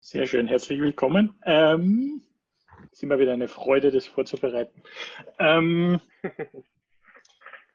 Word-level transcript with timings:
Sehr 0.00 0.26
schön, 0.26 0.46
herzlich 0.46 0.80
willkommen. 0.80 1.38
Ähm, 1.44 2.22
ist 2.90 3.02
immer 3.02 3.18
wieder 3.18 3.34
eine 3.34 3.48
Freude, 3.48 3.90
das 3.90 4.06
vorzubereiten. 4.06 4.82
Ähm, 5.38 6.00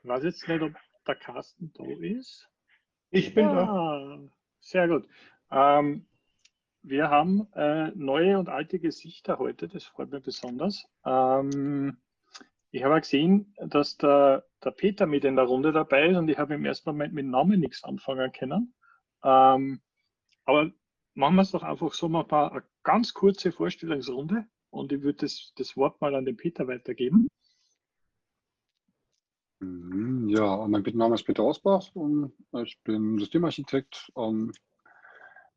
weiß 0.04 0.24
jetzt 0.24 0.48
nicht, 0.48 0.64
ob 0.64 0.72
der 1.06 1.16
Carsten 1.16 1.72
da 1.74 1.84
ist. 1.84 2.50
Ich 3.12 3.36
bin 3.36 3.46
ja, 3.46 3.54
da. 3.54 4.20
Sehr 4.62 4.88
gut. 4.88 5.08
Ähm, 5.52 6.08
wir 6.82 7.12
haben 7.12 7.48
äh, 7.54 7.92
neue 7.94 8.40
und 8.40 8.50
alte 8.50 8.80
Gesichter 8.80 9.38
heute, 9.38 9.68
das 9.68 9.84
freut 9.84 10.10
mich 10.10 10.24
besonders. 10.24 10.86
Ähm, 11.06 11.98
ich 12.72 12.84
habe 12.84 13.02
gesehen, 13.02 13.54
dass 13.58 13.98
der, 13.98 14.46
der, 14.64 14.72
Peter 14.72 15.06
mit 15.06 15.26
in 15.26 15.36
der 15.36 15.46
Runde 15.46 15.72
dabei 15.72 16.08
ist 16.08 16.18
und 16.18 16.30
ich 16.30 16.38
habe 16.38 16.54
im 16.56 16.66
ersten 16.66 16.90
Moment 16.90 17.14
mit 17.14 17.26
Namen 17.26 17.60
nichts 17.60 17.84
anfangen 17.84 18.32
können. 18.32 18.74
Ähm, 19.24 19.82
aber 20.46 20.72
machen 21.14 21.36
wir 21.36 21.42
es 21.42 21.52
doch 21.52 21.64
einfach 21.64 21.94
so 21.94 22.08
mal 22.08 22.22
ein 22.22 22.28
paar 22.28 22.52
eine 22.52 22.64
ganz 22.84 23.14
kurze 23.14 23.52
Vorstellungsrunde 23.52 24.48
und 24.70 24.92
ich 24.92 25.02
würde 25.02 25.20
das, 25.20 25.54
das 25.56 25.76
Wort 25.76 26.00
mal 26.00 26.16
an 26.16 26.26
den 26.26 26.38
Peter 26.38 26.68
weitergeben. 26.68 27.28
Mhm, 29.60 30.30
ja, 30.30 30.66
mein 30.68 30.82
Name 30.82 31.16
ist 31.16 31.24
Peter 31.24 31.44
Ausbach 31.44 31.90
und 31.94 32.34
ich 32.64 32.82
bin 32.84 33.20
Systemarchitekt, 33.20 34.12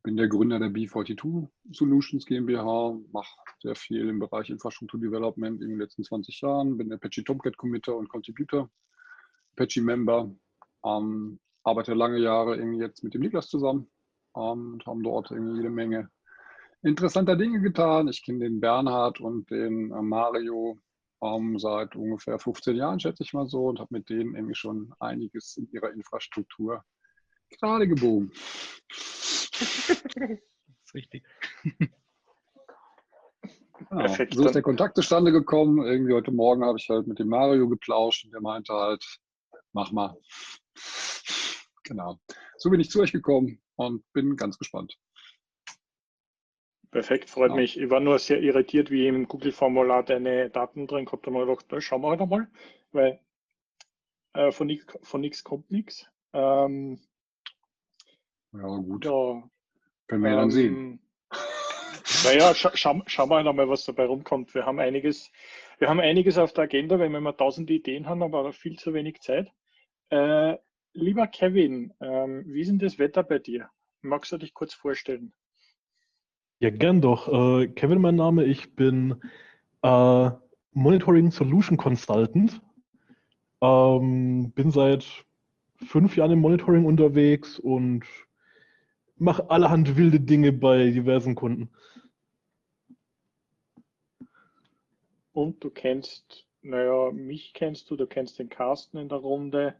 bin 0.04 0.18
der 0.18 0.28
Gründer 0.28 0.58
der 0.58 0.68
B42 0.68 1.48
Solutions 1.72 2.26
GmbH, 2.26 3.00
mache 3.10 3.36
sehr 3.62 3.74
viel 3.74 4.06
im 4.06 4.18
Bereich 4.18 4.50
Infrastruktur 4.50 5.00
Development 5.00 5.62
in 5.62 5.70
den 5.70 5.78
letzten 5.78 6.04
20 6.04 6.42
Jahren, 6.42 6.76
bin 6.76 6.92
Apache 6.92 7.24
Tomcat 7.24 7.56
Committer 7.56 7.96
und 7.96 8.10
Contributor, 8.10 8.70
Apache 9.56 9.80
Member, 9.80 10.30
ähm, 10.84 11.40
arbeite 11.64 11.94
lange 11.94 12.18
Jahre 12.18 12.56
irgendwie 12.56 12.80
jetzt 12.80 13.02
mit 13.02 13.14
dem 13.14 13.22
Niklas 13.22 13.48
zusammen 13.48 13.90
ähm, 14.36 14.74
und 14.74 14.86
haben 14.86 15.02
dort 15.02 15.30
jede 15.30 15.70
Menge 15.70 16.10
interessanter 16.82 17.34
Dinge 17.34 17.62
getan. 17.62 18.06
Ich 18.08 18.22
kenne 18.22 18.40
den 18.40 18.60
Bernhard 18.60 19.20
und 19.20 19.50
den 19.50 19.90
äh, 19.90 20.02
Mario 20.02 20.78
ähm, 21.22 21.58
seit 21.58 21.96
ungefähr 21.96 22.38
15 22.38 22.76
Jahren, 22.76 23.00
schätze 23.00 23.22
ich 23.22 23.32
mal 23.32 23.46
so, 23.46 23.68
und 23.68 23.80
habe 23.80 23.94
mit 23.94 24.10
denen 24.10 24.34
irgendwie 24.34 24.54
schon 24.54 24.92
einiges 25.00 25.56
in 25.56 25.66
ihrer 25.72 25.92
Infrastruktur 25.92 26.84
gerade 27.58 27.88
gebogen. 27.88 28.30
Das 29.58 29.88
ist 30.84 30.94
richtig. 30.94 31.24
Genau. 33.90 34.06
So 34.06 34.46
ist 34.46 34.54
der 34.54 34.62
Kontakt 34.62 34.94
zustande 34.94 35.32
gekommen. 35.32 35.84
Irgendwie 35.84 36.14
heute 36.14 36.30
Morgen 36.30 36.64
habe 36.64 36.78
ich 36.78 36.88
halt 36.88 37.08
mit 37.08 37.18
dem 37.18 37.28
Mario 37.28 37.68
geplauscht 37.68 38.24
und 38.24 38.32
der 38.32 38.40
meinte 38.40 38.72
halt, 38.72 39.04
mach 39.72 39.90
mal. 39.90 40.16
Genau. 41.82 42.18
So 42.56 42.70
bin 42.70 42.80
ich 42.80 42.90
zu 42.90 43.00
euch 43.00 43.12
gekommen 43.12 43.60
und 43.76 44.04
bin 44.12 44.36
ganz 44.36 44.58
gespannt. 44.58 44.96
Perfekt, 46.90 47.28
freut 47.28 47.50
ja. 47.50 47.56
mich. 47.56 47.78
Ich 47.78 47.90
war 47.90 47.98
nur 47.98 48.20
sehr 48.20 48.40
irritiert, 48.40 48.90
wie 48.92 49.08
im 49.08 49.26
Google-Formular 49.26 50.04
deine 50.04 50.48
Daten 50.50 50.86
drin 50.86 51.04
gehabt 51.04 51.26
habe. 51.26 51.40
Ich 51.40 51.46
gedacht, 51.46 51.66
na, 51.70 51.80
schauen 51.80 52.02
wir 52.02 52.10
halt 52.10 52.20
einmal, 52.20 52.48
weil 52.92 53.20
äh, 54.34 54.52
von 54.52 54.68
nichts 55.20 55.42
kommt 55.42 55.70
nichts. 55.72 56.06
Ähm, 56.32 57.00
ja, 58.54 58.76
gut. 58.78 59.04
Ja, 59.04 59.42
Können 60.06 60.22
wir 60.22 60.30
ja 60.30 60.36
dann 60.36 60.50
sehen. 60.50 61.00
Ähm, 62.16 62.24
naja, 62.24 62.54
scha 62.54 62.76
scha 62.76 63.02
schauen 63.06 63.30
wir 63.30 63.36
einmal, 63.38 63.68
was 63.68 63.84
dabei 63.86 64.04
rumkommt. 64.04 64.54
Wir 64.54 64.66
haben 64.66 64.78
einiges, 64.78 65.30
wir 65.78 65.88
haben 65.88 66.00
einiges 66.00 66.36
auf 66.38 66.52
der 66.52 66.64
Agenda, 66.64 66.98
weil 66.98 67.08
wir 67.08 67.18
immer 67.18 67.36
tausend 67.36 67.70
Ideen 67.70 68.06
haben, 68.06 68.22
aber 68.22 68.52
viel 68.52 68.78
zu 68.78 68.92
wenig 68.92 69.20
Zeit. 69.20 69.50
Äh, 70.10 70.56
lieber 70.92 71.26
Kevin, 71.26 71.92
ähm, 72.00 72.44
wie 72.46 72.60
ist 72.60 72.68
denn 72.68 72.78
das 72.78 72.98
Wetter 72.98 73.22
bei 73.22 73.38
dir? 73.38 73.70
Magst 74.02 74.32
du 74.32 74.38
dich 74.38 74.54
kurz 74.54 74.74
vorstellen? 74.74 75.32
Ja, 76.60 76.70
gern 76.70 77.00
doch. 77.00 77.28
Äh, 77.28 77.68
Kevin, 77.68 78.00
mein 78.00 78.16
Name. 78.16 78.44
Ich 78.44 78.74
bin 78.74 79.20
äh, 79.82 80.30
Monitoring 80.72 81.30
Solution 81.30 81.76
Consultant. 81.76 82.60
Ähm, 83.60 84.52
bin 84.52 84.70
seit 84.70 85.24
fünf 85.86 86.16
Jahren 86.16 86.32
im 86.32 86.40
Monitoring 86.40 86.84
unterwegs 86.84 87.58
und 87.58 88.04
mache 89.16 89.50
allerhand 89.50 89.96
wilde 89.96 90.20
Dinge 90.20 90.52
bei 90.52 90.90
diversen 90.90 91.34
Kunden. 91.34 91.70
Und 95.32 95.62
du 95.64 95.70
kennst, 95.70 96.46
naja, 96.62 97.10
mich 97.12 97.52
kennst 97.54 97.90
du, 97.90 97.96
du 97.96 98.06
kennst 98.06 98.38
den 98.38 98.48
Carsten 98.48 98.98
in 98.98 99.08
der 99.08 99.18
Runde. 99.18 99.74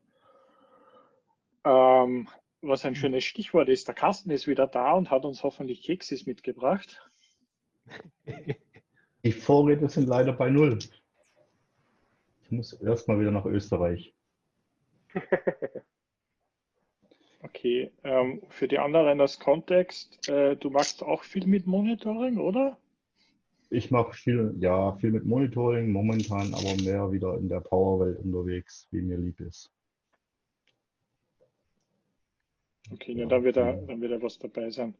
Ähm, 1.65 2.29
was 2.61 2.85
ein 2.85 2.95
schönes 2.95 3.25
Stichwort 3.25 3.69
ist, 3.69 3.87
der 3.89 3.95
Carsten 3.95 4.31
ist 4.31 4.47
wieder 4.47 4.67
da 4.67 4.93
und 4.93 5.11
hat 5.11 5.25
uns 5.25 5.43
hoffentlich 5.43 5.83
Keksis 5.83 6.27
mitgebracht. 6.27 7.01
Die 9.25 9.33
Vorräte 9.33 9.89
sind 9.89 10.09
leider 10.09 10.33
bei 10.33 10.51
Null. 10.51 10.79
Ich 12.43 12.51
muss 12.51 12.73
erstmal 12.75 13.21
wieder 13.21 13.31
nach 13.31 13.47
Österreich. 13.47 14.15
okay, 17.45 17.93
ähm, 18.03 18.43
für 18.49 18.67
die 18.67 18.79
anderen 18.79 19.21
als 19.21 19.39
Kontext, 19.39 20.29
äh, 20.29 20.57
du 20.57 20.71
machst 20.71 21.03
auch 21.03 21.23
viel 21.23 21.47
mit 21.47 21.67
Monitoring, 21.67 22.39
oder? 22.39 22.79
Ich 23.71 23.91
mache 23.91 24.13
viel, 24.15 24.55
ja, 24.59 24.93
viel 24.97 25.11
mit 25.11 25.25
Monitoring 25.25 25.91
momentan, 25.91 26.55
aber 26.55 26.75
mehr 26.83 27.11
wieder 27.13 27.37
in 27.39 27.49
der 27.49 27.61
Powerwelt 27.61 28.19
unterwegs, 28.19 28.89
wie 28.91 29.03
mir 29.03 29.19
lieb 29.19 29.41
ist. 29.41 29.71
Okay, 32.93 33.13
ja, 33.13 33.27
dann, 33.27 33.45
wird 33.45 33.57
da, 33.57 33.73
dann 33.73 34.01
wird 34.01 34.13
da 34.13 34.23
was 34.23 34.39
dabei 34.39 34.71
sein. 34.71 34.95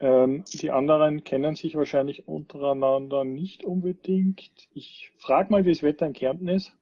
Ähm, 0.00 0.44
die 0.52 0.70
anderen 0.70 1.24
kennen 1.24 1.56
sich 1.56 1.74
wahrscheinlich 1.74 2.26
untereinander 2.26 3.24
nicht 3.24 3.64
unbedingt. 3.64 4.68
Ich 4.72 5.10
frage 5.18 5.50
mal, 5.50 5.64
wie 5.64 5.70
das 5.70 5.82
Wetter 5.82 6.06
in 6.06 6.12
Kärnten 6.12 6.48
ist. 6.48 6.72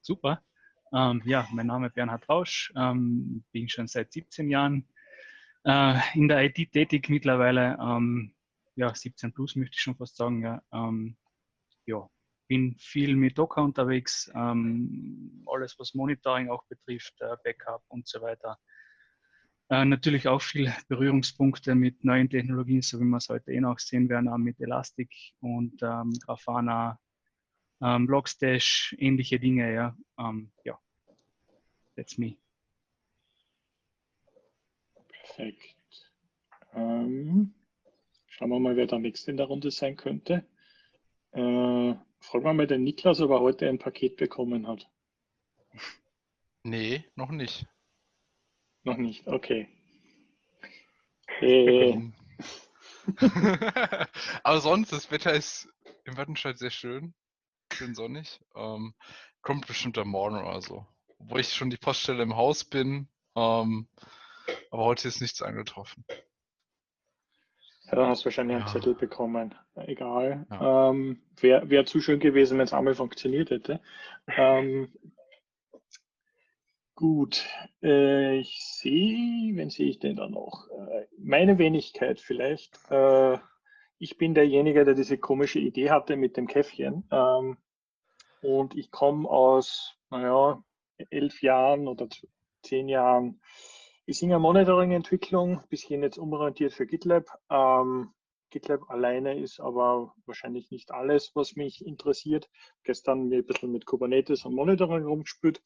Super. 0.00 0.42
Ähm, 0.94 1.22
ja, 1.24 1.48
mein 1.52 1.66
Name 1.66 1.88
ist 1.88 1.94
Bernhard 1.94 2.28
Rausch, 2.28 2.72
ähm, 2.76 3.44
bin 3.50 3.68
schon 3.68 3.88
seit 3.88 4.12
17 4.12 4.48
Jahren 4.48 4.88
äh, 5.64 5.98
in 6.14 6.28
der 6.28 6.44
IT 6.44 6.72
tätig 6.72 7.08
mittlerweile. 7.08 7.76
Ähm, 7.80 8.32
ja, 8.76 8.94
17 8.94 9.32
plus 9.32 9.56
möchte 9.56 9.74
ich 9.74 9.80
schon 9.80 9.96
fast 9.96 10.16
sagen. 10.16 10.42
Ja, 10.42 10.62
ähm, 10.72 11.16
ja 11.86 12.08
bin 12.46 12.76
viel 12.78 13.16
mit 13.16 13.38
Docker 13.38 13.62
unterwegs, 13.62 14.30
ähm, 14.34 15.44
alles 15.46 15.78
was 15.78 15.94
Monitoring 15.94 16.50
auch 16.50 16.64
betrifft, 16.66 17.14
äh, 17.20 17.36
Backup 17.42 17.82
und 17.88 18.06
so 18.06 18.20
weiter. 18.20 18.58
Äh, 19.70 19.84
natürlich 19.86 20.28
auch 20.28 20.42
viel 20.42 20.72
Berührungspunkte 20.88 21.74
mit 21.74 22.04
neuen 22.04 22.28
Technologien, 22.28 22.82
so 22.82 23.00
wie 23.00 23.04
wir 23.04 23.16
es 23.16 23.28
heute 23.28 23.52
eh 23.52 23.60
noch 23.60 23.78
sehen 23.78 24.08
werden, 24.08 24.28
auch 24.28 24.38
mit 24.38 24.60
Elastic 24.60 25.10
und 25.40 25.82
ähm, 25.82 26.12
Grafana, 26.24 27.00
ähm, 27.82 28.06
Logstash, 28.06 28.94
ähnliche 28.98 29.40
Dinge. 29.40 29.72
Ja, 29.74 29.96
ähm, 30.18 30.52
ja. 30.64 30.78
That's 31.96 32.18
me. 32.18 32.36
Perfekt. 35.36 35.76
Ähm, 36.74 37.54
schauen 38.26 38.50
wir 38.50 38.60
mal, 38.60 38.76
wer 38.76 38.86
der 38.86 38.98
nächste 38.98 39.30
in 39.30 39.36
der 39.36 39.46
Runde 39.46 39.70
sein 39.70 39.96
könnte. 39.96 40.44
Äh, 41.32 41.94
Fragen 42.24 42.44
wir 42.44 42.54
mal 42.54 42.66
den 42.66 42.84
Niklas, 42.84 43.20
ob 43.20 43.30
er 43.30 43.40
heute 43.40 43.68
ein 43.68 43.78
Paket 43.78 44.16
bekommen 44.16 44.66
hat. 44.66 44.88
Nee, 46.62 47.04
noch 47.16 47.30
nicht. 47.30 47.66
Noch 48.82 48.96
nicht, 48.96 49.26
okay. 49.26 49.68
Äh. 51.40 52.10
Aber 54.42 54.60
sonst, 54.60 54.92
das 54.92 55.10
Wetter 55.10 55.34
ist 55.34 55.68
im 56.04 56.16
Wattenscheid 56.16 56.58
sehr 56.58 56.70
schön. 56.70 57.14
Schön 57.72 57.94
sonnig. 57.94 58.40
Ähm, 58.54 58.94
kommt 59.42 59.66
bestimmt 59.66 59.98
am 59.98 60.08
Morgen 60.08 60.38
oder 60.38 60.62
so. 60.62 60.86
Obwohl 61.24 61.40
ich 61.40 61.52
schon 61.52 61.70
die 61.70 61.76
Poststelle 61.76 62.22
im 62.22 62.36
Haus 62.36 62.64
bin. 62.64 63.08
Ähm, 63.34 63.88
aber 64.70 64.84
heute 64.84 65.08
ist 65.08 65.20
nichts 65.20 65.40
angetroffen. 65.40 66.04
Ja, 67.86 67.96
dann 67.96 68.08
hast 68.08 68.22
du 68.22 68.26
wahrscheinlich 68.26 68.56
einen 68.56 68.66
Zettel 68.66 68.94
bekommen. 68.94 69.54
Egal. 69.74 70.46
Ja. 70.50 70.90
Ähm, 70.90 71.22
Wäre 71.40 71.68
wär 71.70 71.86
zu 71.86 72.00
schön 72.00 72.20
gewesen, 72.20 72.58
wenn 72.58 72.64
es 72.64 72.72
einmal 72.72 72.94
funktioniert 72.94 73.50
hätte. 73.50 73.80
Ähm, 74.26 74.92
gut. 76.94 77.46
Äh, 77.82 78.38
ich 78.38 78.62
sehe, 78.62 79.56
wen 79.56 79.70
sehe 79.70 79.88
ich 79.88 79.98
denn 79.98 80.16
da 80.16 80.28
noch? 80.28 80.68
Äh, 80.70 81.06
meine 81.18 81.58
Wenigkeit 81.58 82.20
vielleicht. 82.20 82.78
Äh, 82.90 83.38
ich 83.98 84.18
bin 84.18 84.34
derjenige, 84.34 84.84
der 84.84 84.94
diese 84.94 85.18
komische 85.18 85.58
Idee 85.58 85.90
hatte 85.90 86.16
mit 86.16 86.36
dem 86.36 86.46
Käffchen. 86.46 87.08
Ähm, 87.10 87.56
und 88.42 88.74
ich 88.76 88.90
komme 88.90 89.28
aus, 89.28 89.94
naja, 90.10 90.62
elf 91.10 91.42
Jahren 91.42 91.88
oder 91.88 92.08
zehn 92.62 92.88
Jahren 92.88 93.40
ich 94.06 94.18
singe 94.18 94.38
Monitoring-Entwicklung, 94.38 95.62
bisschen 95.70 96.02
jetzt 96.02 96.18
umorientiert 96.18 96.74
für 96.74 96.86
GitLab. 96.86 97.24
Ähm, 97.48 98.12
GitLab 98.50 98.90
alleine 98.90 99.40
ist 99.40 99.60
aber 99.60 100.14
wahrscheinlich 100.26 100.70
nicht 100.70 100.90
alles, 100.90 101.32
was 101.34 101.56
mich 101.56 101.84
interessiert. 101.84 102.50
Gestern 102.82 103.28
mir 103.28 103.38
ein 103.38 103.46
bisschen 103.46 103.72
mit 103.72 103.86
Kubernetes 103.86 104.44
und 104.44 104.54
Monitoring 104.54 105.04
rumgespielt. 105.04 105.62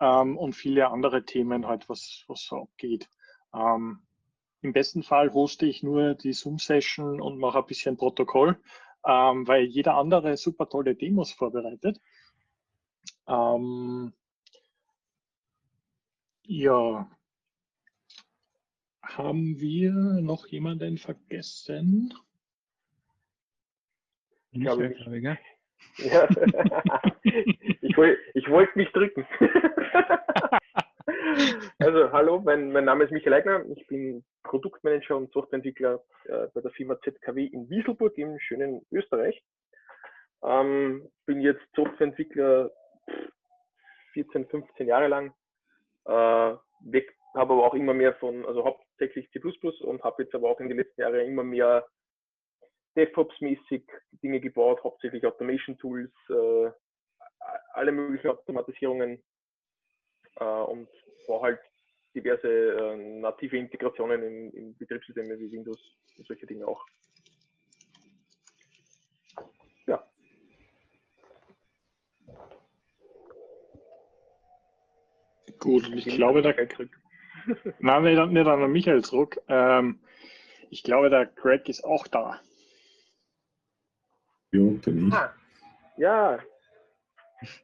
ähm, 0.00 0.38
und 0.38 0.54
viele 0.54 0.90
andere 0.90 1.24
Themen 1.24 1.66
halt, 1.66 1.88
was, 1.88 2.24
was 2.28 2.42
so 2.44 2.62
abgeht. 2.62 3.08
Ähm, 3.52 4.02
Im 4.60 4.72
besten 4.72 5.02
Fall 5.02 5.32
hoste 5.32 5.66
ich 5.66 5.82
nur 5.82 6.14
die 6.14 6.32
Zoom-Session 6.32 7.20
und 7.20 7.38
mache 7.38 7.58
ein 7.58 7.66
bisschen 7.66 7.96
Protokoll, 7.96 8.60
ähm, 9.04 9.46
weil 9.48 9.64
jeder 9.64 9.96
andere 9.96 10.36
super 10.36 10.68
tolle 10.68 10.94
Demos 10.94 11.32
vorbereitet. 11.32 12.00
Ähm, 13.26 14.12
ja, 16.44 17.10
haben 19.02 19.60
wir 19.60 19.92
noch 19.92 20.46
jemanden 20.46 20.96
vergessen? 20.96 22.14
Nicht, 24.52 24.64
glaube 24.64 24.86
ich? 24.86 25.06
Ja. 25.98 26.28
ich 27.80 27.96
wollte 27.96 28.20
ich 28.34 28.48
wollt 28.48 28.74
mich 28.76 28.90
drücken. 28.92 29.26
also, 31.78 32.12
hallo, 32.12 32.40
mein, 32.40 32.72
mein 32.72 32.84
Name 32.84 33.04
ist 33.04 33.10
Michael 33.10 33.34
Eigner. 33.34 33.64
Ich 33.76 33.86
bin 33.86 34.24
Produktmanager 34.42 35.16
und 35.16 35.32
Softwareentwickler 35.32 36.02
äh, 36.24 36.48
bei 36.54 36.60
der 36.60 36.70
Firma 36.70 37.00
ZKW 37.00 37.46
in 37.46 37.68
Wieselburg 37.68 38.16
im 38.18 38.38
schönen 38.38 38.86
Österreich. 38.90 39.42
Ähm, 40.42 41.08
bin 41.26 41.40
jetzt 41.40 41.66
Softwareentwickler 41.74 42.70
14, 44.12 44.46
15 44.46 44.86
Jahre 44.86 45.08
lang. 45.08 45.34
Äh, 46.04 46.56
weg, 46.80 47.16
habe 47.34 47.54
aber 47.54 47.66
auch 47.66 47.74
immer 47.74 47.94
mehr 47.94 48.14
von, 48.14 48.44
also 48.46 48.64
hauptsächlich 48.64 49.30
C++ 49.30 49.40
und 49.84 50.02
habe 50.02 50.22
jetzt 50.22 50.34
aber 50.34 50.50
auch 50.50 50.60
in 50.60 50.68
den 50.68 50.78
letzten 50.78 51.00
Jahren 51.00 51.26
immer 51.26 51.44
mehr 51.44 51.86
DevOps-mäßig 52.96 53.84
Dinge 54.22 54.40
gebaut, 54.40 54.82
hauptsächlich 54.84 55.24
Automation-Tools, 55.24 56.12
äh, 56.28 56.70
alle 57.72 57.92
möglichen 57.92 58.28
Automatisierungen 58.28 59.22
äh, 60.36 60.44
und 60.44 60.88
war 61.26 61.42
halt 61.42 61.60
diverse 62.14 62.48
äh, 62.48 62.96
native 62.96 63.56
Integrationen 63.56 64.22
in, 64.22 64.50
in 64.52 64.76
Betriebssysteme 64.76 65.38
wie 65.38 65.50
Windows 65.50 65.80
und 66.18 66.26
solche 66.26 66.46
Dinge 66.46 66.66
auch. 66.66 66.84
Gut, 75.62 75.86
und 75.86 75.96
ich 75.96 76.06
glaube, 76.06 76.42
da, 76.42 76.52
nein, 77.78 78.02
nicht, 78.02 78.32
nicht 78.32 78.46
an 78.46 78.72
Michael 78.72 79.02
zurück. 79.04 79.40
Ähm, 79.46 80.00
ich 80.70 80.82
glaube, 80.82 81.08
der 81.08 81.26
Greg 81.26 81.68
ist 81.68 81.84
auch 81.84 82.08
da. 82.08 82.40
Jo, 84.50 84.72
bin 84.84 85.08
ich. 85.08 85.14
Ah, 85.14 85.32
ja, 85.96 86.40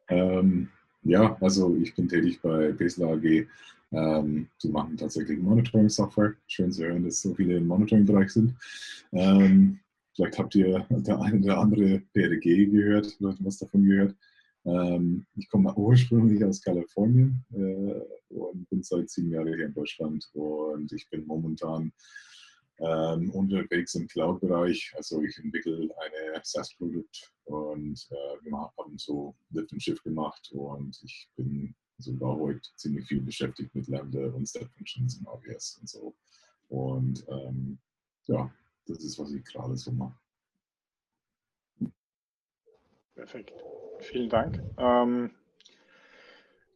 Ähm, 0.08 0.68
ja, 1.02 1.36
also 1.40 1.76
ich 1.76 1.94
bin 1.94 2.08
tätig 2.08 2.40
bei 2.40 2.72
Besler 2.72 3.14
AG. 3.14 3.46
Ähm, 3.90 4.48
die 4.62 4.68
machen 4.68 4.96
tatsächlich 4.96 5.38
Monitoring-Software. 5.40 6.34
Schön 6.46 6.70
zu 6.70 6.84
hören, 6.84 7.04
dass 7.04 7.22
so 7.22 7.34
viele 7.34 7.56
im 7.56 7.66
Monitoring-Bereich 7.66 8.30
sind. 8.30 8.54
Ähm, 9.12 9.80
vielleicht 10.14 10.38
habt 10.38 10.54
ihr 10.54 10.86
der 10.90 11.20
eine 11.20 11.40
oder 11.40 11.58
andere 11.58 12.00
PRG 12.12 12.70
gehört, 12.70 13.16
was 13.18 13.58
davon 13.58 13.84
gehört. 13.84 14.14
Ähm, 14.68 15.26
ich 15.34 15.48
komme 15.48 15.74
ursprünglich 15.74 16.44
aus 16.44 16.60
Kalifornien 16.60 17.42
äh, 17.52 18.34
und 18.34 18.68
bin 18.68 18.82
seit 18.82 19.08
sieben 19.08 19.30
Jahren 19.30 19.48
hier 19.48 19.66
in 19.66 19.72
Deutschland 19.72 20.28
und 20.34 20.92
ich 20.92 21.08
bin 21.08 21.26
momentan 21.26 21.90
ähm, 22.78 23.30
unterwegs 23.30 23.94
im 23.94 24.06
Cloud-Bereich. 24.06 24.92
Also 24.96 25.22
ich 25.22 25.38
entwickle 25.38 25.88
eine 25.98 26.40
SaaS-Produkt 26.42 27.32
und 27.44 28.08
äh, 28.10 28.44
wir 28.44 28.58
haben 28.58 28.98
so 28.98 29.34
Lift 29.50 29.72
and 29.72 29.82
Shift 29.82 30.04
gemacht 30.04 30.50
und 30.52 31.00
ich 31.02 31.28
bin 31.36 31.74
sogar 31.96 32.36
heute 32.36 32.68
ziemlich 32.76 33.06
viel 33.06 33.22
beschäftigt 33.22 33.74
mit 33.74 33.88
Lambda 33.88 34.26
und 34.26 34.46
Step 34.46 34.68
Functions 34.76 35.18
und 35.18 35.28
AWS 35.28 35.78
und 35.80 35.88
so. 35.88 36.14
Und 36.68 37.24
ähm, 37.28 37.78
ja, 38.26 38.52
das 38.86 39.02
ist, 39.02 39.18
was 39.18 39.32
ich 39.32 39.44
gerade 39.44 39.76
so 39.76 39.92
mache. 39.92 40.18
Perfekt. 43.18 43.52
Vielen 43.98 44.28
Dank. 44.28 44.62
Ähm, 44.78 45.32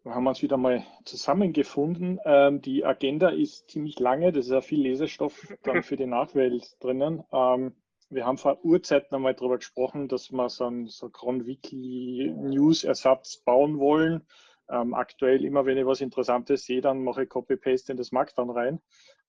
wir 0.03 0.13
haben 0.13 0.27
uns 0.27 0.43
wieder 0.43 0.57
mal 0.57 0.85
zusammengefunden. 1.05 2.19
Ähm, 2.25 2.61
die 2.61 2.85
Agenda 2.85 3.29
ist 3.29 3.71
ziemlich 3.71 4.01
lange, 4.01 4.33
das 4.33 4.47
ist 4.47 4.51
ja 4.51 4.61
viel 4.61 4.83
Lesestoff 4.83 5.55
dann 5.63 5.85
für 5.85 5.95
die 5.95 6.07
Nachwelt 6.07 6.77
drinnen. 6.81 7.23
Ähm, 7.33 7.77
wir 8.11 8.27
haben 8.27 8.39
vor 8.39 8.59
Urzeiten 8.65 9.15
einmal 9.15 9.35
darüber 9.35 9.57
gesprochen, 9.57 10.09
dass 10.09 10.33
wir 10.33 10.49
so 10.49 10.65
einen 10.65 10.89
so 10.89 11.11
Cron 11.11 11.47
Weekly 11.47 12.35
News 12.37 12.83
Ersatz 12.83 13.37
bauen 13.37 13.79
wollen. 13.79 14.27
Ähm, 14.69 14.95
aktuell 14.95 15.45
immer, 15.45 15.65
wenn 15.65 15.79
ich 15.79 15.87
was 15.87 16.01
Interessantes 16.01 16.65
sehe, 16.65 16.81
dann 16.81 17.05
mache 17.05 17.23
ich 17.23 17.29
Copy-Paste 17.29 17.93
in 17.93 17.99
das 17.99 18.11
Markdown 18.11 18.51
rein. 18.51 18.81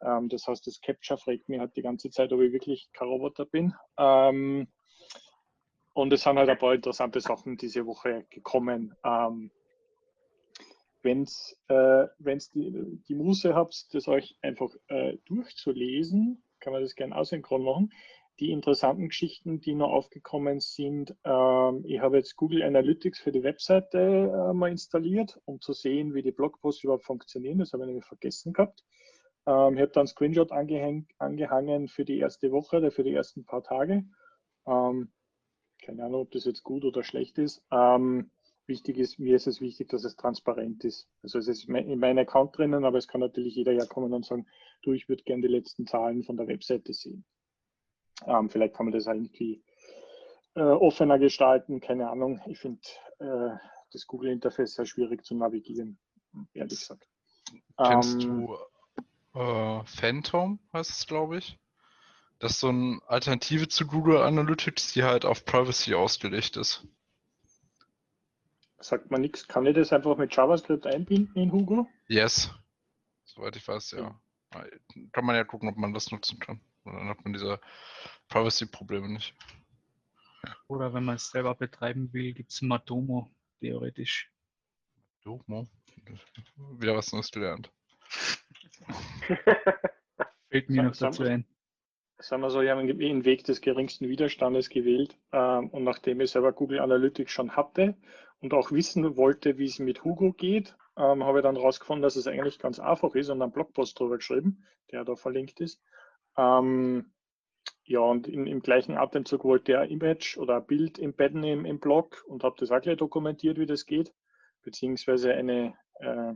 Ähm, 0.01 0.29
das 0.29 0.47
heißt, 0.47 0.65
das 0.65 0.81
Capture 0.81 1.19
fragt 1.19 1.47
mich 1.47 1.59
halt 1.59 1.75
die 1.75 1.83
ganze 1.83 2.09
Zeit, 2.09 2.33
ob 2.33 2.41
ich 2.41 2.51
wirklich 2.53 2.89
kein 2.91 3.07
Roboter 3.07 3.45
bin. 3.45 3.75
Ähm, 3.99 4.67
und 5.93 6.11
es 6.11 6.23
sind 6.23 6.37
halt 6.37 6.49
ein 6.49 6.57
paar 6.57 6.73
interessante 6.73 7.21
Sachen 7.21 7.57
diese 7.57 7.85
Woche 7.85 8.25
gekommen. 8.29 8.95
Ähm, 9.03 9.51
wenn 11.03 11.27
äh, 11.67 12.07
die, 12.53 13.01
die 13.07 13.15
Muße 13.15 13.53
habt, 13.53 13.93
das 13.93 14.07
euch 14.07 14.37
einfach 14.41 14.73
äh, 14.87 15.17
durchzulesen, 15.25 16.43
kann 16.59 16.73
man 16.73 16.81
das 16.81 16.95
gerne 16.95 17.15
asynchron 17.15 17.63
machen. 17.63 17.91
Die 18.39 18.51
interessanten 18.51 19.09
Geschichten, 19.09 19.59
die 19.59 19.75
noch 19.75 19.91
aufgekommen 19.91 20.59
sind, 20.59 21.15
ähm, 21.23 21.83
ich 21.85 21.99
habe 21.99 22.17
jetzt 22.17 22.35
Google 22.35 22.63
Analytics 22.63 23.19
für 23.19 23.31
die 23.31 23.43
Webseite 23.43 23.99
äh, 23.99 24.53
mal 24.53 24.71
installiert, 24.71 25.39
um 25.45 25.61
zu 25.61 25.73
sehen, 25.73 26.15
wie 26.15 26.23
die 26.23 26.31
Blogposts 26.31 26.83
überhaupt 26.83 27.05
funktionieren. 27.05 27.59
Das 27.59 27.73
habe 27.73 27.83
ich 27.83 27.87
nämlich 27.87 28.05
vergessen 28.05 28.53
gehabt. 28.53 28.83
Ähm, 29.45 29.75
ich 29.75 29.81
habe 29.81 29.91
dann 29.91 30.07
Screenshot 30.07 30.51
angehäng, 30.51 31.07
angehangen 31.19 31.87
für 31.87 32.05
die 32.05 32.17
erste 32.17 32.51
Woche 32.51 32.77
oder 32.77 32.91
für 32.91 33.03
die 33.03 33.13
ersten 33.13 33.45
paar 33.45 33.61
Tage. 33.61 34.05
Ähm, 34.65 35.11
keine 35.85 36.03
Ahnung, 36.05 36.21
ob 36.21 36.31
das 36.31 36.45
jetzt 36.45 36.63
gut 36.63 36.83
oder 36.85 37.03
schlecht 37.03 37.37
ist. 37.37 37.63
Ähm, 37.71 38.31
wichtig 38.65 38.97
ist, 38.97 39.19
mir 39.19 39.35
ist 39.35 39.47
es 39.47 39.61
wichtig, 39.61 39.89
dass 39.89 40.03
es 40.03 40.15
transparent 40.15 40.83
ist. 40.83 41.07
Also 41.21 41.39
es 41.39 41.47
ist 41.47 41.67
in 41.67 41.99
meinem 41.99 42.17
Account 42.17 42.57
drinnen, 42.57 42.85
aber 42.85 42.97
es 42.97 43.07
kann 43.07 43.21
natürlich 43.21 43.55
jeder 43.55 43.73
ja 43.73 43.85
kommen 43.85 44.13
und 44.13 44.25
sagen, 44.25 44.47
du, 44.81 44.93
ich 44.93 45.09
würde 45.09 45.23
gerne 45.23 45.41
die 45.41 45.53
letzten 45.53 45.85
Zahlen 45.85 46.23
von 46.23 46.37
der 46.37 46.47
Webseite 46.47 46.93
sehen. 46.93 47.25
Ähm, 48.25 48.49
vielleicht 48.49 48.75
kann 48.75 48.85
man 48.85 48.93
das 48.93 49.07
irgendwie 49.07 49.63
äh, 50.55 50.61
offener 50.61 51.19
gestalten, 51.19 51.79
keine 51.79 52.09
Ahnung. 52.09 52.41
Ich 52.45 52.59
finde 52.59 52.81
äh, 53.19 53.55
das 53.91 54.07
Google-Interface 54.07 54.75
sehr 54.75 54.85
schwierig 54.85 55.25
zu 55.25 55.35
navigieren, 55.35 55.99
ehrlich 56.53 56.79
gesagt. 56.79 57.07
Kennst 57.77 58.23
Ähm, 58.23 58.47
du 58.47 58.57
äh, 59.33 59.83
Phantom, 59.85 60.59
heißt 60.71 60.91
es, 60.91 61.07
glaube 61.07 61.37
ich? 61.37 61.59
Das 62.43 62.51
ist 62.55 62.59
so 62.59 62.67
eine 62.67 62.99
Alternative 63.07 63.69
zu 63.69 63.87
Google 63.87 64.17
Analytics, 64.17 64.91
die 64.91 65.03
halt 65.03 65.23
auf 65.23 65.45
Privacy 65.45 65.93
ausgelegt 65.93 66.57
ist. 66.57 66.85
Sagt 68.79 69.09
man 69.11 69.21
nichts. 69.21 69.47
Kann 69.47 69.65
ich 69.65 69.73
das 69.73 69.93
einfach 69.93 70.17
mit 70.17 70.35
JavaScript 70.35 70.85
einbinden 70.85 71.41
in 71.41 71.53
Hugo? 71.53 71.87
Yes. 72.09 72.53
Soweit 73.23 73.55
ich 73.55 73.65
weiß, 73.65 73.91
ja. 73.91 74.19
Kann 75.13 75.23
man 75.23 75.37
ja 75.37 75.45
gucken, 75.45 75.69
ob 75.69 75.77
man 75.77 75.93
das 75.93 76.11
nutzen 76.11 76.37
kann. 76.37 76.59
Und 76.83 76.95
dann 76.95 77.07
hat 77.07 77.23
man 77.23 77.31
diese 77.31 77.61
Privacy-Probleme 78.27 79.07
nicht. 79.07 79.33
Oder 80.67 80.93
wenn 80.93 81.05
man 81.05 81.15
es 81.15 81.29
selber 81.29 81.55
betreiben 81.55 82.11
will, 82.11 82.33
gibt 82.33 82.51
es 82.51 82.61
Matomo, 82.61 83.33
theoretisch. 83.61 84.29
Domo. 85.23 85.69
Wieder 86.77 86.93
was 86.93 87.13
Neues 87.13 87.31
gelernt. 87.31 87.71
Fällt 90.49 90.69
mir 90.69 90.83
noch 90.83 90.97
dazu 90.97 91.23
ein. 91.23 91.47
Sagen 92.19 92.41
wir 92.41 92.49
so, 92.49 92.61
ich 92.61 92.69
habe 92.69 92.85
den 92.93 93.25
Weg 93.25 93.43
des 93.43 93.61
geringsten 93.61 94.07
Widerstandes 94.07 94.69
gewählt. 94.69 95.17
Ähm, 95.31 95.69
und 95.69 95.83
nachdem 95.83 96.21
ich 96.21 96.31
selber 96.31 96.53
Google 96.53 96.79
Analytics 96.79 97.31
schon 97.31 97.55
hatte 97.55 97.95
und 98.39 98.53
auch 98.53 98.71
wissen 98.71 99.17
wollte, 99.17 99.57
wie 99.57 99.65
es 99.65 99.79
mit 99.79 100.03
Hugo 100.03 100.33
geht, 100.33 100.75
ähm, 100.97 101.23
habe 101.23 101.39
ich 101.39 101.43
dann 101.43 101.55
herausgefunden, 101.55 102.03
dass 102.03 102.15
es 102.15 102.27
eigentlich 102.27 102.59
ganz 102.59 102.79
einfach 102.79 103.15
ist 103.15 103.29
und 103.29 103.41
einen 103.41 103.51
Blogpost 103.51 103.99
drüber 103.99 104.17
geschrieben, 104.17 104.63
der 104.91 105.03
da 105.03 105.15
verlinkt 105.15 105.59
ist. 105.59 105.81
Ähm, 106.37 107.11
ja, 107.85 107.99
und 107.99 108.27
in, 108.27 108.47
im 108.47 108.61
gleichen 108.61 108.97
Atemzug 108.97 109.43
wollte 109.43 109.73
er 109.73 109.89
Image 109.89 110.37
oder 110.37 110.57
ein 110.57 110.65
Bild 110.65 110.99
embedden 110.99 111.43
im, 111.43 111.65
im 111.65 111.79
Blog 111.79 112.23
und 112.27 112.43
habe 112.43 112.55
das 112.59 112.71
auch 112.71 112.81
gleich 112.81 112.97
dokumentiert, 112.97 113.57
wie 113.57 113.65
das 113.65 113.85
geht, 113.85 114.13
beziehungsweise 114.63 115.33
eine, 115.33 115.73
äh, 115.95 116.33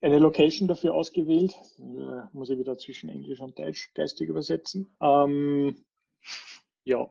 eine 0.00 0.18
Location 0.18 0.68
dafür 0.68 0.94
ausgewählt. 0.94 1.54
Äh, 1.78 2.22
muss 2.32 2.50
ich 2.50 2.58
wieder 2.58 2.78
zwischen 2.78 3.08
Englisch 3.08 3.40
und 3.40 3.58
Deutsch 3.58 3.92
geistig 3.94 4.28
übersetzen. 4.28 4.94
Ähm, 5.00 5.84
ja. 6.84 7.10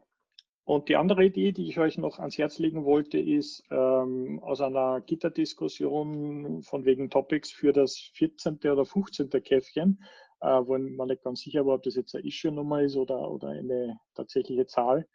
Und 0.64 0.88
die 0.88 0.98
andere 0.98 1.26
Idee, 1.26 1.52
die 1.52 1.68
ich 1.68 1.80
euch 1.80 1.98
noch 1.98 2.20
ans 2.20 2.38
Herz 2.38 2.60
legen 2.60 2.86
wollte, 2.86 3.18
ist 3.18 3.64
ähm, 3.72 4.40
aus 4.44 4.62
einer 4.62 5.02
Gitterdiskussion 5.02 6.62
von 6.62 6.86
wegen 6.86 7.10
Topics 7.10 7.52
für 7.52 7.74
das 7.74 7.98
14. 8.14 8.60
oder 8.66 8.86
15. 8.86 9.32
Käffchen, 9.44 10.04
äh, 10.42 10.48
wo 10.48 10.78
man 10.78 11.08
nicht 11.08 11.24
ganz 11.24 11.40
sicher 11.40 11.66
war, 11.66 11.76
ob 11.76 11.84
das 11.84 11.96
jetzt 11.96 12.14
eine 12.14 12.24
Issue-Nummer 12.24 12.84
ist 12.84 12.96
oder, 12.98 13.32
oder 13.32 13.50
eine 13.50 14.00
tatsächliche 14.14 14.68
Zahl, 14.68 15.08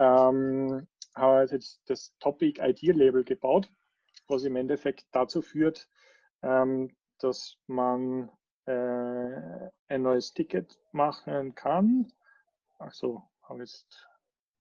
ähm, 0.00 0.88
habe 1.14 1.44
ich 1.44 1.52
jetzt 1.52 1.82
das 1.86 2.12
Topic 2.18 2.60
ID-Label 2.60 3.22
gebaut. 3.22 3.70
was 4.28 4.42
im 4.42 4.56
Endeffekt 4.56 5.06
dazu 5.12 5.40
führt, 5.40 5.88
ähm, 6.42 6.90
dass 7.18 7.58
man 7.66 8.30
äh, 8.66 9.70
ein 9.88 10.02
neues 10.02 10.32
Ticket 10.34 10.78
machen 10.92 11.54
kann. 11.54 12.12
Achso, 12.78 13.22
habe 13.42 13.60
jetzt 13.60 14.08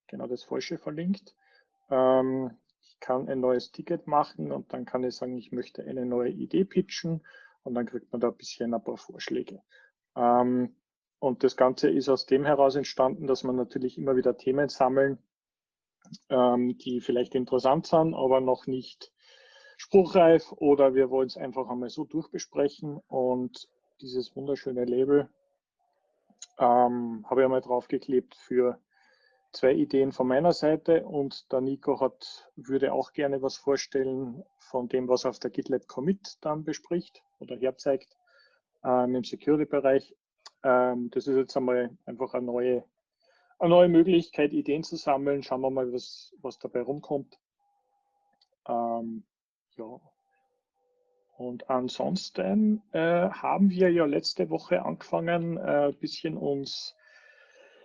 genau 0.08 0.28
das 0.28 0.44
Falsche 0.44 0.78
verlinkt. 0.78 1.36
Ähm, 1.90 2.58
ich 2.82 3.00
kann 3.00 3.28
ein 3.28 3.40
neues 3.40 3.72
Ticket 3.72 4.08
machen 4.08 4.52
und 4.52 4.72
dann 4.74 4.86
kann 4.86 5.04
ich 5.04 5.16
sagen, 5.16 5.38
ich 5.38 5.52
möchte 5.52 5.84
eine 5.84 6.06
neue 6.06 6.30
Idee 6.30 6.66
pitchen 6.66 7.26
und 7.64 7.74
dann 7.74 7.86
kriegt 7.86 8.12
man 8.12 8.22
da 8.22 8.30
ein 8.30 8.38
bisschen 8.38 8.74
ein 8.74 8.84
paar 8.84 8.98
Vorschläge. 8.98 9.62
Ähm, 10.16 10.76
und 11.20 11.44
das 11.44 11.58
Ganze 11.58 11.90
ist 11.90 12.10
aus 12.10 12.26
dem 12.26 12.46
heraus 12.46 12.76
entstanden, 12.76 13.28
dass 13.28 13.44
man 13.44 13.56
natürlich 13.56 13.98
immer 13.98 14.16
wieder 14.16 14.38
Themen 14.38 14.70
sammeln, 14.70 15.18
ähm, 16.30 16.78
die 16.78 17.02
vielleicht 17.02 17.34
interessant 17.34 17.88
sind, 17.88 18.14
aber 18.14 18.42
noch 18.42 18.68
nicht 18.68 19.12
spruchreif 19.78 20.52
oder 20.54 20.94
wir 20.94 21.10
wollen 21.10 21.28
es 21.28 21.38
einfach 21.38 21.70
einmal 21.70 21.90
so 21.90 22.06
durchbesprechen 22.06 23.02
und 23.08 23.68
dieses 24.02 24.36
wunderschöne 24.36 24.86
Label 24.86 25.30
ähm, 26.60 27.26
habe 27.30 27.42
ich 27.42 27.46
einmal 27.46 27.62
draufgeklebt 27.62 28.36
für 28.36 28.80
zwei 29.52 29.74
Ideen 29.74 30.12
von 30.12 30.28
meiner 30.28 30.54
Seite 30.54 31.06
und 31.06 31.52
der 31.52 31.62
Nico 31.62 32.00
hat, 32.02 32.52
würde 32.56 32.94
auch 32.94 33.14
gerne 33.14 33.42
was 33.42 33.58
vorstellen 33.58 34.44
von 34.60 34.90
dem, 34.90 35.08
was 35.08 35.26
auf 35.26 35.40
der 35.40 35.52
GitLab 35.52 35.88
Commit 35.88 36.38
dann 36.42 36.64
bespricht 36.64 37.24
oder 37.40 37.56
herzeigt 37.56 38.18
ähm, 38.84 39.16
im 39.16 39.24
Security-Bereich. 39.24 40.16
Ähm, 40.64 41.10
das 41.12 41.28
ist 41.28 41.38
jetzt 41.38 41.56
einmal 41.56 41.98
einfach 42.06 42.34
eine 42.34 42.46
neue, 42.46 42.84
eine 43.60 43.70
neue 43.70 43.88
Möglichkeit, 43.88 44.52
Ideen 44.52 44.84
zu 44.84 44.98
sammeln. 44.98 45.42
Schauen 45.42 45.62
wir 45.62 45.70
mal, 45.70 45.92
was, 45.94 46.34
was 46.42 46.60
dabei 46.60 46.82
rumkommt. 46.82 47.40
Ähm, 48.68 49.24
ja. 49.78 50.00
Und 51.38 51.70
ansonsten 51.70 52.82
äh, 52.94 53.30
haben 53.30 53.70
wir 53.70 53.92
ja 53.92 54.06
letzte 54.06 54.50
Woche 54.50 54.84
angefangen, 54.84 55.58
ein 55.58 55.90
äh, 55.90 55.94
bisschen 55.94 56.38
uns 56.38 56.96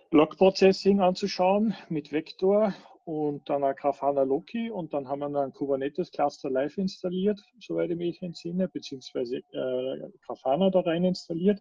Log 0.09 0.37
Processing 0.37 1.01
anzuschauen 1.01 1.75
mit 1.89 2.11
Vector 2.13 2.73
und 3.03 3.49
dann 3.49 3.63
ein 3.63 3.75
Grafana 3.75 4.23
Loki 4.23 4.69
und 4.69 4.93
dann 4.93 5.07
haben 5.07 5.19
wir 5.19 5.41
einen 5.41 5.53
Kubernetes 5.53 6.11
Cluster 6.11 6.49
live 6.49 6.77
installiert, 6.77 7.41
soweit 7.59 7.89
ich 7.89 7.97
mich 7.97 8.21
entsinne, 8.21 8.69
beziehungsweise 8.69 9.37
äh, 9.37 10.09
Grafana 10.25 10.69
da 10.69 10.81
rein 10.81 11.03
installiert. 11.03 11.59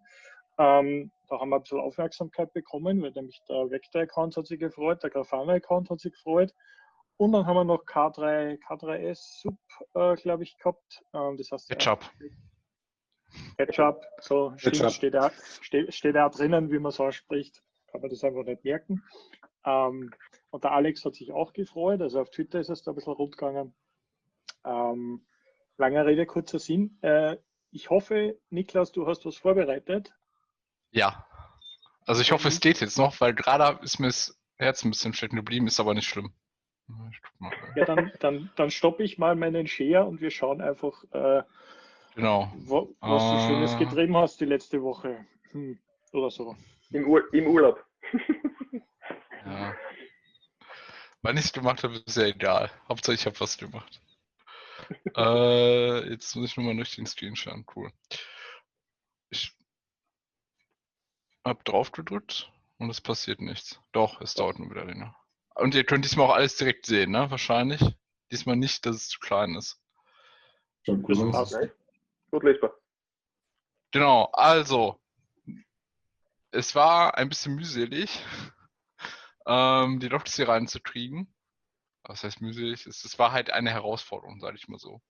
Ähm, 0.58 1.10
da 1.28 1.40
haben 1.40 1.48
wir 1.48 1.56
ein 1.56 1.62
bisschen 1.62 1.80
Aufmerksamkeit 1.80 2.52
bekommen, 2.52 3.02
weil 3.02 3.12
nämlich 3.12 3.40
der 3.48 3.70
Vector-Account 3.70 4.36
hat 4.36 4.46
sich 4.46 4.60
gefreut, 4.60 5.02
der 5.02 5.10
Grafana-Account 5.10 5.90
hat 5.90 6.00
sich 6.00 6.12
gefreut 6.12 6.52
und 7.20 7.32
dann 7.32 7.44
haben 7.44 7.56
wir 7.56 7.64
noch 7.64 7.84
K3, 7.84 8.58
K3S 8.66 9.42
Sub, 9.42 9.58
äh, 9.92 10.16
glaube 10.16 10.42
ich, 10.42 10.56
gehabt. 10.56 11.02
Ähm, 11.12 11.36
das 11.36 11.50
heißt, 11.50 11.68
Ketchup. 11.68 12.10
Ketchup, 13.58 14.02
so 14.22 14.54
Ketchup. 14.56 14.90
steht, 14.90 15.12
da, 15.12 15.30
steht, 15.60 15.94
steht 15.94 16.14
da 16.14 16.30
drinnen, 16.30 16.70
wie 16.72 16.78
man 16.78 16.92
so 16.92 17.10
spricht. 17.10 17.62
Kann 17.88 18.00
man 18.00 18.08
das 18.08 18.24
einfach 18.24 18.44
nicht 18.44 18.64
merken. 18.64 19.04
Ähm, 19.66 20.14
und 20.48 20.64
der 20.64 20.72
Alex 20.72 21.04
hat 21.04 21.14
sich 21.14 21.30
auch 21.30 21.52
gefreut. 21.52 22.00
Also 22.00 22.22
auf 22.22 22.30
Twitter 22.30 22.58
ist 22.58 22.70
es 22.70 22.84
da 22.84 22.92
ein 22.92 22.94
bisschen 22.94 23.12
rund 23.12 23.36
gegangen. 23.36 23.74
Ähm, 24.64 25.26
lange 25.76 26.06
Rede, 26.06 26.24
kurzer 26.24 26.58
Sinn. 26.58 26.98
Äh, 27.02 27.36
ich 27.70 27.90
hoffe, 27.90 28.40
Niklas, 28.48 28.92
du 28.92 29.06
hast 29.06 29.26
was 29.26 29.36
vorbereitet. 29.36 30.10
Ja. 30.90 31.26
Also 32.06 32.22
ich 32.22 32.32
hoffe, 32.32 32.48
es 32.48 32.60
geht 32.60 32.80
jetzt 32.80 32.96
noch, 32.96 33.20
weil 33.20 33.34
gerade 33.34 33.78
ist 33.84 33.98
mir 33.98 34.06
das 34.06 34.40
Herz 34.56 34.82
ein 34.84 34.90
bisschen 34.90 35.12
stecken 35.12 35.36
geblieben, 35.36 35.66
ist 35.66 35.80
aber 35.80 35.92
nicht 35.92 36.08
schlimm. 36.08 36.32
Ja, 37.74 37.84
dann, 37.84 38.12
dann, 38.20 38.50
dann 38.56 38.70
stoppe 38.70 39.02
ich 39.02 39.18
mal 39.18 39.34
meinen 39.36 39.66
Share 39.66 40.04
und 40.04 40.20
wir 40.20 40.30
schauen 40.30 40.60
einfach, 40.60 41.04
äh, 41.12 41.42
Genau. 42.14 42.52
wo, 42.56 42.94
was 43.00 43.22
du 43.22 43.36
Äh. 43.36 43.46
Schönes 43.46 43.78
getrieben 43.78 44.16
hast 44.16 44.40
die 44.40 44.44
letzte 44.46 44.82
Woche. 44.82 45.26
Hm, 45.52 45.78
oder 46.12 46.30
so. 46.30 46.56
Im, 46.90 47.08
Ur 47.08 47.22
Im 47.32 47.46
Urlaub. 47.46 47.84
Ja. 49.46 49.74
Wann 51.22 51.36
ich 51.38 51.46
es 51.46 51.52
gemacht 51.52 51.82
habe, 51.82 51.96
ist 51.96 52.16
ja 52.16 52.24
egal. 52.24 52.70
Hauptsache 52.88 53.14
ich 53.14 53.24
habe 53.24 53.40
was 53.40 53.56
gemacht. 53.56 54.00
äh, 55.16 56.10
jetzt 56.10 56.36
muss 56.36 56.50
ich 56.50 56.56
nochmal 56.56 56.76
durch 56.76 56.94
den 56.94 57.06
Screen 57.06 57.36
schauen. 57.36 57.64
Cool. 57.74 57.90
Ich 59.30 59.52
habe 61.44 61.62
drauf 61.64 61.90
gedrückt 61.92 62.52
und 62.78 62.90
es 62.90 63.00
passiert 63.00 63.40
nichts. 63.40 63.80
Doch, 63.92 64.20
es 64.20 64.34
dauert 64.34 64.58
nur 64.58 64.70
wieder 64.70 64.84
länger. 64.84 65.16
Und 65.60 65.74
ihr 65.74 65.84
könnt 65.84 66.04
diesmal 66.04 66.26
auch 66.26 66.34
alles 66.34 66.56
direkt 66.56 66.86
sehen, 66.86 67.10
ne? 67.10 67.30
Wahrscheinlich. 67.30 67.82
Diesmal 68.30 68.56
nicht, 68.56 68.86
dass 68.86 68.96
es 68.96 69.08
zu 69.08 69.18
klein 69.18 69.54
ist. 69.54 69.78
Schaut 70.86 71.00
cool 71.08 71.30
ne? 71.30 71.72
Gut 72.30 72.44
lesbar. 72.44 72.72
Genau, 73.90 74.24
also. 74.32 74.98
Es 76.52 76.74
war 76.74 77.16
ein 77.16 77.28
bisschen 77.28 77.54
mühselig, 77.54 78.24
ähm, 79.46 80.00
die 80.00 80.08
Logs 80.08 80.34
hier 80.34 80.48
reinzukriegen. 80.48 81.32
Was 82.02 82.24
heißt 82.24 82.40
mühselig? 82.40 82.86
Es, 82.86 83.04
es 83.04 83.18
war 83.18 83.30
halt 83.30 83.50
eine 83.50 83.70
Herausforderung, 83.70 84.40
sage 84.40 84.56
ich 84.56 84.66
mal 84.66 84.78
so. 84.78 85.02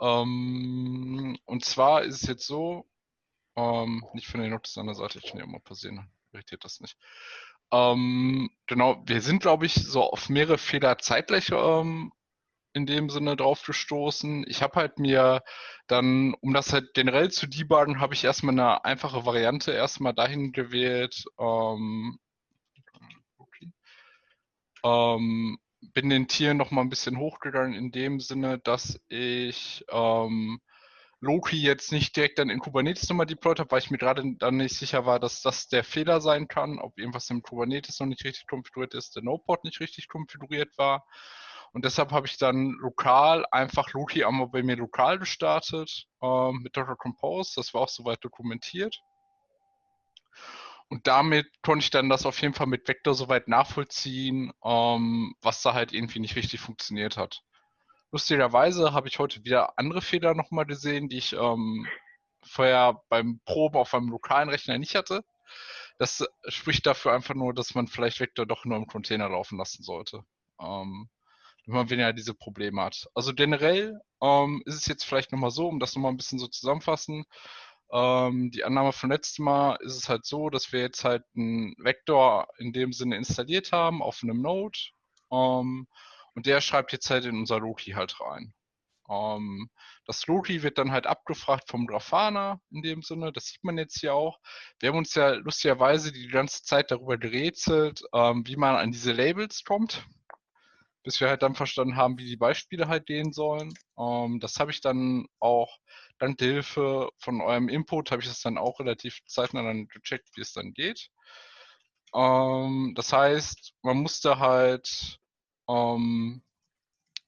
Ähm, 0.00 1.38
und 1.44 1.64
zwar 1.64 2.02
ist 2.02 2.22
es 2.22 2.28
jetzt 2.28 2.46
so, 2.46 2.90
ähm, 3.54 4.04
nicht 4.12 4.26
von 4.26 4.40
den 4.40 4.50
Logs 4.50 4.76
an 4.76 4.86
der 4.86 4.94
Seite, 4.94 5.18
ich 5.18 5.30
kann 5.30 5.38
ja 5.40 5.46
mal 5.46 5.60
passieren, 5.60 6.10
irritiert 6.32 6.64
das 6.64 6.80
nicht. 6.80 6.98
Ähm, 7.72 8.50
genau, 8.66 9.02
wir 9.06 9.20
sind, 9.20 9.42
glaube 9.42 9.66
ich, 9.66 9.74
so 9.74 10.02
auf 10.02 10.28
mehrere 10.28 10.58
Fehler 10.58 10.98
zeitgleich 10.98 11.50
ähm, 11.50 12.12
in 12.72 12.86
dem 12.86 13.10
Sinne 13.10 13.36
drauf 13.36 13.62
gestoßen. 13.64 14.44
Ich 14.48 14.62
habe 14.62 14.76
halt 14.76 14.98
mir 14.98 15.42
dann, 15.86 16.34
um 16.40 16.52
das 16.52 16.72
halt 16.72 16.94
generell 16.94 17.30
zu 17.30 17.46
debuggen, 17.46 18.00
habe 18.00 18.14
ich 18.14 18.24
erstmal 18.24 18.52
eine 18.52 18.84
einfache 18.84 19.24
Variante 19.24 19.72
erstmal 19.72 20.14
dahin 20.14 20.52
gewählt. 20.52 21.24
Ähm, 21.38 22.18
okay. 23.38 23.72
ähm, 24.84 25.58
bin 25.94 26.10
den 26.10 26.28
Tieren 26.28 26.58
noch 26.58 26.70
mal 26.70 26.82
ein 26.82 26.90
bisschen 26.90 27.18
hochgegangen 27.18 27.74
in 27.74 27.90
dem 27.92 28.20
Sinne, 28.20 28.58
dass 28.58 29.00
ich 29.08 29.84
ähm, 29.90 30.60
Loki 31.26 31.60
jetzt 31.60 31.92
nicht 31.92 32.16
direkt 32.16 32.38
dann 32.38 32.50
in 32.50 32.60
Kubernetes 32.60 33.08
nochmal 33.08 33.26
deployed 33.26 33.58
habe, 33.58 33.70
weil 33.70 33.80
ich 33.80 33.90
mir 33.90 33.98
gerade 33.98 34.22
dann 34.38 34.56
nicht 34.56 34.76
sicher 34.76 35.04
war, 35.04 35.18
dass 35.18 35.42
das 35.42 35.68
der 35.68 35.84
Fehler 35.84 36.20
sein 36.20 36.48
kann, 36.48 36.78
ob 36.78 36.98
irgendwas 36.98 37.28
im 37.30 37.42
Kubernetes 37.42 37.98
noch 38.00 38.06
nicht 38.06 38.24
richtig 38.24 38.46
konfiguriert 38.46 38.94
ist, 38.94 39.16
der 39.16 39.22
Node-Port 39.22 39.64
nicht 39.64 39.80
richtig 39.80 40.08
konfiguriert 40.08 40.78
war. 40.78 41.04
Und 41.72 41.84
deshalb 41.84 42.12
habe 42.12 42.26
ich 42.26 42.38
dann 42.38 42.70
lokal 42.80 43.44
einfach 43.50 43.92
Loki 43.92 44.24
einmal 44.24 44.48
bei 44.48 44.62
mir 44.62 44.76
lokal 44.76 45.18
gestartet 45.18 46.06
ähm, 46.22 46.60
mit 46.62 46.76
Docker 46.76 46.96
Compose. 46.96 47.52
Das 47.56 47.74
war 47.74 47.82
auch 47.82 47.88
soweit 47.88 48.24
dokumentiert. 48.24 49.02
Und 50.88 51.06
damit 51.06 51.46
konnte 51.62 51.82
ich 51.82 51.90
dann 51.90 52.08
das 52.08 52.24
auf 52.26 52.40
jeden 52.40 52.54
Fall 52.54 52.68
mit 52.68 52.86
Vector 52.86 53.14
soweit 53.14 53.48
nachvollziehen, 53.48 54.52
ähm, 54.64 55.34
was 55.42 55.62
da 55.62 55.74
halt 55.74 55.92
irgendwie 55.92 56.20
nicht 56.20 56.36
richtig 56.36 56.60
funktioniert 56.60 57.16
hat. 57.16 57.42
Lustigerweise 58.12 58.92
habe 58.92 59.08
ich 59.08 59.18
heute 59.18 59.44
wieder 59.44 59.78
andere 59.78 60.00
Fehler 60.00 60.34
nochmal 60.34 60.66
gesehen, 60.66 61.08
die 61.08 61.18
ich 61.18 61.32
ähm, 61.32 61.86
vorher 62.42 63.02
beim 63.08 63.40
Proben 63.44 63.76
auf 63.76 63.94
einem 63.94 64.08
lokalen 64.08 64.48
Rechner 64.48 64.78
nicht 64.78 64.94
hatte. 64.94 65.24
Das 65.98 66.26
spricht 66.48 66.86
dafür 66.86 67.12
einfach 67.12 67.34
nur, 67.34 67.54
dass 67.54 67.74
man 67.74 67.88
vielleicht 67.88 68.20
Vector 68.20 68.46
doch 68.46 68.64
nur 68.64 68.76
im 68.76 68.86
Container 68.86 69.28
laufen 69.28 69.58
lassen 69.58 69.82
sollte. 69.82 70.22
Ähm, 70.60 71.08
wenn 71.66 71.74
man 71.74 71.90
weniger 71.90 72.12
diese 72.12 72.34
Probleme 72.34 72.82
hat. 72.82 73.08
Also 73.14 73.34
generell 73.34 74.00
ähm, 74.22 74.62
ist 74.66 74.76
es 74.76 74.86
jetzt 74.86 75.04
vielleicht 75.04 75.32
nochmal 75.32 75.50
so, 75.50 75.66
um 75.66 75.80
das 75.80 75.94
nochmal 75.94 76.12
ein 76.12 76.16
bisschen 76.16 76.38
so 76.38 76.46
zusammenfassen. 76.46 77.24
Ähm, 77.92 78.50
die 78.50 78.64
Annahme 78.64 78.92
von 78.92 79.10
letztem 79.10 79.44
Mal 79.44 79.76
ist 79.80 79.96
es 79.96 80.08
halt 80.08 80.24
so, 80.24 80.48
dass 80.50 80.72
wir 80.72 80.80
jetzt 80.80 81.04
halt 81.04 81.24
einen 81.36 81.74
Vektor 81.78 82.48
in 82.58 82.72
dem 82.72 82.92
Sinne 82.92 83.16
installiert 83.16 83.72
haben 83.72 84.02
auf 84.02 84.20
einem 84.22 84.40
Node. 84.40 84.78
Ähm, 85.32 85.88
und 86.36 86.46
der 86.46 86.60
schreibt 86.60 86.92
jetzt 86.92 87.10
halt 87.10 87.24
in 87.24 87.36
unser 87.36 87.58
Loki 87.58 87.92
halt 87.92 88.20
rein. 88.20 88.52
Ähm, 89.08 89.70
das 90.04 90.26
Loki 90.26 90.62
wird 90.62 90.78
dann 90.78 90.92
halt 90.92 91.06
abgefragt 91.06 91.70
vom 91.70 91.86
Grafana 91.86 92.60
in 92.70 92.82
dem 92.82 93.02
Sinne, 93.02 93.32
das 93.32 93.46
sieht 93.46 93.64
man 93.64 93.78
jetzt 93.78 94.00
hier 94.00 94.14
auch. 94.14 94.38
Wir 94.78 94.90
haben 94.90 94.98
uns 94.98 95.14
ja 95.14 95.30
lustigerweise 95.30 96.12
die 96.12 96.28
ganze 96.28 96.62
Zeit 96.62 96.90
darüber 96.90 97.16
gerätselt, 97.18 98.02
ähm, 98.12 98.46
wie 98.46 98.56
man 98.56 98.76
an 98.76 98.92
diese 98.92 99.12
Labels 99.12 99.64
kommt, 99.64 100.06
bis 101.02 101.20
wir 101.20 101.28
halt 101.28 101.42
dann 101.42 101.54
verstanden 101.54 101.96
haben, 101.96 102.18
wie 102.18 102.26
die 102.26 102.36
Beispiele 102.36 102.88
halt 102.88 103.06
gehen 103.06 103.32
sollen. 103.32 103.72
Ähm, 103.98 104.38
das 104.40 104.60
habe 104.60 104.70
ich 104.70 104.80
dann 104.82 105.26
auch 105.40 105.78
dank 106.18 106.38
der 106.38 106.48
Hilfe 106.48 107.10
von 107.18 107.40
eurem 107.40 107.68
Input, 107.68 108.10
habe 108.10 108.22
ich 108.22 108.28
das 108.28 108.40
dann 108.42 108.58
auch 108.58 108.80
relativ 108.80 109.20
zeitnah 109.26 109.62
dann 109.62 109.88
gecheckt, 109.88 110.28
wie 110.36 110.42
es 110.42 110.52
dann 110.52 110.72
geht. 110.72 111.08
Ähm, 112.14 112.92
das 112.94 113.12
heißt, 113.12 113.72
man 113.82 113.98
musste 113.98 114.38
halt 114.38 115.18
ähm, 115.68 116.42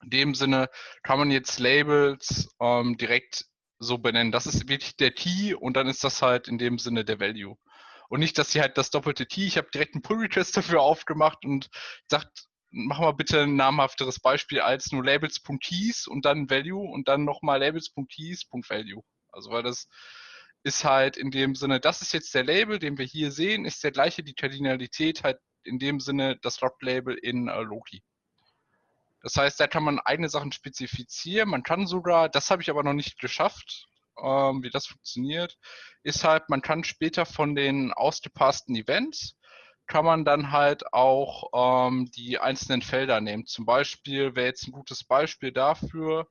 in 0.02 0.10
dem 0.10 0.34
Sinne 0.34 0.68
kann 1.02 1.18
man 1.18 1.30
jetzt 1.30 1.58
Labels 1.58 2.48
ähm, 2.60 2.96
direkt 2.96 3.46
so 3.78 3.98
benennen. 3.98 4.32
Das 4.32 4.46
ist 4.46 4.68
wirklich 4.68 4.96
der 4.96 5.10
Key 5.10 5.54
und 5.54 5.76
dann 5.76 5.88
ist 5.88 6.04
das 6.04 6.22
halt 6.22 6.48
in 6.48 6.58
dem 6.58 6.78
Sinne 6.78 7.04
der 7.04 7.20
Value. 7.20 7.56
Und 8.08 8.20
nicht, 8.20 8.38
dass 8.38 8.52
sie 8.52 8.60
halt 8.60 8.78
das 8.78 8.90
doppelte 8.90 9.26
Key, 9.26 9.46
ich 9.46 9.56
habe 9.58 9.70
direkt 9.72 9.94
einen 9.94 10.02
Pull 10.02 10.18
Request 10.18 10.56
dafür 10.56 10.80
aufgemacht 10.80 11.44
und 11.44 11.68
sagt, 12.06 12.46
machen 12.70 13.04
wir 13.04 13.12
bitte 13.12 13.42
ein 13.42 13.56
namhafteres 13.56 14.20
Beispiel 14.20 14.60
als 14.60 14.92
nur 14.92 15.04
Labels.keys 15.04 16.06
und 16.06 16.24
dann 16.24 16.50
Value 16.50 16.88
und 16.90 17.08
dann 17.08 17.24
nochmal 17.24 17.60
Labels.keys.value. 17.60 19.02
Also 19.30 19.50
weil 19.50 19.62
das 19.62 19.88
ist 20.64 20.84
halt 20.84 21.16
in 21.16 21.30
dem 21.30 21.54
Sinne, 21.54 21.80
das 21.80 22.02
ist 22.02 22.12
jetzt 22.12 22.34
der 22.34 22.44
Label, 22.44 22.78
den 22.78 22.98
wir 22.98 23.04
hier 23.04 23.30
sehen, 23.30 23.64
ist 23.64 23.84
der 23.84 23.92
gleiche, 23.92 24.22
die 24.22 24.34
Kardinalität 24.34 25.22
halt 25.22 25.38
in 25.64 25.78
dem 25.78 26.00
Sinne 26.00 26.38
das 26.42 26.60
Log-Label 26.60 27.14
in 27.14 27.48
äh, 27.48 27.60
Loki. 27.60 28.02
Das 29.28 29.36
heißt, 29.36 29.60
da 29.60 29.66
kann 29.66 29.82
man 29.82 29.98
eigene 29.98 30.30
Sachen 30.30 30.52
spezifizieren. 30.52 31.50
Man 31.50 31.62
kann 31.62 31.86
sogar, 31.86 32.30
das 32.30 32.50
habe 32.50 32.62
ich 32.62 32.70
aber 32.70 32.82
noch 32.82 32.94
nicht 32.94 33.20
geschafft, 33.20 33.86
ähm, 34.18 34.62
wie 34.62 34.70
das 34.70 34.86
funktioniert, 34.86 35.58
ist 36.02 36.24
halt, 36.24 36.48
man 36.48 36.62
kann 36.62 36.82
später 36.82 37.26
von 37.26 37.54
den 37.54 37.92
ausgepassten 37.92 38.74
Events, 38.74 39.38
kann 39.86 40.06
man 40.06 40.24
dann 40.24 40.50
halt 40.50 40.94
auch 40.94 41.88
ähm, 41.88 42.10
die 42.10 42.38
einzelnen 42.38 42.80
Felder 42.80 43.20
nehmen. 43.20 43.44
Zum 43.44 43.66
Beispiel 43.66 44.34
wäre 44.34 44.46
jetzt 44.46 44.66
ein 44.66 44.72
gutes 44.72 45.04
Beispiel 45.04 45.52
dafür, 45.52 46.26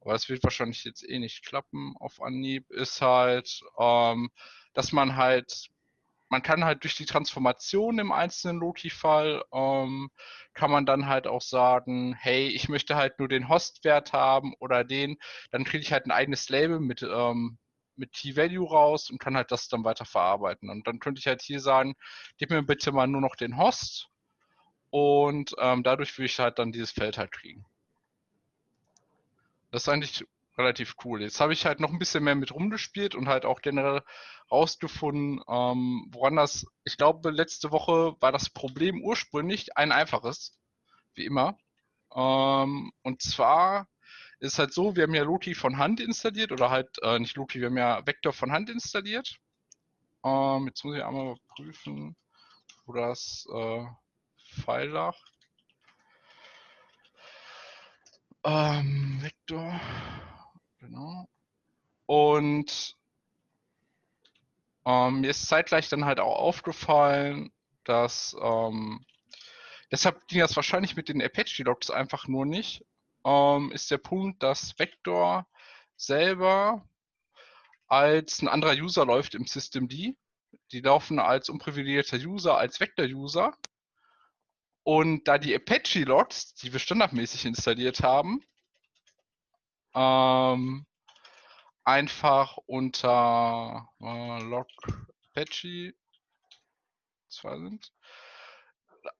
aber 0.00 0.14
das 0.14 0.30
wird 0.30 0.42
wahrscheinlich 0.44 0.82
jetzt 0.84 1.06
eh 1.06 1.18
nicht 1.18 1.44
klappen 1.44 1.94
auf 2.00 2.22
Anhieb, 2.22 2.70
ist 2.70 3.02
halt, 3.02 3.60
ähm, 3.78 4.30
dass 4.72 4.92
man 4.92 5.16
halt 5.16 5.68
man 6.28 6.42
kann 6.42 6.64
halt 6.64 6.82
durch 6.84 6.96
die 6.96 7.06
Transformation 7.06 7.98
im 7.98 8.12
einzelnen 8.12 8.58
Loki-Fall, 8.58 9.44
ähm, 9.52 10.10
kann 10.54 10.70
man 10.70 10.86
dann 10.86 11.06
halt 11.06 11.26
auch 11.26 11.42
sagen, 11.42 12.14
hey, 12.14 12.48
ich 12.48 12.68
möchte 12.68 12.96
halt 12.96 13.18
nur 13.18 13.28
den 13.28 13.48
Host-Wert 13.48 14.12
haben 14.12 14.54
oder 14.60 14.84
den, 14.84 15.16
dann 15.50 15.64
kriege 15.64 15.82
ich 15.82 15.92
halt 15.92 16.06
ein 16.06 16.10
eigenes 16.10 16.48
Label 16.48 16.80
mit, 16.80 17.02
ähm, 17.02 17.58
mit 17.96 18.12
T-Value 18.12 18.68
raus 18.68 19.10
und 19.10 19.18
kann 19.18 19.36
halt 19.36 19.52
das 19.52 19.68
dann 19.68 19.84
weiter 19.84 20.04
verarbeiten. 20.04 20.70
Und 20.70 20.86
dann 20.86 20.98
könnte 20.98 21.20
ich 21.20 21.26
halt 21.26 21.42
hier 21.42 21.60
sagen, 21.60 21.94
gib 22.38 22.50
mir 22.50 22.62
bitte 22.62 22.92
mal 22.92 23.06
nur 23.06 23.20
noch 23.20 23.36
den 23.36 23.56
Host 23.56 24.08
und 24.90 25.54
ähm, 25.58 25.82
dadurch 25.82 26.16
würde 26.16 26.26
ich 26.26 26.38
halt 26.38 26.58
dann 26.58 26.72
dieses 26.72 26.92
Feld 26.92 27.18
halt 27.18 27.32
kriegen. 27.32 27.64
Das 29.70 29.82
ist 29.82 29.88
eigentlich 29.88 30.24
relativ 30.56 30.94
cool. 31.04 31.22
Jetzt 31.22 31.40
habe 31.40 31.52
ich 31.52 31.66
halt 31.66 31.80
noch 31.80 31.90
ein 31.90 31.98
bisschen 31.98 32.24
mehr 32.24 32.34
mit 32.34 32.52
rumgespielt 32.52 33.14
und 33.14 33.28
halt 33.28 33.44
auch 33.44 33.60
generell 33.60 34.02
rausgefunden, 34.50 35.42
ähm, 35.48 36.06
woran 36.10 36.36
das, 36.36 36.66
ich 36.84 36.96
glaube, 36.96 37.30
letzte 37.30 37.70
Woche 37.70 38.16
war 38.20 38.32
das 38.32 38.50
Problem 38.50 39.02
ursprünglich 39.02 39.76
ein 39.76 39.92
einfaches, 39.92 40.58
wie 41.14 41.24
immer. 41.24 41.56
Ähm, 42.14 42.92
und 43.02 43.22
zwar 43.22 43.88
ist 44.40 44.58
halt 44.58 44.72
so, 44.72 44.94
wir 44.94 45.04
haben 45.04 45.14
ja 45.14 45.24
Loki 45.24 45.54
von 45.54 45.78
Hand 45.78 46.00
installiert 46.00 46.52
oder 46.52 46.70
halt 46.70 46.90
äh, 47.02 47.18
nicht 47.18 47.36
Loki, 47.36 47.60
wir 47.60 47.68
haben 47.68 47.78
ja 47.78 48.06
Vector 48.06 48.32
von 48.32 48.52
Hand 48.52 48.70
installiert. 48.70 49.36
Ähm, 50.24 50.66
jetzt 50.68 50.84
muss 50.84 50.96
ich 50.96 51.04
einmal 51.04 51.36
prüfen, 51.48 52.16
wo 52.86 52.92
das 52.92 53.46
äh, 53.52 53.86
Pfeil 54.62 54.88
lag. 54.88 55.16
Ähm, 58.44 59.18
Vector. 59.22 59.80
Genau. 60.84 61.26
Und 62.04 62.96
ähm, 64.84 65.20
mir 65.22 65.30
ist 65.30 65.46
zeitgleich 65.46 65.88
dann 65.88 66.04
halt 66.04 66.20
auch 66.20 66.38
aufgefallen, 66.38 67.52
dass 67.84 68.36
ähm, 68.40 69.04
deshalb 69.90 70.26
ging 70.28 70.40
das 70.40 70.56
wahrscheinlich 70.56 70.94
mit 70.94 71.08
den 71.08 71.22
Apache-Logs 71.22 71.90
einfach 71.90 72.28
nur 72.28 72.44
nicht, 72.44 72.84
ähm, 73.24 73.72
ist 73.72 73.90
der 73.90 73.98
Punkt, 73.98 74.42
dass 74.42 74.78
Vector 74.78 75.46
selber 75.96 76.86
als 77.86 78.42
ein 78.42 78.48
anderer 78.48 78.74
User 78.74 79.06
läuft 79.06 79.34
im 79.34 79.46
Systemd. 79.46 79.92
Die 79.92 80.80
laufen 80.80 81.18
als 81.18 81.48
unprivilegierter 81.48 82.18
User, 82.18 82.58
als 82.58 82.78
Vector-User. 82.78 83.56
Und 84.82 85.28
da 85.28 85.38
die 85.38 85.54
Apache-Logs, 85.54 86.54
die 86.56 86.74
wir 86.74 86.80
standardmäßig 86.80 87.46
installiert 87.46 88.02
haben, 88.02 88.44
ähm, 89.94 90.86
einfach 91.84 92.56
unter 92.66 93.88
äh, 94.00 94.42
log 94.42 94.68
zwei 97.28 97.58
sind, 97.58 97.92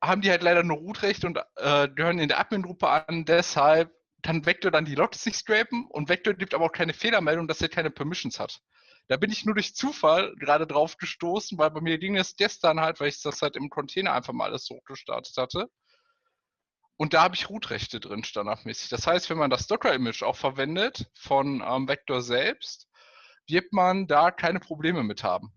haben 0.01 0.23
die 0.23 0.31
halt 0.31 0.43
leider 0.43 0.63
nur 0.63 0.79
Root-Recht 0.79 1.25
und 1.25 1.39
äh, 1.57 1.89
gehören 1.89 2.19
in 2.19 2.29
der 2.29 2.39
Admin-Gruppe 2.39 2.89
an. 2.89 3.25
Deshalb 3.25 3.93
kann 4.23 4.47
Vector 4.47 4.71
dann 4.71 4.87
die 4.87 4.95
Logs 4.95 5.27
nicht 5.27 5.37
scrapen 5.37 5.87
und 5.87 6.09
Vector 6.09 6.35
gibt 6.35 6.55
aber 6.55 6.67
auch 6.67 6.73
keine 6.73 6.95
Fehlermeldung, 6.95 7.47
dass 7.47 7.61
er 7.61 7.69
keine 7.69 7.91
Permissions 7.91 8.41
hat. 8.41 8.61
Da 9.09 9.19
bin 9.19 9.31
ich 9.31 9.45
nur 9.45 9.55
durch 9.55 9.75
Zufall 9.75 10.35
gerade 10.37 10.67
drauf 10.67 10.97
gestoßen, 10.97 11.59
weil 11.59 11.71
bei 11.71 11.83
mir 11.83 11.99
ging 11.99 12.17
es 12.17 12.37
gestern 12.37 12.81
halt, 12.81 13.01
weil 13.01 13.09
ich 13.09 13.21
das 13.21 13.43
halt 13.43 13.55
im 13.55 13.69
Container 13.69 14.15
einfach 14.15 14.33
mal 14.33 14.47
alles 14.47 14.65
so 14.65 14.81
gestartet 14.87 15.37
hatte. 15.37 15.69
Und 16.97 17.13
da 17.13 17.23
habe 17.23 17.35
ich 17.35 17.49
Root-Rechte 17.49 17.99
drin, 17.99 18.23
standardmäßig. 18.25 18.89
Das 18.89 19.07
heißt, 19.07 19.29
wenn 19.31 19.39
man 19.39 19.51
das 19.51 19.67
Docker-Image 19.67 20.23
auch 20.23 20.37
verwendet 20.37 21.11
von 21.15 21.63
ähm, 21.67 21.89
Vector 21.89 22.23
selbst, 22.23 22.89
wird 23.47 23.73
man 23.73 24.07
da 24.07 24.31
keine 24.31 24.61
Probleme 24.61 25.03
mit 25.03 25.25
haben. 25.25 25.53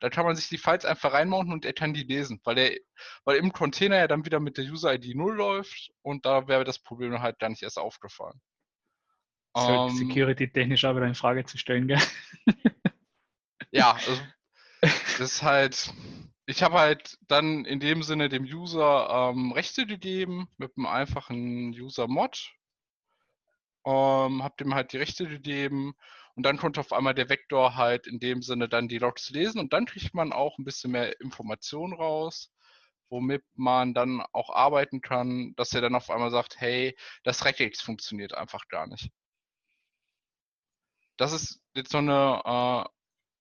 Da 0.00 0.08
kann 0.08 0.24
man 0.24 0.34
sich 0.34 0.48
die 0.48 0.58
Files 0.58 0.84
einfach 0.84 1.12
reinmounten 1.12 1.52
und 1.52 1.64
er 1.64 1.74
kann 1.74 1.92
die 1.92 2.02
lesen, 2.02 2.40
weil 2.44 2.58
er, 2.58 2.78
weil 3.24 3.36
im 3.36 3.52
Container 3.52 3.98
ja 3.98 4.08
dann 4.08 4.24
wieder 4.24 4.40
mit 4.40 4.56
der 4.56 4.64
User-ID 4.64 5.14
0 5.14 5.36
läuft 5.36 5.90
und 6.02 6.24
da 6.24 6.48
wäre 6.48 6.64
das 6.64 6.78
Problem 6.78 7.20
halt 7.20 7.38
gar 7.38 7.50
nicht 7.50 7.62
erst 7.62 7.78
aufgefallen. 7.78 8.40
Das 9.52 9.64
ist 9.64 9.68
halt 9.68 9.90
ähm, 9.90 9.96
security-technisch 9.96 10.84
aber 10.84 11.02
in 11.02 11.14
Frage 11.14 11.44
zu 11.44 11.58
stellen, 11.58 11.86
gell? 11.86 12.00
ja, 13.72 13.92
also, 13.92 14.22
das 14.80 15.20
ist 15.20 15.42
halt, 15.42 15.92
ich 16.50 16.64
habe 16.64 16.78
halt 16.78 17.16
dann 17.28 17.64
in 17.64 17.78
dem 17.78 18.02
Sinne 18.02 18.28
dem 18.28 18.42
User 18.44 19.30
ähm, 19.30 19.52
Rechte 19.52 19.86
gegeben 19.86 20.48
mit 20.58 20.76
einem 20.76 20.86
einfachen 20.86 21.70
User-Mod. 21.70 22.52
Ähm, 23.86 24.42
habe 24.42 24.56
dem 24.58 24.74
halt 24.74 24.92
die 24.92 24.98
Rechte 24.98 25.28
gegeben 25.28 25.94
und 26.34 26.44
dann 26.44 26.58
konnte 26.58 26.80
auf 26.80 26.92
einmal 26.92 27.14
der 27.14 27.28
Vektor 27.28 27.76
halt 27.76 28.06
in 28.06 28.18
dem 28.18 28.42
Sinne 28.42 28.68
dann 28.68 28.88
die 28.88 28.98
Logs 28.98 29.30
lesen 29.30 29.60
und 29.60 29.72
dann 29.72 29.86
kriegt 29.86 30.12
man 30.12 30.32
auch 30.32 30.58
ein 30.58 30.64
bisschen 30.64 30.90
mehr 30.90 31.20
Information 31.20 31.94
raus, 31.94 32.52
womit 33.10 33.44
man 33.54 33.94
dann 33.94 34.20
auch 34.32 34.50
arbeiten 34.50 35.00
kann, 35.00 35.54
dass 35.56 35.72
er 35.72 35.80
dann 35.82 35.94
auf 35.94 36.10
einmal 36.10 36.30
sagt, 36.30 36.60
hey, 36.60 36.96
das 37.24 37.44
Regex 37.44 37.80
funktioniert 37.80 38.34
einfach 38.34 38.68
gar 38.68 38.86
nicht. 38.86 39.10
Das 41.16 41.32
ist 41.32 41.60
jetzt 41.74 41.92
so 41.92 41.98
eine 41.98 42.42
äh, 42.44 42.88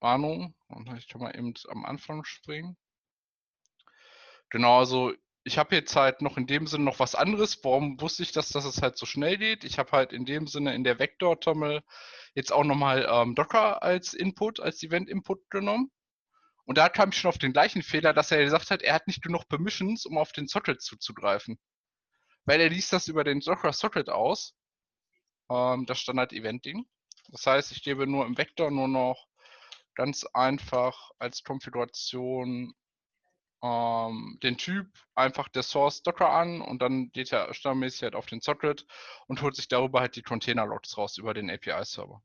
Warnung. 0.02 0.56
Ich 0.98 1.08
kann 1.08 1.22
mal 1.22 1.36
eben 1.36 1.54
am 1.70 1.86
Anfang 1.86 2.24
springen. 2.24 2.78
Genau, 4.50 4.80
also 4.80 5.14
ich 5.44 5.58
habe 5.58 5.76
jetzt 5.76 5.96
halt 5.96 6.22
noch 6.22 6.38
in 6.38 6.48
dem 6.48 6.68
Sinne 6.68 6.84
noch 6.84 7.00
was 7.00 7.16
anderes. 7.16 7.64
Warum 7.64 8.00
wusste 8.02 8.24
ich 8.24 8.32
das, 8.32 8.50
dass 8.50 8.66
es 8.66 8.82
halt 8.82 8.98
so 8.98 9.06
schnell 9.06 9.38
geht? 9.38 9.64
Ich 9.64 9.80
habe 9.80 9.92
halt 9.92 10.14
in 10.14 10.26
dem 10.26 10.48
Sinne 10.48 10.76
in 10.76 10.84
der 10.84 11.00
Vector-Tommel 11.00 11.82
jetzt 12.36 12.52
auch 12.52 12.64
nochmal 12.64 13.08
ähm, 13.10 13.36
Docker 13.36 13.82
als 13.84 14.14
Input, 14.14 14.60
als 14.60 14.84
Event-Input 14.84 15.50
genommen. 15.50 15.92
Und 16.66 16.78
da 16.78 16.90
kam 16.90 17.10
ich 17.10 17.18
schon 17.18 17.30
auf 17.30 17.40
den 17.40 17.54
gleichen 17.54 17.82
Fehler, 17.82 18.14
dass 18.14 18.32
er 18.32 18.44
gesagt 18.44 18.70
hat, 18.70 18.82
er 18.84 18.94
hat 18.94 19.08
nicht 19.08 19.24
genug 19.24 19.48
Permissions, 19.48 20.06
um 20.06 20.18
auf 20.18 20.34
den 20.34 20.48
Socket 20.48 20.82
zuzugreifen. 20.82 21.58
Weil 22.46 22.62
er 22.62 22.70
liest 22.70 22.94
das 22.94 23.08
über 23.08 23.24
den 23.24 23.40
Docker 23.40 23.74
Socket 23.74 24.10
aus, 24.10 24.56
ähm, 25.50 25.86
das 25.88 26.00
Standard-Event-Ding. 26.00 26.86
Das 27.30 27.46
heißt, 27.48 27.72
ich 27.72 27.84
gebe 27.84 28.06
nur 28.08 28.26
im 28.26 28.38
Vector 28.38 28.72
nur 28.72 28.88
noch 28.88 29.28
ganz 29.96 30.26
einfach 30.34 31.12
als 31.18 31.44
Konfiguration 31.44 32.74
ähm, 33.62 34.40
den 34.44 34.58
Typ 34.58 34.88
einfach 35.16 35.50
der 35.50 35.64
Source 35.64 36.04
Docker 36.04 36.30
an 36.30 36.62
und 36.62 36.82
dann 36.82 37.12
geht 37.12 37.32
er 37.32 37.54
standardmäßig 37.54 38.04
halt 38.04 38.16
auf 38.16 38.26
den 38.26 38.42
Socket 38.42 38.86
und 39.28 39.42
holt 39.42 39.56
sich 39.56 39.68
darüber 39.68 40.02
halt 40.02 40.16
die 40.16 40.22
Container-Logs 40.22 40.98
raus 40.98 41.18
über 41.18 41.34
den 41.34 41.50
API-Server. 41.50 42.22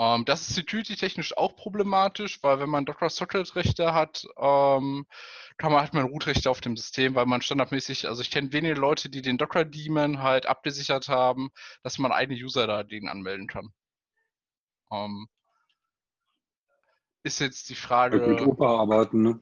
Ähm, 0.00 0.24
das 0.24 0.48
ist 0.48 0.54
security-technisch 0.54 1.36
auch 1.36 1.56
problematisch, 1.56 2.42
weil 2.42 2.58
wenn 2.58 2.70
man 2.70 2.86
Docker-Socket-Rechte 2.86 3.92
hat, 3.92 4.24
ähm, 4.38 5.06
kann 5.58 5.72
man 5.72 5.82
halt 5.82 5.92
mal 5.92 6.04
Root-Rechte 6.04 6.50
auf 6.50 6.62
dem 6.62 6.76
System, 6.76 7.14
weil 7.14 7.26
man 7.26 7.42
standardmäßig, 7.42 8.08
also 8.08 8.22
ich 8.22 8.30
kenne 8.30 8.52
wenige 8.52 8.74
Leute, 8.74 9.10
die 9.10 9.20
den 9.22 9.36
Docker-Daemon 9.36 10.22
halt 10.22 10.46
abgesichert 10.46 11.08
haben, 11.08 11.50
dass 11.82 11.98
man 11.98 12.12
eigene 12.12 12.40
User 12.42 12.66
da 12.66 12.78
anmelden 12.78 13.46
kann. 13.46 13.72
Ähm, 14.90 15.28
ist 17.22 17.40
jetzt 17.40 17.68
die 17.68 17.74
Frage. 17.74 18.20
Halt 18.20 18.28
mit 18.28 18.40
OPA 18.40 18.80
arbeiten, 18.80 19.22
ne? 19.22 19.40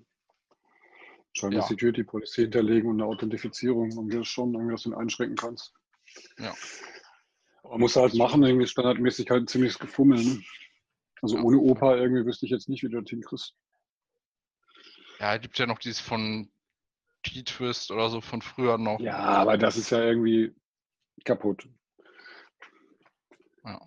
Schon 1.32 1.50
eine 1.50 1.60
ja. 1.60 1.66
Security 1.66 2.04
Policy 2.04 2.42
hinterlegen 2.42 2.90
und 2.90 3.00
eine 3.00 3.10
Authentifizierung 3.10 3.96
und 3.96 4.12
das 4.12 4.26
schon 4.26 4.54
irgendwie 4.54 4.72
das 4.72 4.86
einschränken 4.86 5.36
kannst. 5.36 5.72
Ja. 6.38 6.54
Man 7.62 7.80
muss 7.80 7.96
halt 7.96 8.14
machen, 8.14 8.42
irgendwie 8.42 8.66
standardmäßig 8.66 9.30
halt 9.30 9.44
ein 9.44 9.46
ziemliches 9.46 9.78
Gefummel. 9.78 10.22
Ne? 10.22 10.42
Also 11.22 11.36
ja. 11.36 11.42
ohne 11.42 11.58
OPA 11.58 11.96
irgendwie 11.96 12.24
wüsste 12.24 12.46
ich 12.46 12.52
jetzt 12.52 12.68
nicht, 12.68 12.82
wie 12.82 12.88
du 12.88 13.00
das 13.00 13.10
hinkriegst. 13.10 13.54
Ja, 15.20 15.34
es 15.34 15.40
gibt 15.40 15.58
ja 15.58 15.66
noch 15.66 15.78
dieses 15.78 16.00
von 16.00 16.50
T-Twist 17.24 17.90
oder 17.90 18.08
so 18.08 18.20
von 18.20 18.40
früher 18.40 18.78
noch. 18.78 19.00
Ja, 19.00 19.18
aber 19.18 19.58
das 19.58 19.76
ist 19.76 19.90
ja 19.90 20.02
irgendwie 20.02 20.54
kaputt. 21.24 21.68
Ja. 23.64 23.80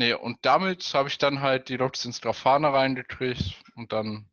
Nee, 0.00 0.14
und 0.14 0.38
damit 0.46 0.94
habe 0.94 1.10
ich 1.10 1.18
dann 1.18 1.42
halt 1.42 1.68
die 1.68 1.76
Logs 1.76 2.06
ins 2.06 2.22
Grafana 2.22 2.70
reingekriegt 2.70 3.56
und 3.76 3.92
dann 3.92 4.30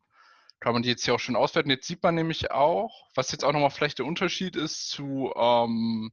kann 0.60 0.72
man 0.72 0.82
die 0.82 0.88
jetzt 0.88 1.04
hier 1.04 1.14
auch 1.14 1.20
schon 1.20 1.36
auswerten. 1.36 1.68
Jetzt 1.68 1.86
sieht 1.86 2.02
man 2.02 2.14
nämlich 2.14 2.50
auch, 2.50 3.06
was 3.14 3.32
jetzt 3.32 3.44
auch 3.44 3.52
nochmal 3.52 3.68
vielleicht 3.68 3.98
der 3.98 4.06
Unterschied 4.06 4.56
ist 4.56 4.88
zu, 4.88 5.30
ähm, 5.36 6.10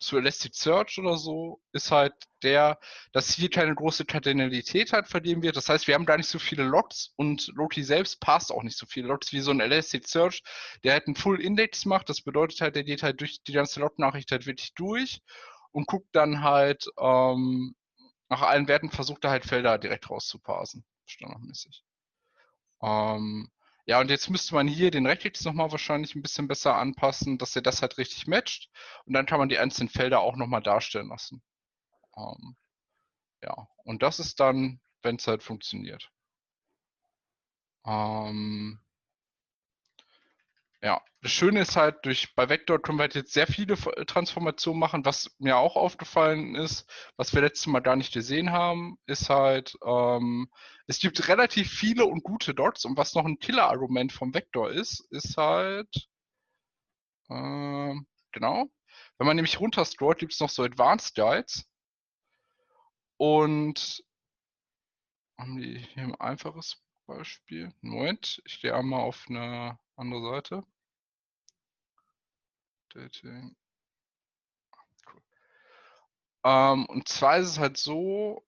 zu 0.00 0.16
Elasticsearch 0.18 0.98
oder 0.98 1.18
so, 1.18 1.60
ist 1.70 1.92
halt 1.92 2.14
der, 2.42 2.80
dass 3.12 3.32
hier 3.32 3.48
keine 3.48 3.76
große 3.76 4.06
Kardinalität 4.06 4.92
halt 4.92 5.06
verlieren 5.06 5.40
wird. 5.40 5.56
Das 5.56 5.68
heißt, 5.68 5.86
wir 5.86 5.94
haben 5.94 6.04
gar 6.04 6.16
nicht 6.16 6.28
so 6.28 6.40
viele 6.40 6.64
Logs 6.64 7.12
und 7.14 7.46
Loki 7.54 7.84
selbst 7.84 8.18
passt 8.18 8.50
auch 8.50 8.64
nicht 8.64 8.76
so 8.76 8.86
viele 8.86 9.06
Logs 9.06 9.32
wie 9.32 9.38
so 9.38 9.52
ein 9.52 9.60
Elasticsearch, 9.60 10.42
der 10.82 10.94
halt 10.94 11.06
einen 11.06 11.14
Full 11.14 11.40
Index 11.40 11.84
macht. 11.84 12.08
Das 12.08 12.22
bedeutet 12.22 12.60
halt, 12.60 12.74
der 12.74 12.82
geht 12.82 13.04
halt 13.04 13.20
durch 13.20 13.40
die 13.44 13.52
ganze 13.52 13.78
Log-Nachricht 13.78 14.32
halt 14.32 14.46
wirklich 14.46 14.74
durch 14.74 15.22
und 15.70 15.86
guckt 15.86 16.08
dann 16.10 16.42
halt 16.42 16.88
ähm, 16.98 17.76
nach 18.28 18.42
allen 18.42 18.68
Werten, 18.68 18.90
versucht 18.90 19.24
er 19.24 19.30
halt 19.30 19.44
Felder 19.44 19.78
direkt 19.78 20.10
rauszuparsen, 20.10 20.84
standardmäßig. 21.06 21.84
Ähm, 22.82 23.50
ja, 23.86 24.00
und 24.00 24.10
jetzt 24.10 24.28
müsste 24.30 24.54
man 24.54 24.66
hier 24.66 24.90
den 24.90 25.06
Rechtix 25.06 25.44
nochmal 25.44 25.70
wahrscheinlich 25.70 26.14
ein 26.14 26.22
bisschen 26.22 26.48
besser 26.48 26.76
anpassen, 26.76 27.38
dass 27.38 27.54
er 27.54 27.62
das 27.62 27.82
halt 27.82 27.98
richtig 27.98 28.26
matcht. 28.26 28.68
Und 29.04 29.14
dann 29.14 29.26
kann 29.26 29.38
man 29.38 29.48
die 29.48 29.58
einzelnen 29.58 29.88
Felder 29.88 30.20
auch 30.20 30.36
nochmal 30.36 30.62
darstellen 30.62 31.08
lassen. 31.08 31.42
Ähm, 32.16 32.56
ja, 33.42 33.68
und 33.84 34.02
das 34.02 34.18
ist 34.20 34.40
dann, 34.40 34.80
wenn 35.02 35.16
es 35.16 35.26
halt 35.28 35.42
funktioniert. 35.42 36.10
Ähm, 37.86 38.80
ja, 40.86 41.02
das 41.20 41.32
Schöne 41.32 41.62
ist 41.62 41.74
halt, 41.74 42.06
durch, 42.06 42.32
bei 42.36 42.48
Vector 42.48 42.80
können 42.80 42.98
wir 42.98 43.02
halt 43.02 43.16
jetzt 43.16 43.32
sehr 43.32 43.48
viele 43.48 43.74
Transformationen 44.06 44.78
machen. 44.78 45.04
Was 45.04 45.34
mir 45.40 45.56
auch 45.56 45.74
aufgefallen 45.74 46.54
ist, 46.54 46.88
was 47.16 47.34
wir 47.34 47.40
letztes 47.40 47.66
Mal 47.66 47.80
gar 47.80 47.96
nicht 47.96 48.14
gesehen 48.14 48.52
haben, 48.52 48.96
ist 49.06 49.28
halt, 49.28 49.76
ähm, 49.84 50.48
es 50.86 51.00
gibt 51.00 51.26
relativ 51.26 51.72
viele 51.72 52.06
und 52.06 52.22
gute 52.22 52.54
Dots. 52.54 52.84
Und 52.84 52.96
was 52.96 53.14
noch 53.14 53.24
ein 53.24 53.40
Killer-Argument 53.40 54.12
vom 54.12 54.32
Vector 54.32 54.70
ist, 54.70 55.00
ist 55.10 55.36
halt, 55.36 56.08
äh, 57.30 57.94
genau, 58.30 58.66
wenn 59.18 59.26
man 59.26 59.34
nämlich 59.34 59.58
runterscrollt, 59.58 60.20
gibt 60.20 60.34
es 60.34 60.40
noch 60.40 60.50
so 60.50 60.62
Advanced 60.62 61.16
Guides. 61.16 61.68
Und 63.16 64.04
haben 65.36 65.56
die 65.56 65.78
hier 65.78 66.04
ein 66.04 66.14
einfaches 66.14 66.80
Beispiel? 67.06 67.72
Moment, 67.80 68.40
ich 68.44 68.60
gehe 68.60 68.72
einmal 68.72 69.00
auf 69.00 69.26
eine 69.28 69.80
andere 69.96 70.30
Seite. 70.30 70.64
Dating. 72.96 73.54
Cool. 75.06 75.22
Ähm, 76.44 76.86
und 76.86 77.08
zwar 77.08 77.36
ist 77.38 77.48
es 77.48 77.58
halt 77.58 77.76
so, 77.76 78.42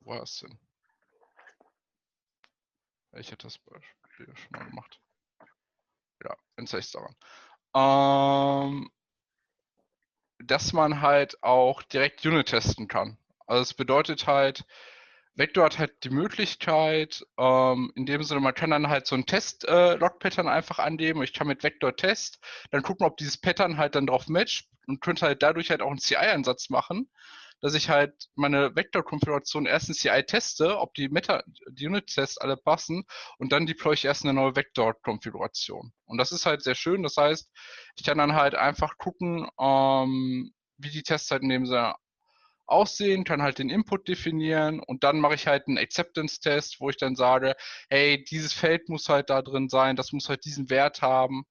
wo 0.00 0.10
war 0.10 0.22
es 0.22 0.38
denn? 0.38 0.58
Ich 3.12 3.30
hätte 3.30 3.46
das 3.46 3.58
Beispiel 3.58 4.34
schon 4.34 4.50
mal 4.52 4.64
gemacht. 4.64 5.00
Ja, 6.24 6.34
in 6.56 6.66
daran. 6.92 7.14
Ähm, 7.74 8.90
dass 10.38 10.72
man 10.72 11.02
halt 11.02 11.42
auch 11.42 11.82
direkt 11.82 12.24
Unit 12.24 12.48
testen 12.48 12.88
kann. 12.88 13.18
Also 13.46 13.62
es 13.62 13.74
bedeutet 13.74 14.26
halt, 14.26 14.64
Vector 15.38 15.64
hat 15.64 15.78
halt 15.78 16.02
die 16.02 16.10
Möglichkeit, 16.10 17.24
ähm, 17.38 17.92
in 17.94 18.06
dem 18.06 18.24
Sinne, 18.24 18.40
man 18.40 18.54
kann 18.54 18.70
dann 18.70 18.88
halt 18.88 19.06
so 19.06 19.14
ein 19.14 19.24
Test-Log-Pattern 19.24 20.48
äh, 20.48 20.50
einfach 20.50 20.80
angeben. 20.80 21.22
Ich 21.22 21.32
kann 21.32 21.46
mit 21.46 21.62
Vector 21.62 21.94
Test 21.94 22.40
dann 22.72 22.82
gucken, 22.82 23.06
ob 23.06 23.16
dieses 23.16 23.38
Pattern 23.38 23.78
halt 23.78 23.94
dann 23.94 24.08
drauf 24.08 24.26
matcht 24.28 24.68
und 24.88 25.00
könnte 25.00 25.26
halt 25.26 25.44
dadurch 25.44 25.70
halt 25.70 25.80
auch 25.80 25.90
einen 25.90 26.00
CI-Ansatz 26.00 26.70
machen, 26.70 27.08
dass 27.60 27.74
ich 27.74 27.88
halt 27.88 28.14
meine 28.34 28.74
Vector-Konfiguration 28.74 29.66
erst 29.66 29.88
in 29.88 29.94
CI 29.94 30.24
teste, 30.24 30.76
ob 30.76 30.94
die 30.94 31.08
Meta, 31.08 31.44
die 31.70 31.86
Unit-Tests 31.86 32.38
alle 32.38 32.56
passen 32.56 33.04
und 33.38 33.52
dann 33.52 33.66
deploy 33.66 33.94
ich 33.94 34.04
erst 34.04 34.24
eine 34.24 34.34
neue 34.34 34.56
Vector-Konfiguration. 34.56 35.92
Und 36.04 36.18
das 36.18 36.32
ist 36.32 36.46
halt 36.46 36.62
sehr 36.62 36.74
schön. 36.74 37.04
Das 37.04 37.16
heißt, 37.16 37.48
ich 37.94 38.04
kann 38.04 38.18
dann 38.18 38.34
halt 38.34 38.56
einfach 38.56 38.98
gucken, 38.98 39.48
ähm, 39.60 40.52
wie 40.78 40.90
die 40.90 41.04
Tests 41.04 41.30
halt 41.30 41.42
in 41.42 41.48
dem 41.48 41.66
Sinne 41.66 41.94
aussehen, 42.68 43.24
kann 43.24 43.42
halt 43.42 43.58
den 43.58 43.70
Input 43.70 44.08
definieren 44.08 44.80
und 44.80 45.04
dann 45.04 45.20
mache 45.20 45.34
ich 45.34 45.46
halt 45.46 45.66
einen 45.68 45.78
Acceptance-Test, 45.78 46.80
wo 46.80 46.90
ich 46.90 46.96
dann 46.96 47.16
sage, 47.16 47.56
hey, 47.90 48.24
dieses 48.24 48.52
Feld 48.52 48.88
muss 48.88 49.08
halt 49.08 49.30
da 49.30 49.42
drin 49.42 49.68
sein, 49.68 49.96
das 49.96 50.12
muss 50.12 50.28
halt 50.28 50.44
diesen 50.44 50.70
Wert 50.70 51.02
haben 51.02 51.44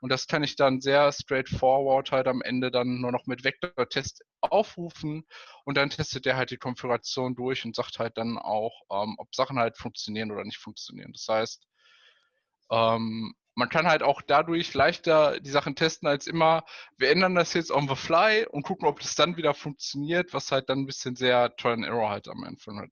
und 0.00 0.10
das 0.10 0.26
kann 0.26 0.42
ich 0.42 0.56
dann 0.56 0.80
sehr 0.80 1.12
straightforward 1.12 2.10
halt 2.10 2.26
am 2.26 2.42
Ende 2.42 2.72
dann 2.72 3.00
nur 3.00 3.12
noch 3.12 3.26
mit 3.26 3.44
Vektor-Test 3.44 4.24
aufrufen 4.40 5.24
und 5.64 5.76
dann 5.76 5.90
testet 5.90 6.26
der 6.26 6.36
halt 6.36 6.50
die 6.50 6.56
Konfiguration 6.56 7.36
durch 7.36 7.64
und 7.64 7.76
sagt 7.76 8.00
halt 8.00 8.18
dann 8.18 8.36
auch, 8.38 8.82
ähm, 8.90 9.14
ob 9.18 9.32
Sachen 9.34 9.58
halt 9.60 9.78
funktionieren 9.78 10.32
oder 10.32 10.42
nicht 10.44 10.58
funktionieren. 10.58 11.12
Das 11.12 11.28
heißt, 11.28 11.66
ähm, 12.70 13.34
man 13.54 13.68
kann 13.68 13.86
halt 13.86 14.02
auch 14.02 14.22
dadurch 14.22 14.72
leichter 14.74 15.40
die 15.40 15.50
Sachen 15.50 15.76
testen 15.76 16.08
als 16.08 16.26
immer, 16.26 16.64
wir 16.96 17.10
ändern 17.10 17.34
das 17.34 17.54
jetzt 17.54 17.70
on 17.70 17.88
the 17.88 17.96
fly 17.96 18.46
und 18.50 18.62
gucken, 18.64 18.86
ob 18.88 19.00
das 19.00 19.14
dann 19.14 19.36
wieder 19.36 19.54
funktioniert, 19.54 20.32
was 20.32 20.52
halt 20.52 20.68
dann 20.70 20.80
ein 20.80 20.86
bisschen 20.86 21.16
sehr 21.16 21.54
Try 21.56 21.72
and 21.72 21.84
Error 21.86 22.10
halt 22.10 22.28
am 22.28 22.44
Anfang 22.44 22.78
halt 22.78 22.90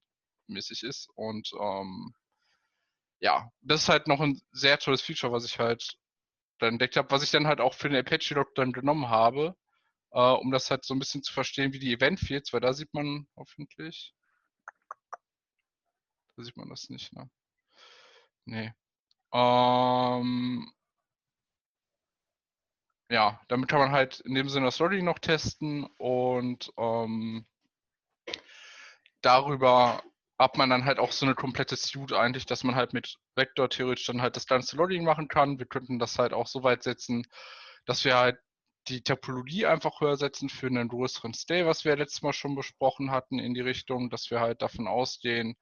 mäßig 0.49 0.83
ist. 0.83 1.09
Und 1.15 1.51
ähm, 1.61 2.15
ja, 3.21 3.51
das 3.63 3.83
ist 3.83 3.89
halt 3.89 4.07
noch 4.09 4.21
ein 4.21 4.41
sehr 4.53 4.79
tolles 4.79 5.03
Feature, 5.03 5.33
was 5.33 5.45
ich 5.45 5.59
halt 5.59 5.97
dann 6.59 6.75
entdeckt 6.75 6.97
habe, 6.97 7.11
was 7.11 7.23
ich 7.23 7.31
dann 7.31 7.47
halt 7.47 7.61
auch 7.61 7.75
für 7.75 7.89
den 7.89 7.99
Apache-Log 8.01 8.55
dann 8.55 8.73
genommen 8.73 9.09
habe, 9.11 9.57
äh, 10.13 10.21
um 10.21 10.51
das 10.53 10.71
halt 10.71 10.85
so 10.85 10.95
ein 10.95 11.01
bisschen 11.01 11.23
zu 11.23 11.33
verstehen, 11.33 11.73
wie 11.75 11.81
die 11.81 11.93
Event-Fields, 11.95 12.53
weil 12.53 12.61
da 12.61 12.73
sieht 12.75 12.95
man 12.95 13.29
hoffentlich, 13.37 14.15
da 16.37 16.43
sieht 16.43 16.57
man 16.57 16.69
das 16.69 16.89
nicht, 16.89 17.13
ne? 17.13 17.31
Nee. 18.47 18.73
Ähm, 19.33 20.73
ja, 23.11 23.41
damit 23.49 23.69
kann 23.69 23.81
man 23.81 23.93
halt 23.93 24.21
in 24.21 24.35
dem 24.35 24.49
Sinne 24.49 24.67
das 24.67 24.79
Loading 24.79 25.05
noch 25.05 25.19
testen 25.19 25.85
und 25.99 26.73
ähm, 26.79 27.47
darüber 29.23 30.03
hat 30.39 30.57
man 30.57 30.71
dann 30.71 30.85
halt 30.85 30.99
auch 30.99 31.13
so 31.13 31.27
eine 31.27 31.35
komplette 31.35 31.77
Suite 31.77 32.13
eigentlich, 32.15 32.47
dass 32.47 32.65
man 32.65 32.75
halt 32.75 32.93
mit 32.95 33.19
Vector 33.35 33.69
theoretisch 33.69 34.07
dann 34.07 34.23
halt 34.23 34.37
das 34.37 34.47
ganze 34.47 34.77
Loading 34.77 35.05
machen 35.05 35.29
kann. 35.29 35.59
Wir 35.59 35.67
könnten 35.67 35.99
das 35.99 36.19
halt 36.19 36.33
auch 36.33 36.47
so 36.47 36.63
weit 36.63 36.83
setzen, 36.83 37.27
dass 37.85 38.05
wir 38.05 38.17
halt 38.17 38.39
die 38.89 39.03
Topologie 39.03 39.67
einfach 39.67 40.01
höher 40.01 40.17
setzen 40.17 40.49
für 40.49 40.69
einen 40.69 40.89
größeren 40.89 41.35
Stay, 41.35 41.67
was 41.67 41.85
wir 41.85 41.97
letztes 41.97 42.23
Mal 42.23 42.33
schon 42.33 42.55
besprochen 42.55 43.11
hatten 43.11 43.39
in 43.39 43.55
die 43.55 43.61
Richtung, 43.61 44.09
dass 44.09 44.31
wir 44.31 44.41
halt 44.41 44.63
davon 44.63 44.89
ausgehen, 44.89 45.57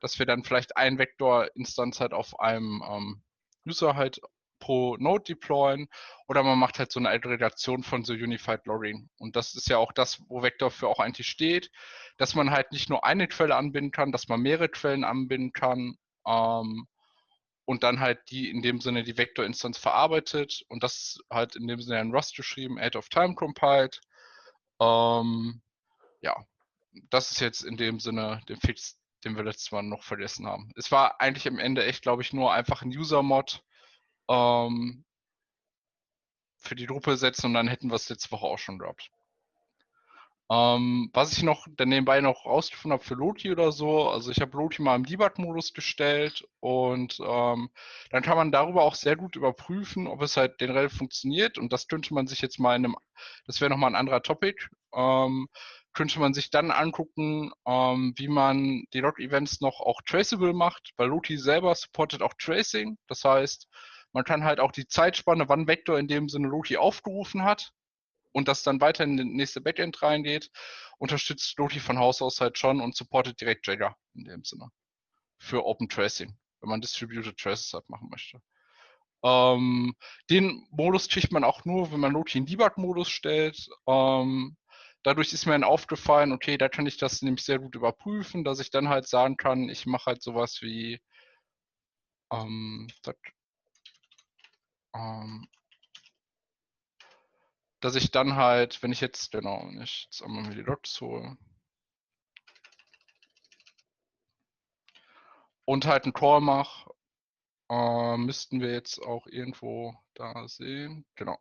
dass 0.00 0.18
wir 0.18 0.26
dann 0.26 0.44
vielleicht 0.44 0.76
ein 0.76 0.98
Vektor-Instanz 0.98 2.00
halt 2.00 2.12
auf 2.12 2.40
einem 2.40 2.82
ähm, 2.88 3.22
User 3.66 3.96
halt 3.96 4.20
pro 4.60 4.96
Node 4.98 5.24
deployen 5.24 5.88
oder 6.28 6.42
man 6.42 6.58
macht 6.58 6.78
halt 6.78 6.92
so 6.92 7.00
eine 7.00 7.08
Aggregation 7.08 7.82
von 7.82 8.04
so 8.04 8.12
Unified 8.12 8.66
Logging. 8.66 9.08
Und 9.18 9.34
das 9.34 9.54
ist 9.54 9.68
ja 9.68 9.78
auch 9.78 9.92
das, 9.92 10.20
wo 10.28 10.42
Vector 10.42 10.70
für 10.70 10.88
auch 10.88 11.00
eigentlich 11.00 11.28
steht, 11.28 11.70
dass 12.18 12.34
man 12.34 12.50
halt 12.50 12.70
nicht 12.70 12.88
nur 12.88 13.04
eine 13.04 13.26
Quelle 13.26 13.56
anbinden 13.56 13.90
kann, 13.90 14.12
dass 14.12 14.28
man 14.28 14.40
mehrere 14.40 14.68
Quellen 14.68 15.02
anbinden 15.02 15.52
kann 15.52 15.96
ähm, 16.26 16.86
und 17.64 17.82
dann 17.82 18.00
halt 18.00 18.20
die 18.30 18.50
in 18.50 18.62
dem 18.62 18.80
Sinne 18.80 19.02
die 19.02 19.16
Vector-Instanz 19.16 19.78
verarbeitet 19.78 20.62
und 20.68 20.82
das 20.82 21.18
halt 21.30 21.56
in 21.56 21.66
dem 21.66 21.80
Sinne 21.80 22.00
in 22.00 22.14
Rust 22.14 22.36
geschrieben, 22.36 22.78
Add 22.78 22.96
of 22.98 23.08
Time 23.08 23.34
compiled. 23.34 24.00
Ähm, 24.80 25.62
ja, 26.20 26.36
das 27.10 27.30
ist 27.30 27.40
jetzt 27.40 27.62
in 27.62 27.76
dem 27.76 27.98
Sinne 27.98 28.42
der 28.48 28.56
Fix, 28.58 28.99
den 29.24 29.36
wir 29.36 29.44
letztes 29.44 29.72
Mal 29.72 29.82
noch 29.82 30.02
vergessen 30.02 30.46
haben. 30.46 30.72
Es 30.76 30.90
war 30.92 31.20
eigentlich 31.20 31.46
am 31.48 31.58
Ende 31.58 31.84
echt, 31.84 32.02
glaube 32.02 32.22
ich, 32.22 32.32
nur 32.32 32.52
einfach 32.52 32.82
ein 32.82 32.88
User-Mod 32.88 33.62
ähm, 34.28 35.04
für 36.58 36.74
die 36.74 36.86
Gruppe 36.86 37.16
setzen 37.16 37.46
und 37.46 37.54
dann 37.54 37.68
hätten 37.68 37.88
wir 37.88 37.96
es 37.96 38.08
letzte 38.08 38.30
Woche 38.32 38.46
auch 38.46 38.58
schon 38.58 38.78
gehabt. 38.78 39.10
Ähm, 40.50 41.10
was 41.12 41.32
ich 41.32 41.44
noch 41.44 41.68
dann 41.76 41.90
nebenbei 41.90 42.20
noch 42.20 42.44
rausgefunden 42.44 42.94
habe 42.94 43.04
für 43.04 43.14
Loti 43.14 43.52
oder 43.52 43.70
so, 43.70 44.08
also 44.08 44.32
ich 44.32 44.40
habe 44.40 44.56
Loti 44.56 44.82
mal 44.82 44.96
im 44.96 45.04
Debug-Modus 45.06 45.74
gestellt 45.74 46.44
und 46.58 47.20
ähm, 47.24 47.70
dann 48.10 48.22
kann 48.24 48.36
man 48.36 48.50
darüber 48.50 48.82
auch 48.82 48.96
sehr 48.96 49.14
gut 49.14 49.36
überprüfen, 49.36 50.08
ob 50.08 50.22
es 50.22 50.36
halt 50.36 50.58
generell 50.58 50.88
funktioniert 50.88 51.56
und 51.56 51.72
das 51.72 51.86
könnte 51.86 52.12
man 52.14 52.26
sich 52.26 52.40
jetzt 52.40 52.58
mal 52.58 52.74
in 52.74 52.84
einem, 52.84 52.96
das 53.46 53.60
wäre 53.60 53.70
nochmal 53.70 53.92
ein 53.92 53.96
anderer 53.96 54.22
Topic, 54.22 54.60
ähm, 54.92 55.48
könnte 55.92 56.20
man 56.20 56.34
sich 56.34 56.50
dann 56.50 56.70
angucken, 56.70 57.52
ähm, 57.66 58.14
wie 58.16 58.28
man 58.28 58.84
die 58.92 59.00
Log-Events 59.00 59.60
noch 59.60 59.80
auch 59.80 60.00
traceable 60.02 60.52
macht, 60.52 60.92
weil 60.96 61.08
Loti 61.08 61.36
selber 61.36 61.74
supportet 61.74 62.22
auch 62.22 62.34
Tracing. 62.38 62.96
Das 63.08 63.24
heißt, 63.24 63.68
man 64.12 64.24
kann 64.24 64.44
halt 64.44 64.60
auch 64.60 64.72
die 64.72 64.86
Zeitspanne, 64.86 65.48
wann 65.48 65.66
Vector 65.66 65.98
in 65.98 66.08
dem 66.08 66.28
Sinne 66.28 66.48
Loti 66.48 66.76
aufgerufen 66.76 67.44
hat 67.44 67.72
und 68.32 68.48
das 68.48 68.62
dann 68.62 68.80
weiter 68.80 69.04
in 69.04 69.16
den 69.16 69.32
nächste 69.32 69.60
Backend 69.60 70.02
reingeht, 70.02 70.50
unterstützt 70.98 71.58
Loti 71.58 71.80
von 71.80 71.98
Haus 71.98 72.22
aus 72.22 72.40
halt 72.40 72.58
schon 72.58 72.80
und 72.80 72.96
supportet 72.96 73.40
direkt 73.40 73.66
Jagger 73.66 73.96
in 74.14 74.24
dem 74.24 74.44
Sinne 74.44 74.70
für 75.38 75.64
Open 75.64 75.88
Tracing, 75.88 76.36
wenn 76.60 76.70
man 76.70 76.80
Distributed 76.80 77.36
Traces 77.36 77.72
halt 77.72 77.88
machen 77.88 78.08
möchte. 78.10 78.40
Ähm, 79.22 79.94
den 80.30 80.66
Modus 80.70 81.08
kriegt 81.08 81.32
man 81.32 81.44
auch 81.44 81.64
nur, 81.64 81.92
wenn 81.92 82.00
man 82.00 82.12
Loti 82.12 82.38
in 82.38 82.46
Debug-Modus 82.46 83.10
stellt. 83.10 83.68
Ähm, 83.86 84.56
dadurch 85.02 85.32
ist 85.32 85.46
mir 85.46 85.52
dann 85.52 85.64
aufgefallen, 85.64 86.32
okay, 86.32 86.58
da 86.58 86.68
kann 86.68 86.86
ich 86.86 86.96
das 86.96 87.22
nämlich 87.22 87.44
sehr 87.44 87.58
gut 87.58 87.74
überprüfen, 87.74 88.44
dass 88.44 88.60
ich 88.60 88.70
dann 88.70 88.88
halt 88.88 89.06
sagen 89.08 89.36
kann, 89.36 89.68
ich 89.68 89.86
mache 89.86 90.06
halt 90.06 90.22
sowas 90.22 90.60
wie 90.62 91.00
ähm, 92.32 92.88
das, 93.02 93.16
ähm, 94.94 95.48
dass 97.80 97.94
ich 97.96 98.10
dann 98.10 98.36
halt, 98.36 98.82
wenn 98.82 98.92
ich 98.92 99.00
jetzt, 99.00 99.30
genau, 99.32 99.62
wenn 99.66 99.82
ich 99.82 100.04
jetzt 100.04 100.22
einmal 100.22 100.42
mir 100.44 100.54
die 100.54 100.62
Logs 100.62 101.00
hole 101.00 101.36
und 105.64 105.86
halt 105.86 106.04
einen 106.04 106.12
Call 106.12 106.40
mache, 106.40 106.90
äh, 107.70 108.16
müssten 108.16 108.60
wir 108.60 108.72
jetzt 108.72 109.00
auch 109.00 109.26
irgendwo 109.26 109.94
da 110.14 110.48
sehen. 110.48 111.06
Genau. 111.14 111.38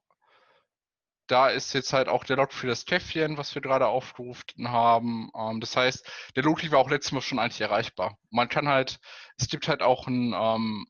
Da 1.30 1.50
ist 1.50 1.74
jetzt 1.74 1.94
halt 1.94 2.08
auch 2.10 2.24
der 2.24 2.38
Log 2.38 2.52
für 2.52 2.66
das 2.66 2.86
Käffchen, 2.86 3.38
was 3.38 3.54
wir 3.54 3.62
gerade 3.62 3.88
aufgerufen 3.88 4.70
haben. 4.70 5.30
Ähm, 5.38 5.62
das 5.62 5.78
heißt, 5.78 6.06
der 6.36 6.44
Log 6.44 6.60
war 6.72 6.80
auch 6.80 6.90
letztes 6.90 7.12
Mal 7.12 7.22
schon 7.22 7.38
eigentlich 7.38 7.62
erreichbar. 7.62 8.18
Man 8.32 8.50
kann 8.50 8.68
halt, 8.68 9.00
es 9.38 9.48
gibt 9.48 9.68
halt 9.68 9.84
auch 9.84 10.08
einen 10.08 10.34
ähm, 10.34 10.88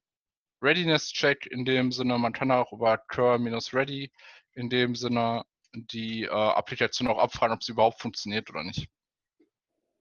Readiness-Check 0.61 1.45
in 1.45 1.65
dem 1.65 1.91
Sinne, 1.91 2.17
man 2.17 2.31
kann 2.31 2.51
auch 2.51 2.71
über 2.71 2.97
curl-ready 2.97 4.11
in 4.53 4.69
dem 4.69 4.95
Sinne 4.95 5.43
die 5.73 6.23
äh, 6.23 6.29
Applikation 6.29 7.09
auch 7.09 7.19
abfragen, 7.19 7.55
ob 7.55 7.63
sie 7.63 7.73
überhaupt 7.73 8.01
funktioniert 8.01 8.49
oder 8.49 8.63
nicht. 8.63 8.87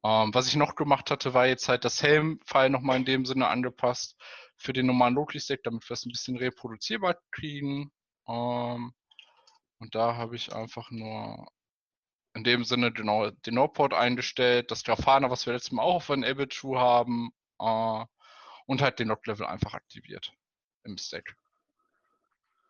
Ähm, 0.04 0.32
was 0.32 0.46
ich 0.46 0.54
noch 0.56 0.76
gemacht 0.76 1.10
hatte, 1.10 1.34
war 1.34 1.46
jetzt 1.48 1.68
halt 1.68 1.84
das 1.84 2.00
Helm-File 2.02 2.70
nochmal 2.70 2.98
in 2.98 3.04
dem 3.04 3.26
Sinne 3.26 3.48
angepasst 3.48 4.16
für 4.56 4.72
den 4.72 4.86
normalen 4.86 5.14
Locally-Stack, 5.14 5.64
damit 5.64 5.88
wir 5.88 5.94
es 5.94 6.06
ein 6.06 6.12
bisschen 6.12 6.36
reproduzierbar 6.36 7.16
kriegen. 7.32 7.90
Ähm, 8.28 8.92
und 9.78 9.94
da 9.94 10.16
habe 10.16 10.36
ich 10.36 10.52
einfach 10.52 10.90
nur 10.90 11.50
in 12.34 12.44
dem 12.44 12.64
Sinne 12.64 12.92
den 12.92 13.54
No-Port 13.54 13.94
eingestellt, 13.94 14.70
das 14.70 14.84
Grafana, 14.84 15.30
was 15.30 15.46
wir 15.46 15.52
letztes 15.52 15.72
Mal 15.72 15.82
auch 15.82 15.96
auf 15.96 16.08
Enable 16.08 16.48
True 16.48 16.78
haben, 16.78 17.30
äh, 17.60 18.04
und 18.66 18.82
halt 18.82 18.98
den 18.98 19.08
Log-Level 19.08 19.46
einfach 19.46 19.74
aktiviert 19.74 20.32
im 20.84 20.98
Stack. 20.98 21.36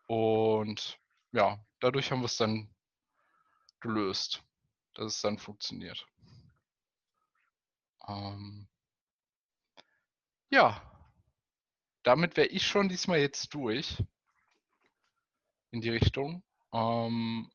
Und 0.06 0.98
ja, 1.32 1.58
dadurch 1.80 2.10
haben 2.10 2.20
wir 2.20 2.26
es 2.26 2.36
dann 2.36 2.72
gelöst, 3.80 4.42
dass 4.94 5.14
es 5.16 5.20
dann 5.20 5.38
funktioniert. 5.38 6.06
Ähm, 8.06 8.68
ja, 10.50 10.80
damit 12.04 12.36
wäre 12.36 12.48
ich 12.48 12.66
schon 12.66 12.88
diesmal 12.88 13.18
jetzt 13.18 13.52
durch 13.52 14.02
in 15.72 15.80
die 15.80 15.90
Richtung. 15.90 16.42
Ähm, 16.72 17.50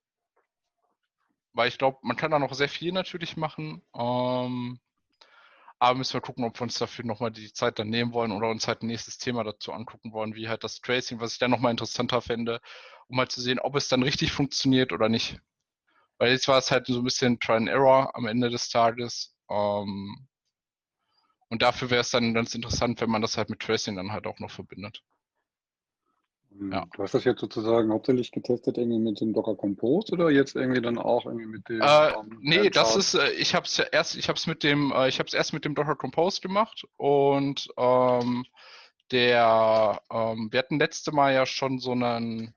weil 1.54 1.67
ich 1.67 1.78
glaube, 1.78 1.99
man 2.02 2.17
kann 2.17 2.32
da 2.32 2.39
noch 2.39 2.54
sehr 2.54 2.69
viel 2.69 2.91
natürlich 2.91 3.38
machen. 3.38 3.82
Ähm, 3.95 4.80
aber 5.80 5.97
müssen 5.97 6.13
wir 6.13 6.21
gucken, 6.21 6.45
ob 6.45 6.58
wir 6.60 6.63
uns 6.63 6.80
dafür 6.80 7.06
nochmal 7.06 7.32
die 7.32 7.52
Zeit 7.52 7.78
dann 7.78 7.89
nehmen 7.89 8.13
wollen 8.13 8.32
oder 8.32 8.49
uns 8.49 8.67
halt 8.67 8.82
ein 8.84 8.88
nächstes 8.88 9.17
Thema 9.17 9.43
dazu 9.43 9.73
angucken 9.73 10.13
wollen, 10.13 10.36
wie 10.36 10.47
halt 10.47 10.63
das 10.63 10.80
Tracing, 10.82 11.19
was 11.19 11.34
ich 11.34 11.39
dann 11.39 11.52
nochmal 11.52 11.71
interessanter 11.71 12.21
fände, 12.21 12.62
um 13.08 13.17
mal 13.17 13.28
zu 13.28 13.41
sehen, 13.41 13.60
ob 13.60 13.76
es 13.76 13.89
dann 13.89 14.02
richtig 14.04 14.32
funktioniert 14.32 14.93
oder 14.93 15.10
nicht. 15.10 15.39
Weil 16.19 16.32
jetzt 16.32 16.47
war 16.47 16.58
es 16.58 16.71
halt 16.71 16.88
so 16.88 16.99
ein 16.99 17.04
bisschen 17.04 17.39
Try 17.39 17.54
and 17.54 17.69
Error 17.69 18.15
am 18.15 18.28
Ende 18.28 18.49
des 18.49 18.69
Tages. 18.69 19.36
Ähm, 19.49 20.28
und 21.49 21.62
dafür 21.62 21.89
wäre 21.89 22.02
es 22.02 22.12
dann 22.12 22.34
ganz 22.34 22.56
interessant, 22.56 22.99
wenn 23.02 23.10
man 23.10 23.21
das 23.21 23.38
halt 23.38 23.49
mit 23.49 23.60
Tracing 23.60 23.95
dann 23.95 24.12
halt 24.12 24.26
auch 24.28 24.39
noch 24.39 24.52
verbindet. 24.52 25.04
Ja. 26.71 26.85
Du 26.95 27.03
hast 27.03 27.13
das 27.13 27.23
jetzt 27.23 27.41
sozusagen 27.41 27.91
hauptsächlich 27.91 28.31
getestet 28.31 28.77
irgendwie 28.77 28.99
mit 28.99 29.19
dem 29.19 29.33
Docker 29.33 29.55
Compose 29.55 30.13
oder 30.13 30.29
jetzt 30.29 30.55
irgendwie 30.55 30.81
dann 30.81 30.97
auch 30.97 31.25
irgendwie 31.25 31.47
mit 31.47 31.67
dem? 31.67 31.81
Äh, 31.81 32.13
um, 32.13 32.37
nee, 32.41 32.69
das 32.69 32.95
ist, 32.95 33.15
äh, 33.15 33.31
ich 33.31 33.55
habe 33.55 33.65
es 33.65 33.77
ja 33.77 33.85
erst, 33.91 34.15
ich 34.15 34.29
habe 34.29 34.37
es 34.37 34.47
mit 34.47 34.63
dem, 34.63 34.91
äh, 34.91 35.07
ich 35.07 35.19
habe 35.19 35.27
es 35.27 35.33
erst 35.33 35.53
mit 35.53 35.65
dem 35.65 35.75
Docker 35.75 35.95
Compose 35.95 36.41
gemacht 36.41 36.85
und 36.97 37.67
ähm, 37.77 38.45
der, 39.11 40.01
ähm, 40.11 40.49
wir 40.51 40.59
hatten 40.59 40.79
letzte 40.79 41.11
Mal 41.11 41.33
ja 41.33 41.45
schon 41.45 41.79
so 41.79 41.91
einen 41.91 42.53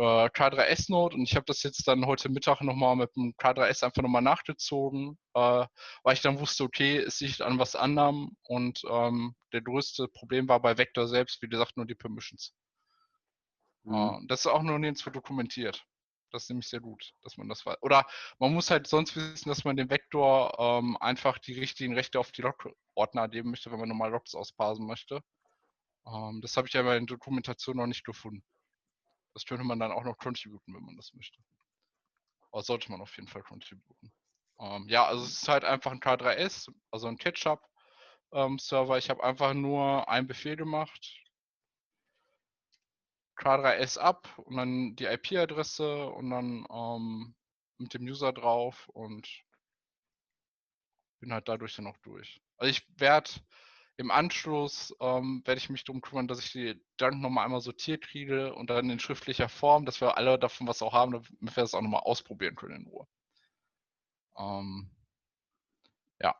äh, 0.00 0.28
K3S-Node 0.30 1.14
und 1.16 1.22
ich 1.24 1.36
habe 1.36 1.44
das 1.44 1.62
jetzt 1.62 1.86
dann 1.86 2.06
heute 2.06 2.30
Mittag 2.30 2.62
nochmal 2.62 2.96
mit 2.96 3.14
dem 3.16 3.34
K3S 3.36 3.84
einfach 3.84 4.02
nochmal 4.02 4.22
nachgezogen, 4.22 5.18
äh, 5.34 5.66
weil 6.02 6.14
ich 6.14 6.22
dann 6.22 6.40
wusste, 6.40 6.64
okay, 6.64 6.96
es 6.96 7.20
liegt 7.20 7.42
an 7.42 7.58
was 7.58 7.76
anderem 7.76 8.36
und 8.44 8.82
ähm, 8.88 9.34
der 9.52 9.60
größte 9.60 10.08
Problem 10.08 10.48
war 10.48 10.60
bei 10.60 10.78
Vector 10.78 11.06
selbst, 11.06 11.42
wie 11.42 11.48
gesagt, 11.48 11.76
nur 11.76 11.86
die 11.86 11.94
Permissions. 11.94 12.54
Mhm. 13.84 13.94
Äh, 13.94 14.26
das 14.28 14.40
ist 14.40 14.46
auch 14.46 14.62
nur 14.62 14.78
nirgendwo 14.78 15.10
dokumentiert. 15.10 15.84
Das 16.32 16.44
ist 16.44 16.48
nämlich 16.48 16.68
sehr 16.68 16.80
gut, 16.80 17.12
dass 17.22 17.36
man 17.36 17.48
das 17.48 17.66
weiß. 17.66 17.78
Oder 17.82 18.06
man 18.38 18.54
muss 18.54 18.70
halt 18.70 18.86
sonst 18.86 19.16
wissen, 19.16 19.48
dass 19.48 19.64
man 19.64 19.76
dem 19.76 19.90
Vektor 19.90 20.56
ähm, 20.58 20.96
einfach 21.00 21.38
die 21.38 21.58
richtigen 21.58 21.94
Rechte 21.94 22.20
auf 22.20 22.30
die 22.32 22.42
Log-Ordner 22.42 23.28
geben 23.28 23.50
möchte, 23.50 23.70
wenn 23.72 23.80
man 23.80 23.88
normal 23.88 24.12
Logs 24.12 24.34
ausparsen 24.34 24.86
möchte. 24.86 25.20
Ähm, 26.06 26.40
das 26.40 26.56
habe 26.56 26.68
ich 26.68 26.76
aber 26.78 26.96
in 26.96 27.06
der 27.06 27.16
Dokumentation 27.16 27.76
noch 27.76 27.86
nicht 27.86 28.04
gefunden. 28.04 28.44
Das 29.34 29.44
könnte 29.44 29.64
man 29.64 29.78
dann 29.78 29.92
auch 29.92 30.04
noch 30.04 30.18
contributen, 30.18 30.74
wenn 30.74 30.84
man 30.84 30.96
das 30.96 31.12
möchte. 31.14 31.38
Aber 32.50 32.62
sollte 32.62 32.90
man 32.90 33.00
auf 33.00 33.16
jeden 33.16 33.28
Fall 33.28 33.42
contributen. 33.42 34.12
Ähm, 34.58 34.86
ja, 34.88 35.06
also 35.06 35.24
es 35.24 35.42
ist 35.42 35.48
halt 35.48 35.64
einfach 35.64 35.92
ein 35.92 36.00
K3S, 36.00 36.70
also 36.90 37.06
ein 37.06 37.16
Ketchup-Server. 37.16 38.94
Ähm, 38.94 38.98
ich 38.98 39.08
habe 39.10 39.24
einfach 39.24 39.54
nur 39.54 40.08
einen 40.08 40.26
Befehl 40.26 40.56
gemacht. 40.56 41.16
K3S 43.36 43.96
ab 43.98 44.28
und 44.36 44.56
dann 44.56 44.96
die 44.96 45.06
IP-Adresse 45.06 46.06
und 46.10 46.30
dann 46.30 46.66
ähm, 46.70 47.34
mit 47.78 47.94
dem 47.94 48.02
User 48.02 48.32
drauf 48.32 48.88
und 48.88 49.26
bin 51.20 51.32
halt 51.32 51.48
dadurch 51.48 51.76
dann 51.76 51.86
auch 51.86 51.96
durch. 51.98 52.42
Also 52.58 52.70
ich 52.70 52.86
werde 52.98 53.30
im 54.00 54.10
Anschluss 54.10 54.96
ähm, 54.98 55.42
werde 55.44 55.58
ich 55.58 55.68
mich 55.68 55.84
darum 55.84 56.00
kümmern, 56.00 56.26
dass 56.26 56.40
ich 56.40 56.52
die 56.52 56.80
Gedanken 56.96 57.20
nochmal 57.20 57.44
einmal 57.44 57.60
sortiert 57.60 58.02
kriege 58.02 58.54
und 58.54 58.70
dann 58.70 58.88
in 58.88 58.98
schriftlicher 58.98 59.50
Form, 59.50 59.84
dass 59.84 60.00
wir 60.00 60.16
alle 60.16 60.38
davon 60.38 60.66
was 60.66 60.80
auch 60.80 60.94
haben, 60.94 61.12
damit 61.12 61.30
wir 61.40 61.62
das 61.62 61.74
auch 61.74 61.82
nochmal 61.82 62.00
ausprobieren 62.00 62.56
können 62.56 62.80
in 62.80 62.86
Ruhe. 62.86 63.06
Ähm, 64.38 64.90
ja. 66.18 66.34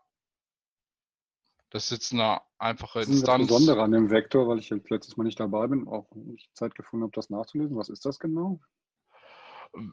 Das 1.68 1.84
ist 1.84 1.90
jetzt 1.90 2.12
eine 2.14 2.40
einfache 2.58 3.00
Instanz. 3.00 3.26
Das 3.26 3.40
ist 3.42 3.50
das 3.50 3.58
Besondere 3.58 3.82
an 3.82 3.92
dem 3.92 4.10
Vektor, 4.10 4.48
weil 4.48 4.58
ich 4.58 4.70
jetzt 4.70 4.88
letztes 4.88 5.18
Mal 5.18 5.24
nicht 5.24 5.38
dabei 5.38 5.66
bin, 5.66 5.86
auch 5.86 6.10
nicht 6.14 6.56
Zeit 6.56 6.74
gefunden 6.74 7.04
habe, 7.04 7.12
das 7.14 7.28
nachzulesen. 7.28 7.76
Was 7.76 7.90
ist 7.90 8.06
das 8.06 8.18
genau? 8.18 8.58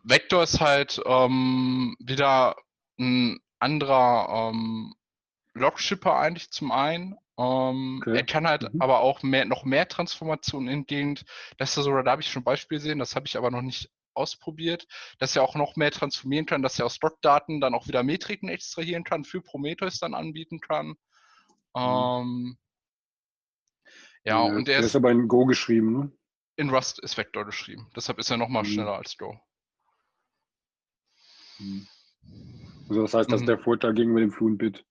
Vektor 0.03 0.43
ist 0.43 0.61
halt 0.61 1.01
ähm, 1.05 1.97
wieder 1.99 2.55
ein 2.97 3.39
anderer 3.59 4.51
ähm, 4.51 4.95
Logshipper 5.53 6.15
eigentlich 6.15 6.49
zum 6.51 6.71
einen 6.71 7.17
ähm, 7.37 7.99
okay. 8.01 8.17
Er 8.17 8.25
kann 8.25 8.47
halt 8.47 8.73
mhm. 8.73 8.81
aber 8.81 8.99
auch 9.01 9.21
mehr, 9.23 9.45
noch 9.45 9.63
mehr 9.63 9.87
Transformationen 9.87 10.67
entgegen. 10.69 11.19
Das 11.57 11.77
ist 11.77 11.83
so, 11.83 12.01
da 12.01 12.11
habe 12.11 12.21
ich 12.21 12.31
schon 12.31 12.43
Beispiel 12.43 12.77
gesehen, 12.77 12.99
das 12.99 13.15
habe 13.15 13.27
ich 13.27 13.37
aber 13.37 13.51
noch 13.51 13.61
nicht 13.61 13.91
ausprobiert, 14.13 14.87
dass 15.19 15.35
er 15.35 15.43
auch 15.43 15.55
noch 15.55 15.75
mehr 15.75 15.91
transformieren 15.91 16.47
kann, 16.47 16.63
dass 16.63 16.79
er 16.79 16.87
aus 16.87 16.95
Stockdaten 16.95 17.61
dann 17.61 17.75
auch 17.75 17.87
wieder 17.87 18.03
Metriken 18.03 18.49
extrahieren 18.49 19.03
kann, 19.03 19.23
für 19.23 19.41
Prometheus 19.41 19.99
dann 19.99 20.15
anbieten 20.15 20.59
kann. 20.59 20.87
Mhm. 20.87 20.95
Ähm, 21.75 22.57
ja, 24.23 24.45
ja, 24.45 24.55
und 24.55 24.67
er 24.67 24.79
ist, 24.79 24.87
ist 24.87 24.95
aber 24.95 25.11
in 25.11 25.27
Go 25.27 25.45
geschrieben, 25.45 25.93
ne? 25.93 26.11
In 26.55 26.71
Rust 26.71 26.99
ist 26.99 27.17
Vector 27.17 27.45
geschrieben. 27.45 27.87
Deshalb 27.95 28.17
ist 28.17 28.31
er 28.31 28.37
noch 28.37 28.49
mal 28.49 28.63
mhm. 28.63 28.67
schneller 28.67 28.95
als 28.95 29.15
Go. 29.15 29.39
Mhm. 31.59 31.87
Also 32.89 33.03
das 33.03 33.13
heißt, 33.13 33.31
das 33.31 33.41
ist 33.41 33.43
mhm. 33.43 33.47
der 33.47 33.59
Vorteil 33.59 33.93
gegenüber 33.93 34.21
dem 34.21 34.31
Fluent 34.31 34.57
Bit. 34.57 34.85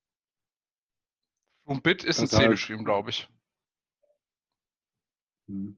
Und 1.67 1.83
Bit 1.83 2.05
ist 2.05 2.19
in 2.19 2.27
C 2.27 2.37
halt 2.37 2.51
geschrieben, 2.51 2.85
glaube 2.85 3.09
ich. 3.09 3.27
Hm. 5.47 5.77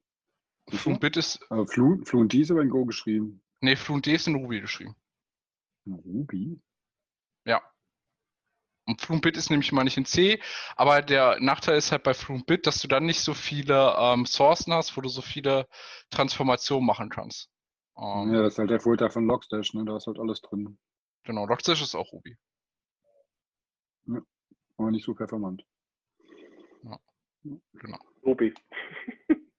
Fluent 0.68 1.16
ist. 1.16 1.40
Aber 1.50 1.66
Fluent, 1.66 2.08
Fluent 2.08 2.32
ist 2.32 2.52
aber 2.52 2.62
in 2.62 2.70
Go 2.70 2.84
geschrieben. 2.84 3.42
Nee, 3.60 3.74
Fluent 3.74 4.06
ist 4.06 4.28
in 4.28 4.36
Ruby 4.36 4.60
geschrieben. 4.60 4.94
In 5.86 5.94
Ruby? 5.94 6.60
Ja. 7.44 7.60
Und 8.86 9.00
Fluent 9.00 9.36
ist 9.36 9.50
nämlich 9.50 9.72
mal 9.72 9.82
nicht 9.82 9.96
in 9.96 10.04
C, 10.04 10.40
aber 10.76 11.02
der 11.02 11.40
Nachteil 11.40 11.76
ist 11.76 11.90
halt 11.90 12.04
bei 12.04 12.14
Fluent 12.14 12.66
dass 12.68 12.80
du 12.80 12.86
dann 12.86 13.04
nicht 13.04 13.20
so 13.20 13.34
viele 13.34 13.96
ähm, 13.98 14.26
Sourcen 14.26 14.72
hast, 14.72 14.96
wo 14.96 15.00
du 15.00 15.08
so 15.08 15.22
viele 15.22 15.66
Transformationen 16.10 16.86
machen 16.86 17.08
kannst. 17.08 17.50
Ähm, 17.98 18.32
ja, 18.32 18.42
das 18.42 18.52
ist 18.52 18.58
halt 18.60 18.70
der 18.70 18.80
Vorteil 18.80 19.10
von 19.10 19.26
Logstash, 19.26 19.74
ne? 19.74 19.84
Da 19.84 19.96
ist 19.96 20.06
halt 20.06 20.20
alles 20.20 20.40
drin. 20.40 20.78
Genau, 21.24 21.46
Logstash 21.46 21.82
ist 21.82 21.96
auch 21.96 22.12
Ruby. 22.12 22.36
Ja, 24.06 24.22
aber 24.76 24.92
nicht 24.92 25.04
so 25.04 25.14
performant. 25.14 25.64
Genau. 27.42 27.98
Ruby. 28.24 28.54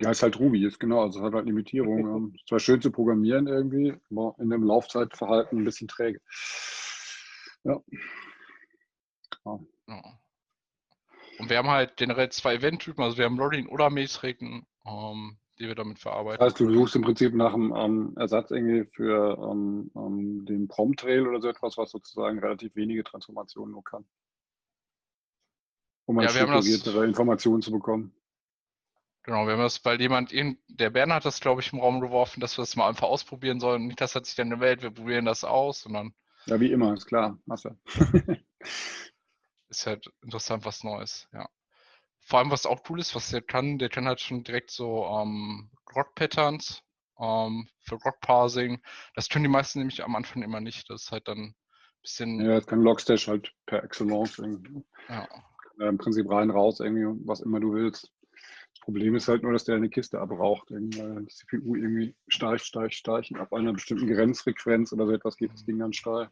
Ja, 0.00 0.10
ist 0.10 0.24
halt 0.24 0.38
Ruby, 0.40 0.66
ist 0.66 0.80
genau, 0.80 1.02
also 1.02 1.22
hat 1.22 1.34
halt 1.34 1.46
Limitierung. 1.46 2.34
ist 2.34 2.46
zwar 2.48 2.58
schön 2.58 2.82
zu 2.82 2.90
programmieren 2.90 3.46
irgendwie, 3.46 3.94
aber 4.10 4.34
in 4.38 4.50
dem 4.50 4.64
Laufzeitverhalten 4.64 5.60
ein 5.60 5.64
bisschen 5.64 5.86
träge. 5.86 6.20
Ja. 7.62 7.80
ja. 9.44 9.60
Und 11.38 11.48
wir 11.48 11.56
haben 11.56 11.70
halt 11.70 11.96
generell 11.96 12.28
zwei 12.30 12.56
Event-Typen, 12.56 13.04
also 13.04 13.18
wir 13.18 13.24
haben 13.24 13.38
Loading 13.38 13.68
oder 13.68 13.88
Metriken, 13.88 14.66
ähm, 14.84 15.38
die 15.60 15.68
wir 15.68 15.76
damit 15.76 16.00
verarbeiten. 16.00 16.40
Das 16.40 16.54
heißt, 16.54 16.60
du 16.60 16.72
suchst 16.72 16.96
im 16.96 17.02
Prinzip 17.02 17.32
nach 17.32 17.54
einem 17.54 17.72
ähm, 17.76 18.12
Ersatz 18.16 18.50
irgendwie 18.50 18.84
für 18.92 19.38
ähm, 19.38 19.92
ähm 19.94 20.44
den 20.44 20.66
Prompt-Trail 20.66 21.26
oder 21.26 21.40
so 21.40 21.48
etwas, 21.48 21.78
was 21.78 21.92
sozusagen 21.92 22.40
relativ 22.40 22.74
wenige 22.74 23.04
Transformationen 23.04 23.72
nur 23.72 23.84
kann 23.84 24.04
um 26.06 26.20
ja, 26.20 26.28
strukturierte 26.28 27.04
Informationen 27.04 27.62
zu 27.62 27.70
bekommen. 27.70 28.12
Genau, 29.24 29.46
wir 29.46 29.54
haben 29.54 29.60
das, 29.60 29.82
weil 29.86 30.00
jemand, 30.00 30.32
der 30.68 30.90
Bern 30.90 31.12
hat 31.12 31.24
das, 31.24 31.40
glaube 31.40 31.62
ich, 31.62 31.72
im 31.72 31.80
Raum 31.80 32.00
geworfen, 32.00 32.40
dass 32.40 32.58
wir 32.58 32.62
das 32.62 32.76
mal 32.76 32.88
einfach 32.88 33.08
ausprobieren 33.08 33.58
sollen. 33.58 33.86
Nicht, 33.86 34.00
das 34.00 34.14
hat 34.14 34.26
sich 34.26 34.34
dann 34.34 34.52
eine 34.52 34.60
Welt, 34.60 34.82
wir 34.82 34.90
probieren 34.90 35.24
das 35.24 35.44
aus, 35.44 35.80
sondern 35.80 36.14
Ja, 36.44 36.60
wie 36.60 36.70
immer, 36.70 36.92
ist 36.92 37.06
klar. 37.06 37.38
Masse. 37.46 37.78
ist 39.70 39.86
halt 39.86 40.12
interessant, 40.22 40.66
was 40.66 40.84
Neues, 40.84 41.26
ja. 41.32 41.48
Vor 42.20 42.38
allem, 42.38 42.50
was 42.50 42.66
auch 42.66 42.82
cool 42.88 43.00
ist, 43.00 43.14
was 43.14 43.30
der 43.30 43.42
kann, 43.42 43.78
der 43.78 43.88
kann 43.88 44.06
halt 44.06 44.20
schon 44.20 44.44
direkt 44.44 44.70
so 44.70 45.06
ähm, 45.06 45.70
Grok-Patterns 45.86 46.82
ähm, 47.18 47.68
für 47.80 47.98
Grok-Parsing. 47.98 48.82
Das 49.14 49.28
können 49.28 49.44
die 49.44 49.50
meisten 49.50 49.78
nämlich 49.78 50.02
am 50.04 50.16
Anfang 50.16 50.42
immer 50.42 50.60
nicht. 50.60 50.88
Das 50.90 51.04
ist 51.04 51.12
halt 51.12 51.28
dann 51.28 51.38
ein 51.38 51.54
bisschen, 52.02 52.40
Ja, 52.44 52.54
jetzt 52.54 52.66
kann 52.66 52.82
Logstash 52.82 53.28
halt 53.28 53.52
per 53.66 53.82
Excellence 53.84 54.38
irgendwie. 54.38 54.84
ja. 55.08 55.28
Äh, 55.80 55.88
im 55.88 55.98
Prinzip 55.98 56.28
rein, 56.30 56.50
raus, 56.50 56.80
irgendwie, 56.80 57.26
was 57.26 57.40
immer 57.40 57.60
du 57.60 57.72
willst. 57.72 58.12
Das 58.74 58.80
Problem 58.80 59.14
ist 59.14 59.28
halt 59.28 59.42
nur, 59.42 59.52
dass 59.52 59.64
der 59.64 59.76
eine 59.76 59.88
Kiste 59.88 60.20
abraucht, 60.20 60.70
weil 60.70 61.24
die 61.24 61.34
CPU 61.34 61.74
irgendwie 61.74 62.14
steigt, 62.28 62.64
steigt, 62.64 62.94
steigt 62.94 63.30
und 63.30 63.38
ab 63.38 63.52
einer 63.52 63.72
bestimmten 63.72 64.08
Grenzfrequenz 64.08 64.92
oder 64.92 65.06
so 65.06 65.12
etwas 65.12 65.36
geht 65.36 65.52
das 65.52 65.64
Ding 65.64 65.78
dann 65.78 65.92
steil. 65.92 66.28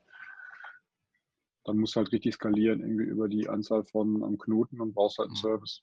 Dann 1.65 1.79
musst 1.79 1.95
du 1.95 2.01
halt 2.01 2.13
richtig 2.13 2.35
skalieren, 2.35 2.81
irgendwie 2.81 3.05
über 3.05 3.29
die 3.29 3.49
Anzahl 3.49 3.85
von 3.85 4.23
am 4.25 4.37
Knoten 4.37 4.81
und 4.81 4.95
brauchst 4.95 5.19
halt 5.19 5.29
einen 5.29 5.37
Mhm. 5.37 5.41
Service. 5.41 5.83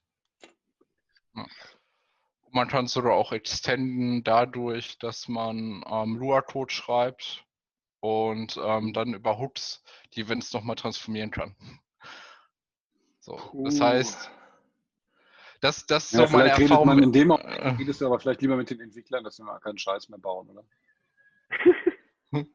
Man 2.51 2.67
kann 2.67 2.85
es 2.85 2.93
sogar 2.93 3.13
auch 3.13 3.31
extenden 3.31 4.23
dadurch, 4.23 4.97
dass 4.97 5.27
man 5.27 5.83
ähm, 5.87 6.17
Lua-Code 6.17 6.73
schreibt 6.73 7.45
und 8.01 8.59
ähm, 8.61 8.93
dann 8.93 9.13
über 9.13 9.39
Hooks 9.39 9.83
die 10.13 10.21
Events 10.21 10.51
nochmal 10.53 10.75
transformieren 10.75 11.31
kann. 11.31 11.55
So, 13.29 13.61
das 13.63 13.79
heißt, 13.79 14.31
das, 15.61 15.85
das 15.85 16.05
ist 16.05 16.11
Ja, 16.13 16.25
so 16.25 16.27
meine 16.31 16.49
vielleicht 16.49 16.57
redet 16.57 16.71
Erfahrung. 16.71 16.87
man 16.87 17.03
in 17.03 17.11
dem 17.11 17.27
Moment, 17.27 17.47
äh, 17.47 17.67
redest 17.77 18.01
du 18.01 18.07
aber 18.07 18.19
vielleicht 18.19 18.41
lieber 18.41 18.57
mit 18.57 18.71
den 18.71 18.79
Entwicklern, 18.81 19.23
dass 19.23 19.37
wir 19.37 19.45
mal 19.45 19.59
keinen 19.59 19.77
Scheiß 19.77 20.09
mehr 20.09 20.17
bauen, 20.19 20.49
oder? 20.49 20.63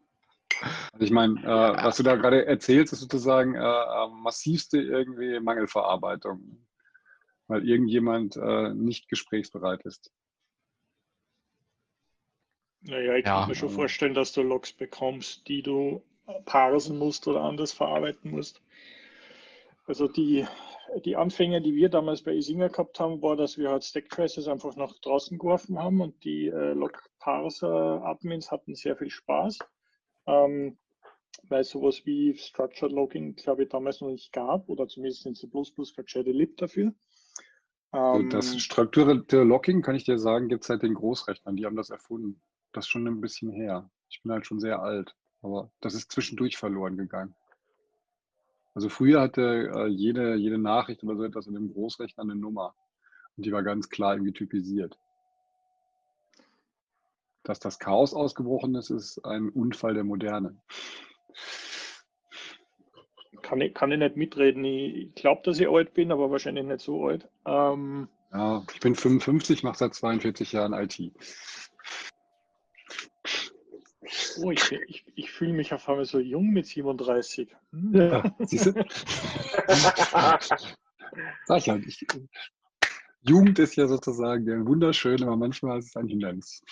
Also 0.92 1.04
ich 1.04 1.10
meine, 1.10 1.34
äh, 1.42 1.84
was 1.84 1.96
du 1.98 2.02
da 2.02 2.16
gerade 2.16 2.46
erzählst, 2.46 2.92
ist 2.92 3.00
sozusagen 3.00 3.54
äh, 3.54 3.58
äh, 3.60 4.08
massivste 4.08 4.78
irgendwie 4.80 5.38
Mangelverarbeitung, 5.40 6.66
weil 7.48 7.68
irgendjemand 7.68 8.36
äh, 8.36 8.72
nicht 8.72 9.08
gesprächsbereit 9.08 9.82
ist. 9.84 10.10
Naja, 12.82 13.14
ich 13.16 13.24
Ja, 13.24 13.40
kann 13.40 13.48
mir 13.48 13.54
schon 13.54 13.68
vorstellen, 13.68 14.14
dass 14.14 14.32
du 14.32 14.42
Logs 14.42 14.72
bekommst, 14.72 15.48
die 15.48 15.62
du 15.62 16.02
parsen 16.46 16.98
musst 16.98 17.26
oder 17.28 17.42
anders 17.42 17.72
verarbeiten 17.72 18.30
musst. 18.30 18.62
Also 19.86 20.08
die, 20.08 20.46
die 21.04 21.16
Anfänge, 21.16 21.60
die 21.60 21.74
wir 21.74 21.90
damals 21.90 22.22
bei 22.22 22.34
Isinger 22.34 22.70
gehabt 22.70 22.98
haben, 23.00 23.20
war, 23.20 23.36
dass 23.36 23.58
wir 23.58 23.70
halt 23.70 23.84
Stack 23.84 24.08
Traces 24.08 24.48
einfach 24.48 24.76
nach 24.76 24.92
draußen 25.00 25.38
geworfen 25.38 25.78
haben 25.78 26.00
und 26.00 26.24
die 26.24 26.46
äh, 26.46 26.72
Log-Parser-Admins 26.72 28.50
hatten 28.50 28.74
sehr 28.74 28.96
viel 28.96 29.10
Spaß, 29.10 29.58
ähm, 30.26 30.78
weil 31.48 31.64
sowas 31.64 32.06
wie 32.06 32.34
Structured 32.36 32.92
Logging, 32.92 33.34
glaube 33.34 33.64
ich, 33.64 33.68
damals 33.68 34.00
noch 34.00 34.08
nicht 34.08 34.32
gab 34.32 34.68
oder 34.70 34.88
zumindest 34.88 35.26
in 35.26 35.34
C++ 35.34 35.48
für 35.48 36.04
JDLib 36.06 36.56
dafür. 36.56 36.94
Ähm, 37.92 38.30
das 38.30 38.58
strukturierte 38.58 39.42
Locking, 39.42 39.82
kann 39.82 39.94
ich 39.94 40.04
dir 40.04 40.18
sagen, 40.18 40.48
gibt 40.48 40.64
es 40.64 40.68
seit 40.68 40.82
den 40.82 40.94
Großrechnern, 40.94 41.56
die 41.56 41.66
haben 41.66 41.76
das 41.76 41.90
erfunden. 41.90 42.40
Das 42.72 42.86
ist 42.86 42.88
schon 42.88 43.06
ein 43.06 43.20
bisschen 43.20 43.52
her. 43.52 43.90
Ich 44.08 44.22
bin 44.22 44.32
halt 44.32 44.46
schon 44.46 44.58
sehr 44.60 44.80
alt, 44.80 45.14
aber 45.42 45.70
das 45.80 45.94
ist 45.94 46.10
zwischendurch 46.10 46.56
verloren 46.56 46.96
gegangen. 46.96 47.36
Also 48.74 48.88
früher 48.88 49.20
hatte 49.20 49.70
äh, 49.74 49.86
jede, 49.86 50.34
jede 50.34 50.58
Nachricht 50.58 51.02
oder 51.04 51.16
so 51.16 51.24
etwas 51.24 51.46
in 51.46 51.54
dem 51.54 51.72
Großrechner 51.72 52.24
eine 52.24 52.34
Nummer. 52.34 52.74
Und 53.36 53.46
die 53.46 53.52
war 53.52 53.62
ganz 53.62 53.88
klar 53.88 54.14
irgendwie 54.14 54.32
typisiert. 54.32 54.98
Dass 57.44 57.60
das 57.60 57.78
Chaos 57.78 58.14
ausgebrochen 58.14 58.74
ist, 58.74 58.90
ist 58.90 59.24
ein 59.24 59.48
Unfall 59.50 59.94
der 59.94 60.04
Moderne. 60.04 60.56
kann, 63.42 63.60
ich, 63.60 63.74
kann 63.74 63.92
ich 63.92 63.98
nicht 63.98 64.16
mitreden. 64.16 64.64
Ich 64.64 65.14
glaube, 65.14 65.42
dass 65.44 65.60
ich 65.60 65.68
alt 65.68 65.94
bin, 65.94 66.10
aber 66.10 66.30
wahrscheinlich 66.30 66.64
nicht 66.64 66.80
so 66.80 67.06
alt. 67.06 67.28
Ähm, 67.46 68.08
Ja, 68.32 68.64
ich 68.72 68.80
bin 68.80 68.94
55, 68.96 69.62
mache 69.62 69.78
seit 69.78 69.94
42 69.94 70.52
Jahren 70.52 70.72
IT. 70.72 70.98
Oh, 74.42 74.50
ich, 74.50 74.72
ich, 74.72 75.04
ich 75.14 75.30
fühle 75.30 75.52
mich 75.52 75.72
auf 75.72 75.88
einmal 75.88 76.04
so 76.04 76.18
jung 76.18 76.50
mit 76.50 76.66
37. 76.66 77.54
Hm. 77.72 77.94
Ja, 77.94 78.36
Siehst 78.40 78.66
du? 78.66 78.72
Sag 81.46 81.58
ich 81.58 81.68
halt. 81.68 81.86
Ich, 81.86 82.06
Jugend 83.22 83.58
ist 83.58 83.76
ja 83.76 83.86
sozusagen 83.86 84.46
ja 84.46 84.66
wunderschön, 84.66 85.22
aber 85.22 85.36
manchmal 85.36 85.78
ist 85.78 85.86
es 85.88 85.96
ein 85.96 86.08
Hindernis. 86.08 86.62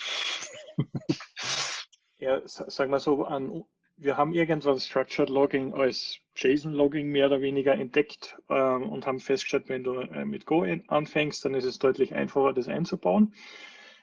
Ja, 2.19 2.47
sa- 2.47 2.69
sagen 2.69 2.91
wir 2.91 2.99
so, 2.99 3.23
an, 3.25 3.63
wir 3.97 4.17
haben 4.17 4.33
irgendwann 4.33 4.79
Structured 4.79 5.29
Logging 5.29 5.73
als 5.73 6.17
JSON-Logging 6.35 7.07
mehr 7.07 7.27
oder 7.27 7.41
weniger 7.41 7.73
entdeckt 7.73 8.37
ähm, 8.49 8.89
und 8.89 9.05
haben 9.05 9.19
festgestellt, 9.19 9.69
wenn 9.69 9.83
du 9.83 9.99
äh, 9.99 10.25
mit 10.25 10.45
Go 10.45 10.65
anfängst, 10.87 11.43
dann 11.45 11.53
ist 11.53 11.65
es 11.65 11.79
deutlich 11.79 12.13
einfacher, 12.13 12.53
das 12.53 12.67
einzubauen. 12.67 13.33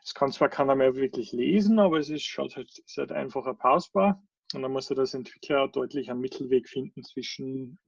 Es 0.04 0.14
kann 0.14 0.32
zwar 0.32 0.48
keiner 0.48 0.74
mehr 0.74 0.94
wirklich 0.94 1.32
lesen, 1.32 1.78
aber 1.78 1.98
es 1.98 2.08
ist, 2.08 2.24
schaut 2.24 2.56
halt, 2.56 2.70
ist 2.78 2.96
halt 2.96 3.12
einfacher 3.12 3.54
parsbar. 3.54 4.22
Und 4.52 4.62
dann 4.62 4.72
muss 4.72 4.88
ja 4.88 4.96
das 4.96 5.14
Entwickler 5.14 5.68
deutlich 5.68 6.10
einen 6.10 6.20
Mittelweg 6.20 6.68
finden 6.68 7.04
zwischen 7.04 7.78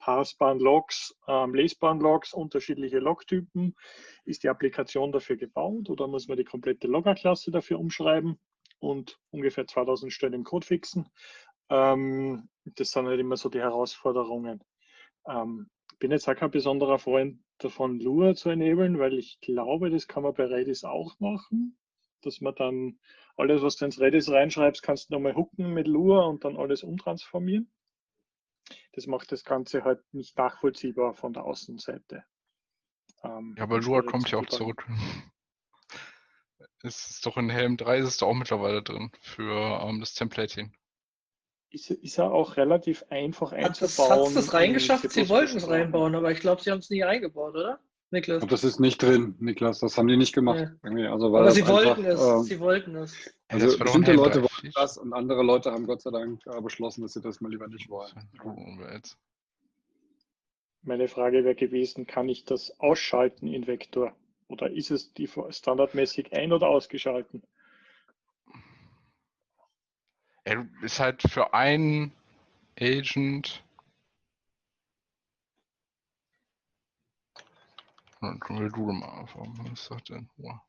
parsbaren 0.00 0.58
Logs, 0.58 1.14
ähm, 1.28 1.54
lesbaren 1.54 2.00
Logs, 2.00 2.34
unterschiedliche 2.34 2.98
Logtypen. 2.98 3.76
Ist 4.24 4.42
die 4.42 4.48
Applikation 4.48 5.12
dafür 5.12 5.36
gebaut 5.36 5.88
oder 5.90 6.08
muss 6.08 6.26
man 6.26 6.36
die 6.36 6.44
komplette 6.44 6.88
Logger-Klasse 6.88 7.52
dafür 7.52 7.78
umschreiben? 7.78 8.38
und 8.80 9.18
ungefähr 9.30 9.66
2000 9.66 10.12
Stellen 10.12 10.34
im 10.34 10.44
Code 10.44 10.66
fixen. 10.66 11.08
Ähm, 11.68 12.48
das 12.64 12.90
sind 12.90 13.06
halt 13.06 13.20
immer 13.20 13.36
so 13.36 13.48
die 13.48 13.60
Herausforderungen. 13.60 14.62
Ähm, 15.26 15.68
bin 15.98 16.10
jetzt 16.10 16.28
auch 16.28 16.36
kein 16.36 16.50
besonderer 16.50 16.98
Freund 16.98 17.40
davon, 17.58 18.00
Lua 18.00 18.34
zu 18.34 18.50
enablen, 18.50 18.98
weil 18.98 19.18
ich 19.18 19.40
glaube, 19.40 19.90
das 19.90 20.06
kann 20.06 20.22
man 20.22 20.34
bei 20.34 20.46
Redis 20.46 20.84
auch 20.84 21.18
machen, 21.20 21.78
dass 22.22 22.40
man 22.40 22.54
dann 22.54 22.98
alles, 23.36 23.62
was 23.62 23.76
du 23.76 23.84
ins 23.84 24.00
Redis 24.00 24.30
reinschreibst, 24.30 24.82
kannst 24.82 25.10
du 25.10 25.14
nochmal 25.14 25.36
hooken 25.36 25.72
mit 25.72 25.86
Lua 25.86 26.24
und 26.26 26.44
dann 26.44 26.56
alles 26.56 26.82
umtransformieren. 26.82 27.70
Das 28.92 29.06
macht 29.06 29.30
das 29.32 29.44
Ganze 29.44 29.84
halt 29.84 30.02
nicht 30.12 30.36
nachvollziehbar 30.36 31.14
von 31.14 31.32
der 31.32 31.44
Außenseite. 31.44 32.24
Ähm, 33.22 33.54
Ja, 33.56 33.64
aber 33.64 33.80
Lua 33.80 34.02
kommt 34.02 34.30
ja 34.30 34.38
auch 34.38 34.46
zurück. 34.46 34.86
Es 36.82 37.10
ist 37.10 37.26
doch 37.26 37.36
in 37.36 37.50
Helm 37.50 37.76
3 37.76 37.98
ist 37.98 38.06
es 38.06 38.16
doch 38.18 38.28
auch 38.28 38.34
mittlerweile 38.34 38.82
drin 38.82 39.10
für 39.20 39.80
ähm, 39.82 39.98
das 39.98 40.14
Templating. 40.14 40.72
Ist, 41.70 41.90
ist 41.90 42.16
ja 42.16 42.30
auch 42.30 42.56
relativ 42.56 43.04
einfach 43.10 43.52
Hat 43.52 43.80
es 43.82 43.98
einzubauen. 44.00 44.34
das 44.34 44.54
reingeschafft? 44.54 45.04
in 45.04 45.10
Sie 45.10 45.28
wollten 45.28 45.58
es 45.58 45.68
reinbauen, 45.68 46.14
aber 46.14 46.30
ich 46.32 46.40
glaube, 46.40 46.62
sie 46.62 46.70
haben 46.70 46.78
es 46.78 46.88
nie 46.88 47.04
eingebaut, 47.04 47.54
oder? 47.54 47.78
Niklas? 48.10 48.38
Glaube, 48.38 48.50
das 48.50 48.64
ist 48.64 48.80
nicht 48.80 49.02
drin, 49.02 49.34
Niklas. 49.38 49.80
Das 49.80 49.98
haben 49.98 50.08
die 50.08 50.16
nicht 50.16 50.34
gemacht. 50.34 50.66
Ja. 50.82 51.10
Also, 51.12 51.30
weil 51.30 51.42
Aber 51.42 51.50
sie 51.50 51.68
wollten 51.68 52.06
einfach, 52.06 52.22
es. 52.22 52.26
ähm, 52.38 52.42
Sie 52.44 52.60
wollten 52.60 52.96
es. 52.96 53.14
also 53.48 53.76
bestimmte 53.78 54.12
Leute 54.14 54.40
3, 54.40 54.42
wollen 54.44 54.72
das 54.74 54.96
und 54.96 55.12
andere 55.12 55.42
Leute 55.42 55.70
haben 55.70 55.86
Gott 55.86 56.00
sei 56.00 56.10
Dank 56.10 56.40
äh, 56.46 56.58
beschlossen, 56.62 57.02
dass 57.02 57.12
sie 57.12 57.20
das 57.20 57.42
mal 57.42 57.50
lieber 57.50 57.68
nicht 57.68 57.90
wollen. 57.90 58.10
Meine 60.82 61.08
Frage 61.08 61.44
wäre 61.44 61.54
gewesen, 61.54 62.06
kann 62.06 62.30
ich 62.30 62.44
das 62.46 62.72
ausschalten 62.80 63.46
in 63.48 63.66
Vector? 63.66 64.14
Oder 64.48 64.70
ist 64.70 64.90
es 64.90 65.12
die 65.12 65.28
standardmäßig 65.50 66.32
ein- 66.32 66.52
oder 66.54 66.68
ausgeschalten? 66.68 67.42
Ja, 70.48 70.54
du 70.54 70.66
ist 70.82 70.98
halt 70.98 71.20
für 71.22 71.52
einen 71.52 72.10
Agent. 72.80 73.62
Dann 78.22 78.40
wir 78.62 78.70
du 78.70 78.92
mal 78.92 79.08
anfangen. 79.20 79.58
Was 79.70 79.84
sagt 79.84 80.08
denn? 80.08 80.30
Wow. 80.38 80.60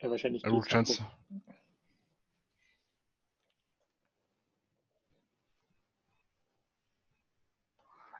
Ja, 0.00 0.10
wahrscheinlich 0.10 0.42
Ja, 0.42 0.48
gut, 0.50 0.68
kannst, 0.68 1.00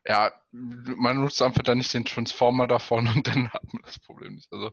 ja, 0.06 0.32
man 0.52 1.20
nutzt 1.20 1.42
einfach 1.42 1.64
dann 1.64 1.78
nicht 1.78 1.92
den 1.92 2.04
Transformer 2.04 2.68
davon 2.68 3.08
und 3.14 3.26
dann 3.26 3.50
hat 3.50 3.72
man 3.72 3.82
das 3.82 3.98
Problem 3.98 4.36
nicht. 4.36 4.52
Also, 4.52 4.70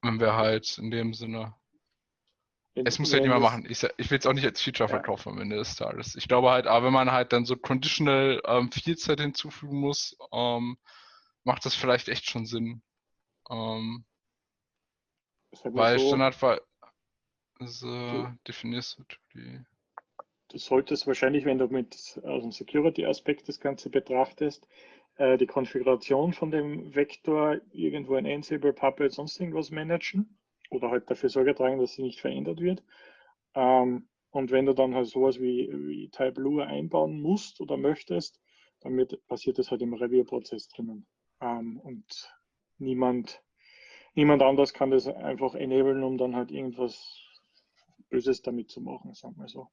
wenn 0.00 0.18
wir 0.20 0.34
halt 0.36 0.78
in 0.78 0.90
dem 0.90 1.12
Sinne. 1.12 1.54
Es 2.74 2.98
muss 2.98 3.12
ja 3.12 3.18
wenn 3.18 3.24
niemand 3.24 3.42
machen. 3.42 3.66
Ich, 3.68 3.82
ich 3.98 4.10
will 4.10 4.18
es 4.18 4.26
auch 4.26 4.32
nicht 4.32 4.44
als 4.44 4.60
Feature 4.60 4.88
Ja. 4.88 4.94
verkaufen 4.96 5.30
am 5.30 5.40
Ende 5.40 5.56
des 5.56 5.76
Tages. 5.76 6.14
Ich 6.16 6.28
glaube 6.28 6.50
halt, 6.50 6.66
aber 6.66 6.86
wenn 6.86 6.92
man 6.92 7.12
halt 7.12 7.32
dann 7.32 7.44
so 7.44 7.56
conditional 7.56 8.40
ähm, 8.46 8.70
halt 8.72 9.20
hinzufügen 9.20 9.80
muss, 9.80 10.16
ähm, 10.32 10.78
macht 11.44 11.64
das 11.66 11.74
vielleicht 11.74 12.08
echt 12.08 12.28
schon 12.28 12.46
Sinn. 12.46 12.82
Ähm, 13.50 14.04
weil 15.64 15.98
so, 15.98 16.06
Standard 16.06 16.40
war. 16.42 16.60
So, 17.60 17.86
Du- 17.88 18.38
definierst 18.46 18.98
du 18.98 19.04
die. 19.34 19.60
du 20.48 20.58
solltest 20.58 21.06
wahrscheinlich, 21.06 21.44
wenn 21.44 21.58
du 21.58 21.66
mit 21.68 22.20
aus 22.24 22.42
dem 22.42 22.52
Security-Aspekt 22.52 23.48
das 23.48 23.60
Ganze 23.60 23.90
betrachtest, 23.90 24.66
äh, 25.16 25.36
die 25.36 25.46
Konfiguration 25.46 26.32
von 26.32 26.50
dem 26.50 26.94
Vektor 26.94 27.60
irgendwo 27.72 28.16
in 28.16 28.26
Ansible, 28.26 28.72
Puppet, 28.72 29.12
sonst 29.12 29.38
irgendwas 29.38 29.70
managen 29.70 30.39
oder 30.70 30.90
halt 30.90 31.10
dafür 31.10 31.28
Sorge 31.28 31.54
tragen, 31.54 31.78
dass 31.78 31.92
sie 31.92 32.02
nicht 32.02 32.20
verändert 32.20 32.60
wird. 32.60 32.82
Ähm, 33.54 34.08
und 34.30 34.50
wenn 34.50 34.66
du 34.66 34.74
dann 34.74 34.94
halt 34.94 35.08
sowas 35.08 35.40
wie, 35.40 35.68
wie 35.72 36.08
Type 36.08 36.40
Lua 36.40 36.64
einbauen 36.64 37.20
musst 37.20 37.60
oder 37.60 37.76
möchtest, 37.76 38.40
dann 38.80 39.06
passiert 39.26 39.58
das 39.58 39.70
halt 39.70 39.82
im 39.82 39.92
Review-Prozess 39.92 40.68
drinnen. 40.68 41.06
Ähm, 41.40 41.78
und 41.80 42.32
niemand, 42.78 43.42
niemand 44.14 44.42
anders 44.42 44.72
kann 44.72 44.90
das 44.90 45.06
einfach 45.06 45.54
enablen, 45.54 46.02
um 46.02 46.16
dann 46.16 46.36
halt 46.36 46.50
irgendwas 46.50 47.20
Böses 48.08 48.42
damit 48.42 48.70
zu 48.70 48.80
machen, 48.80 49.14
sagen 49.14 49.36
wir 49.36 49.48
so. 49.48 49.68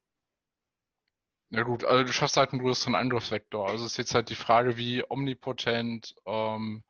Ja 1.50 1.62
gut, 1.62 1.84
also 1.84 2.04
du 2.04 2.12
schaffst 2.12 2.36
halt 2.36 2.52
einen 2.52 2.60
größeren 2.60 2.94
Angriffsvektor. 2.94 3.68
Also 3.68 3.86
ist 3.86 3.96
jetzt 3.96 4.14
halt 4.14 4.28
die 4.28 4.34
Frage, 4.34 4.76
wie 4.76 5.02
omnipotent 5.08 6.14
ähm, 6.26 6.84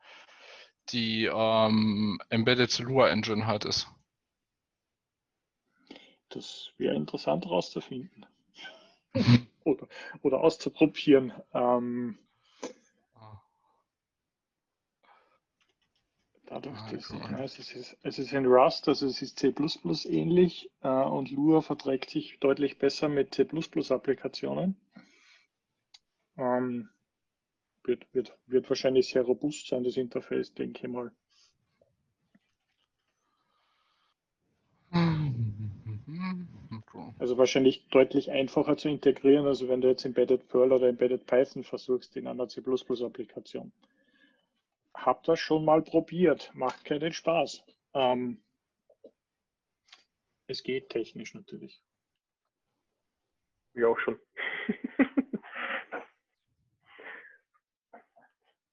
die 0.89 1.25
ähm, 1.25 2.19
Embedded 2.29 2.77
Lua 2.79 3.07
Engine 3.07 3.47
halt 3.47 3.63
ist. 3.63 3.87
Das 6.29 6.71
wäre 6.77 6.95
interessant 6.95 7.45
herauszufinden. 7.45 8.25
oder, 9.63 9.87
oder 10.21 10.41
auszuprobieren. 10.41 11.33
Ähm, 11.53 12.17
dadurch, 16.45 16.75
Ah, 16.75 16.91
dass 16.91 17.09
ja, 17.11 17.43
es, 17.43 17.59
ist, 17.59 17.97
es 18.03 18.19
ist 18.19 18.33
in 18.33 18.45
Rust, 18.45 18.87
also 18.87 19.05
es 19.07 19.21
ist 19.21 19.39
C 19.39 19.53
ähnlich 20.05 20.69
äh, 20.81 20.87
und 20.89 21.31
Lua 21.31 21.61
verträgt 21.61 22.09
sich 22.09 22.39
deutlich 22.39 22.77
besser 22.77 23.07
mit 23.09 23.33
C 23.35 23.43
Applikationen. 23.91 24.75
Ähm, 26.37 26.89
wird, 27.83 28.07
wird, 28.13 28.37
wird 28.47 28.69
wahrscheinlich 28.69 29.09
sehr 29.09 29.23
robust 29.23 29.67
sein, 29.67 29.83
das 29.83 29.97
Interface, 29.97 30.53
denke 30.53 30.87
ich 30.87 30.91
mal. 30.93 31.11
Also 37.19 37.37
wahrscheinlich 37.37 37.87
deutlich 37.89 38.31
einfacher 38.31 38.77
zu 38.77 38.89
integrieren, 38.89 39.45
also 39.45 39.67
wenn 39.67 39.81
du 39.81 39.87
jetzt 39.87 40.05
Embedded 40.05 40.47
Perl 40.47 40.71
oder 40.71 40.87
Embedded 40.87 41.25
Python 41.25 41.63
versuchst 41.63 42.15
in 42.15 42.27
einer 42.27 42.47
C++-Applikation. 42.47 43.71
Hab 44.93 45.23
das 45.23 45.39
schon 45.39 45.65
mal 45.65 45.81
probiert, 45.81 46.51
macht 46.53 46.85
keinen 46.85 47.13
Spaß. 47.13 47.63
Ähm, 47.93 48.41
es 50.47 50.63
geht 50.63 50.89
technisch 50.89 51.33
natürlich. 51.33 51.81
Ja, 53.73 53.87
auch 53.87 53.99
schon. 53.99 54.19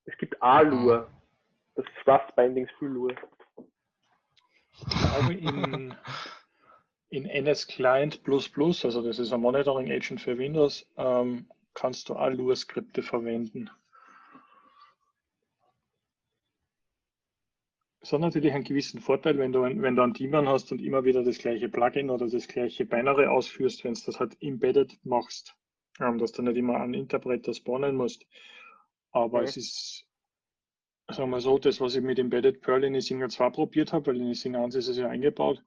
es 0.07 0.17
gibt 0.19 0.43
A-Lua. 0.43 1.09
Das 1.75 1.85
ist 1.85 2.09
Rust 2.09 2.35
Bindings 2.35 2.71
für 2.79 2.87
Lua. 2.87 3.13
Ich 4.79 4.87
glaube 4.87 5.35
in, 5.35 5.95
in 7.11 7.27
NS 7.27 7.67
Client 7.67 8.21
also 8.27 9.03
das 9.03 9.19
ist 9.19 9.33
ein 9.33 9.41
Monitoring 9.41 9.91
Agent 9.91 10.21
für 10.21 10.39
Windows, 10.39 10.87
ähm, 10.97 11.47
kannst 11.75 12.09
du 12.09 12.15
Allure-Skripte 12.15 13.03
verwenden. 13.03 13.71
Es 18.01 18.13
hat 18.13 18.21
natürlich 18.21 18.53
einen 18.53 18.65
gewissen 18.65 19.01
Vorteil, 19.01 19.37
wenn 19.39 19.53
du, 19.53 19.63
ein- 19.63 19.83
wenn 19.83 19.97
du 19.97 20.03
einen 20.03 20.13
Daemon 20.13 20.49
hast 20.49 20.71
und 20.71 20.81
immer 20.81 21.05
wieder 21.05 21.25
das 21.25 21.39
gleiche 21.39 21.69
Plugin 21.69 22.11
oder 22.11 22.29
das 22.29 22.47
gleiche 22.47 22.87
Binary 22.87 23.27
ausführst, 23.27 23.83
wenn 23.85 23.95
du 23.95 24.01
das 24.07 24.21
halt 24.21 24.37
embedded 24.41 24.97
machst, 25.05 25.57
ähm, 26.01 26.19
dass 26.19 26.33
du 26.33 26.43
nicht 26.43 26.57
immer 26.57 26.77
einen 26.81 26.95
Interpreter 26.95 27.53
spawnen 27.53 27.97
musst. 27.97 28.25
Aber 29.13 29.41
Mhm. 29.41 29.45
es 29.45 29.57
ist, 29.57 30.07
sagen 31.09 31.31
wir 31.31 31.41
so, 31.41 31.59
das, 31.59 31.81
was 31.81 31.97
ich 31.97 32.03
mit 32.03 32.19
Embedded 32.19 32.61
Perl 32.61 32.85
in 32.85 32.95
Isinger 32.95 33.29
2 33.29 33.51
probiert 33.51 33.93
habe, 33.93 34.07
weil 34.07 34.21
in 34.21 34.31
Isinger 34.31 34.61
1 34.63 34.75
ist 34.77 34.89
es 34.89 34.97
ja 34.99 35.09
eingebaut, 35.09 35.63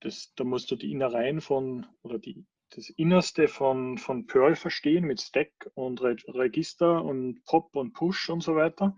das, 0.00 0.32
da 0.34 0.44
musst 0.44 0.70
du 0.70 0.76
die 0.76 0.92
Innereien 0.92 1.40
von, 1.40 1.86
oder 2.02 2.18
die, 2.18 2.46
das 2.70 2.90
Innerste 2.90 3.48
von, 3.48 3.98
von 3.98 4.26
Perl 4.26 4.54
verstehen 4.56 5.04
mit 5.04 5.20
Stack 5.20 5.52
und 5.74 6.02
Re 6.02 6.16
Register 6.28 7.04
und 7.04 7.44
Pop 7.44 7.74
und 7.74 7.92
Push 7.92 8.30
und 8.30 8.42
so 8.42 8.56
weiter. 8.56 8.96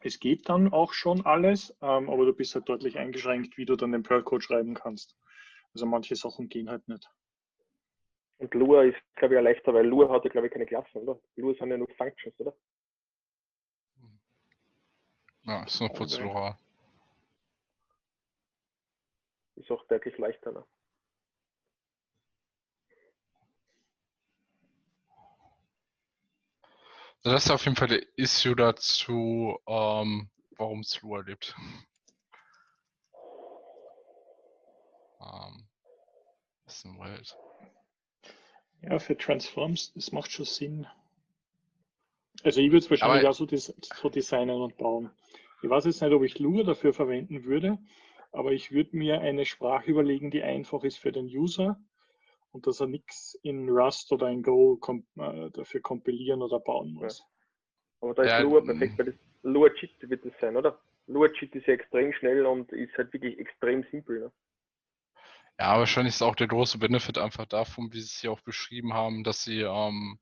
Es 0.00 0.18
geht 0.20 0.48
dann 0.48 0.72
auch 0.72 0.92
schon 0.92 1.24
alles, 1.26 1.76
ähm, 1.82 2.08
aber 2.08 2.26
du 2.26 2.32
bist 2.32 2.54
halt 2.54 2.68
deutlich 2.68 2.98
eingeschränkt, 2.98 3.56
wie 3.56 3.66
du 3.66 3.76
dann 3.76 3.92
den 3.92 4.02
Perl-Code 4.02 4.42
schreiben 4.42 4.74
kannst. 4.74 5.16
Also 5.74 5.86
manche 5.86 6.16
Sachen 6.16 6.48
gehen 6.48 6.70
halt 6.70 6.86
nicht. 6.88 7.08
Und 8.38 8.52
Lua 8.54 8.84
ist, 8.84 8.98
glaube 9.14 9.34
ich, 9.34 9.40
auch 9.40 9.44
leichter, 9.44 9.74
weil 9.74 9.86
Lua 9.86 10.10
hat 10.10 10.24
ja, 10.24 10.30
glaube 10.30 10.46
ich, 10.46 10.52
keine 10.52 10.66
Klassen, 10.66 10.98
oder? 10.98 11.18
Lua 11.36 11.54
sind 11.54 11.70
ja 11.70 11.78
nur 11.78 11.88
Functions, 11.96 12.38
oder? 12.38 12.54
Ja, 15.44 15.64
ist 15.64 15.80
nur 15.80 15.88
prozedural. 15.90 16.58
Ist 19.56 19.70
auch 19.70 19.86
deutlich 19.88 20.16
leichter. 20.18 20.52
Ne? 20.52 20.64
Also 27.22 27.34
das 27.34 27.44
ist 27.46 27.50
auf 27.50 27.64
jeden 27.64 27.76
Fall 27.76 27.88
der 27.88 28.02
Issue 28.16 28.54
dazu, 28.54 29.58
ähm, 29.66 30.30
warum 30.56 30.80
es 30.80 31.00
Lua 31.02 31.20
lebt. 31.22 31.54
Ähm, 35.20 35.66
bisschen 36.64 36.98
wild. 36.98 37.36
Ja, 38.82 38.98
für 38.98 39.16
Transforms, 39.16 39.92
das 39.94 40.12
macht 40.12 40.30
schon 40.30 40.44
Sinn. 40.44 40.86
Also 42.44 42.60
ich 42.60 42.66
würde 42.70 42.84
es 42.84 42.90
wahrscheinlich 42.90 43.20
Aber- 43.22 43.30
auch 43.30 43.34
so, 43.34 43.46
des, 43.46 43.74
so 44.00 44.08
designen 44.08 44.60
und 44.60 44.76
bauen. 44.76 45.10
Ich 45.62 45.70
weiß 45.70 45.86
jetzt 45.86 46.00
nicht, 46.02 46.12
ob 46.12 46.22
ich 46.22 46.38
Lua 46.38 46.62
dafür 46.62 46.92
verwenden 46.92 47.44
würde, 47.44 47.78
aber 48.32 48.52
ich 48.52 48.72
würde 48.72 48.96
mir 48.96 49.20
eine 49.20 49.44
Sprache 49.44 49.90
überlegen, 49.90 50.30
die 50.30 50.42
einfach 50.42 50.84
ist 50.84 50.98
für 50.98 51.12
den 51.12 51.26
User 51.26 51.78
und 52.52 52.66
dass 52.66 52.80
er 52.80 52.86
nichts 52.86 53.38
in 53.42 53.68
Rust 53.68 54.12
oder 54.12 54.28
in 54.28 54.42
Go 54.42 54.76
kom 54.76 55.06
äh, 55.16 55.50
dafür 55.50 55.80
kompilieren 55.80 56.42
oder 56.42 56.60
bauen 56.60 56.92
muss. 56.92 57.24
Aber 58.00 58.14
da 58.14 58.22
ist 58.22 58.30
Ja, 58.30 58.38
Lua 58.40 58.60
mm. 58.60 58.66
perfekt, 58.66 58.98
weil 58.98 59.06
das 59.06 59.14
Lua 59.42 59.68
Cheat 59.70 59.90
wird 60.00 60.24
das 60.24 60.32
sein, 60.40 60.56
oder? 60.56 60.78
Lua 61.06 61.28
Cheat 61.28 61.54
ist 61.54 61.66
ja 61.66 61.74
extrem 61.74 62.12
schnell 62.12 62.46
und 62.46 62.72
ist 62.72 62.96
halt 62.96 63.12
wirklich 63.12 63.38
extrem 63.38 63.84
simpel. 63.90 64.20
Ne? 64.20 64.32
Ja, 65.58 65.78
wahrscheinlich 65.78 66.14
ist 66.14 66.22
auch 66.22 66.34
der 66.34 66.48
große 66.48 66.78
Benefit 66.78 67.18
einfach 67.18 67.46
davon, 67.46 67.92
wie 67.92 68.00
sie 68.00 68.06
es 68.06 68.20
hier 68.20 68.32
auch 68.32 68.40
beschrieben 68.40 68.92
haben, 68.92 69.24
dass 69.24 69.42
sie 69.42 69.60
ähm, 69.60 70.18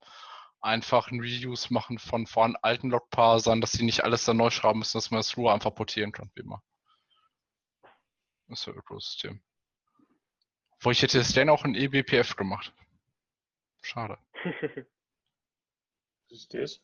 einfach 0.61 1.11
ein 1.11 1.21
Reuse 1.21 1.73
machen 1.73 1.99
von 1.99 2.27
vorhin 2.27 2.57
alten 2.63 2.91
Logparsern, 2.91 3.61
dass 3.61 3.73
sie 3.73 3.85
nicht 3.85 4.05
alles 4.05 4.25
dann 4.25 4.37
neu 4.37 4.51
schreiben 4.51 4.79
müssen, 4.81 4.97
dass 4.97 5.11
man 5.11 5.19
das 5.19 5.35
Lua 5.37 5.55
einfach 5.55 5.75
portieren 5.75 6.13
kann, 6.13 6.31
wie 6.35 6.43
immer. 6.43 6.63
Das 8.49 8.61
ist 8.61 8.67
ja 8.67 8.73
Ökosystem. 8.73 9.43
Wo 10.81 10.91
ich 10.91 11.03
hätte 11.03 11.19
es 11.19 11.33
dann 11.33 11.49
auch 11.49 11.65
in 11.65 11.75
eBPF 11.75 12.37
gemacht. 12.37 12.73
Schade. 13.83 14.19
Was 16.31 16.39
ist 16.39 16.55
das? 16.55 16.81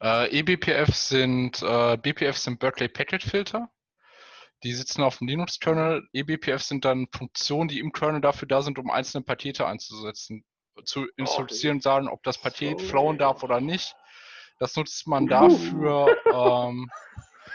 Äh, 0.00 0.38
eBPF 0.38 0.94
sind, 0.94 1.62
äh, 1.62 1.96
BPF 1.96 2.36
sind 2.36 2.58
Berkeley 2.58 2.88
Package 2.88 3.26
Filter. 3.28 3.70
Die 4.62 4.72
sitzen 4.72 5.02
auf 5.02 5.18
dem 5.18 5.28
Linux-Kernel. 5.28 6.08
eBPF 6.12 6.62
sind 6.62 6.84
dann 6.84 7.08
Funktionen, 7.14 7.68
die 7.68 7.78
im 7.78 7.92
Kernel 7.92 8.20
dafür 8.20 8.48
da 8.48 8.62
sind, 8.62 8.78
um 8.78 8.90
einzelne 8.90 9.24
Pakete 9.24 9.66
einzusetzen, 9.66 10.44
zu 10.84 11.06
instruieren, 11.16 11.80
sagen, 11.80 12.08
ob 12.08 12.22
das 12.22 12.38
Paket 12.38 12.80
So. 12.80 12.86
flowen 12.86 13.18
darf 13.18 13.42
oder 13.42 13.60
nicht. 13.60 13.94
Das 14.58 14.74
nutzt 14.76 15.06
man 15.06 15.24
Uhu. 15.24 15.28
dafür. 15.28 16.16
Ähm, 16.32 16.90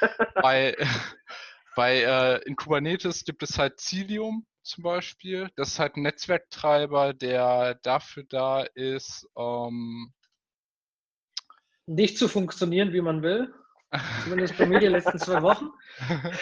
bei 0.42 0.76
bei 1.76 2.02
äh, 2.02 2.42
in 2.46 2.56
Kubernetes 2.56 3.24
gibt 3.24 3.44
es 3.44 3.58
halt 3.58 3.80
Cilium 3.80 4.46
zum 4.64 4.84
Beispiel. 4.84 5.50
Das 5.56 5.70
ist 5.70 5.80
halt 5.80 5.96
ein 5.96 6.04
Netzwerktreiber, 6.04 7.14
der 7.14 7.76
dafür 7.76 8.24
da 8.24 8.62
ist, 8.62 9.28
ähm, 9.38 10.14
Nicht 11.86 12.18
zu 12.18 12.28
funktionieren, 12.28 12.94
wie 12.94 13.02
man 13.02 13.22
will. 13.22 13.54
Zumindest 14.24 14.58
bei 14.58 14.66
mir 14.66 14.80
die 14.80 14.88
letzten 14.88 15.20
zwei 15.20 15.42
Wochen. 15.42 15.70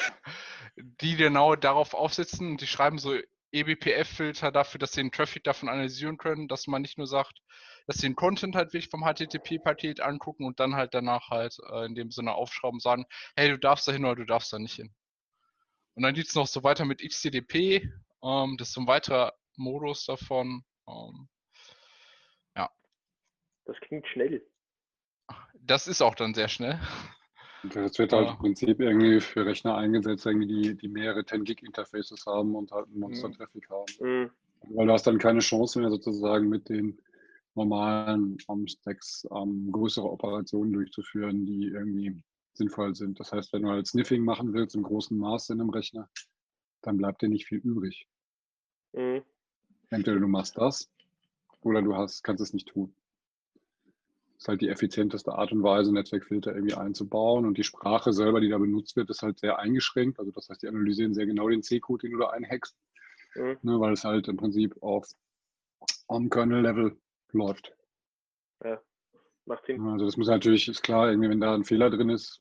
die 0.76 1.16
genau 1.16 1.56
darauf 1.56 1.94
aufsetzen 1.94 2.52
und 2.52 2.62
die 2.62 2.68
schreiben 2.68 3.00
so 3.00 3.18
eBPF-Filter 3.52 4.52
dafür, 4.52 4.80
dass 4.80 4.92
sie 4.92 5.02
den 5.02 5.12
Traffic 5.12 5.44
davon 5.44 5.70
analysieren 5.70 6.18
können, 6.18 6.48
dass 6.48 6.68
man 6.68 6.82
nicht 6.82 6.98
nur 6.98 7.08
sagt, 7.08 7.42
dass 7.88 7.98
sie 7.98 8.08
den 8.08 8.16
Content 8.16 8.56
halt 8.56 8.74
wirklich 8.74 8.90
vom 8.90 9.04
HTTP-Paket 9.04 10.02
angucken 10.02 10.46
und 10.46 10.60
dann 10.60 10.76
halt 10.76 10.94
danach 10.94 11.30
halt 11.30 11.58
äh, 11.72 11.86
in 11.86 11.96
dem 11.96 12.12
Sinne 12.12 12.34
aufschrauben, 12.34 12.80
sagen, 12.80 13.06
hey, 13.36 13.50
du 13.50 13.58
darfst 13.58 13.88
da 13.88 13.92
hin 13.92 14.06
oder 14.06 14.18
du 14.18 14.26
darfst 14.26 14.54
da 14.54 14.60
nicht 14.60 14.76
hin. 14.76 14.94
Und 16.00 16.04
dann 16.04 16.14
geht 16.14 16.28
es 16.28 16.36
noch 16.36 16.48
so 16.48 16.64
weiter 16.64 16.86
mit 16.86 17.02
XCDP, 17.02 17.92
ähm, 18.24 18.56
das 18.58 18.70
ist 18.70 18.74
so 18.76 18.80
ein 18.80 18.88
weiterer 18.88 19.34
Modus 19.58 20.06
davon. 20.06 20.64
Ähm, 20.88 21.28
Das 23.66 23.78
klingt 23.82 24.08
schnell. 24.08 24.42
das 25.54 25.88
ist 25.88 26.02
auch 26.02 26.16
dann 26.16 26.34
sehr 26.34 26.48
schnell. 26.48 26.80
Das 27.64 28.00
wird 28.00 28.14
halt 28.14 28.28
Ja. 28.28 28.32
im 28.32 28.38
Prinzip 28.38 28.80
irgendwie 28.80 29.20
für 29.20 29.46
Rechner 29.46 29.76
eingesetzt, 29.76 30.26
irgendwie 30.26 30.48
die, 30.48 30.78
die 30.78 30.88
mehrere 30.88 31.20
10-Gig-Interfaces 31.20 32.26
haben 32.26 32.56
und 32.56 32.72
halt 32.72 32.88
einen 32.88 33.00
Monster-Traffic 33.00 33.70
haben. 33.70 33.94
Mhm. 34.00 34.32
Weil 34.70 34.88
du 34.88 34.94
hast 34.94 35.06
dann 35.06 35.20
keine 35.20 35.42
Chance 35.42 35.82
mehr 35.82 35.90
sozusagen 35.90 36.48
mit 36.48 36.70
den 36.70 36.98
normalen 37.56 38.38
ähm, 38.48 38.68
Stacks 38.70 39.28
ähm, 39.32 39.70
größere 39.70 40.10
Operationen 40.10 40.72
durchzuführen, 40.72 41.46
die 41.46 41.68
irgendwie 41.68 42.24
sinnvoll 42.60 42.94
sind. 42.94 43.20
Das 43.20 43.32
heißt, 43.32 43.52
wenn 43.54 43.64
du 43.64 43.70
halt 43.70 43.88
Sniffing 43.88 44.24
machen 44.24 44.54
willst 44.54 44.76
im 44.76 44.84
großen 44.84 45.18
Maß 45.18 45.50
in 45.50 45.60
einem 45.60 45.72
Rechner, 45.72 46.10
dann 46.82 46.98
bleibt 46.98 47.22
dir 47.22 47.30
nicht 47.30 47.48
viel 47.48 47.58
übrig. 47.58 48.08
Mhm. 48.94 49.24
Entweder 49.90 50.20
du 50.20 50.28
machst 50.28 50.58
das 50.58 50.92
oder 51.62 51.82
du 51.82 51.96
hast, 51.96 52.24
kannst 52.24 52.44
es 52.44 52.54
nicht 52.54 52.68
tun. 52.68 52.94
Das 54.36 54.44
ist 54.44 54.48
halt 54.48 54.62
die 54.62 54.70
effizienteste 54.70 55.34
Art 55.34 55.52
und 55.52 55.64
Weise, 55.64 55.92
Netzwerkfilter 55.92 56.54
irgendwie 56.54 56.76
einzubauen. 56.76 57.46
Und 57.46 57.58
die 57.58 57.64
Sprache 57.64 58.14
selber, 58.14 58.40
die 58.40 58.50
da 58.50 58.58
benutzt 58.58 58.96
wird, 58.96 59.10
ist 59.10 59.24
halt 59.24 59.40
sehr 59.40 59.60
eingeschränkt. 59.60 60.20
Also 60.20 60.32
das 60.32 60.48
heißt, 60.48 60.62
die 60.62 60.68
analysieren 60.68 61.14
sehr 61.14 61.26
genau 61.26 61.50
den 61.50 61.64
C-Code, 61.64 62.08
den 62.08 62.14
du 62.14 62.20
da 62.20 62.30
einhackst, 62.30 62.78
Mhm. 63.36 63.58
ne, 63.64 63.80
weil 63.80 63.94
es 63.94 64.04
halt 64.04 64.28
im 64.28 64.38
Prinzip 64.38 64.82
auf 64.82 65.08
am 66.08 66.30
Kernel-Level 66.30 66.98
läuft. 67.32 67.76
Macht 69.46 69.66
Sinn. 69.66 69.82
Also 69.82 70.06
das 70.06 70.16
muss 70.16 70.28
natürlich, 70.28 70.68
ist 70.68 70.84
klar, 70.84 71.10
irgendwie, 71.10 71.30
wenn 71.30 71.42
da 71.42 71.56
ein 71.56 71.66
Fehler 71.66 71.90
drin 71.90 72.10
ist, 72.10 72.40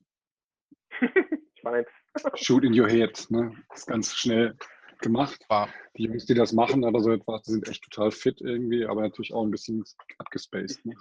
Spannend. 1.54 1.86
shoot 2.34 2.64
in 2.64 2.78
your 2.78 2.88
head. 2.88 3.26
Ne? 3.30 3.52
Das 3.70 3.80
ist 3.80 3.86
ganz 3.86 4.14
schnell 4.14 4.56
gemacht. 5.00 5.44
War, 5.48 5.68
Die 5.96 6.04
Jungs, 6.04 6.26
die 6.26 6.34
das 6.34 6.52
machen 6.52 6.84
oder 6.84 7.00
so 7.00 7.10
etwas, 7.12 7.42
die 7.42 7.52
sind 7.52 7.68
echt 7.68 7.84
total 7.84 8.10
fit 8.10 8.40
irgendwie, 8.40 8.84
aber 8.86 9.02
natürlich 9.02 9.32
auch 9.32 9.42
ein 9.44 9.50
bisschen 9.50 9.84
abgespaced. 10.18 10.84
Ne? 10.86 10.94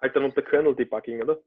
Halt 0.00 0.14
dann 0.16 0.24
unter 0.24 0.42
Kernel-Debugging, 0.42 1.22
oder? 1.22 1.40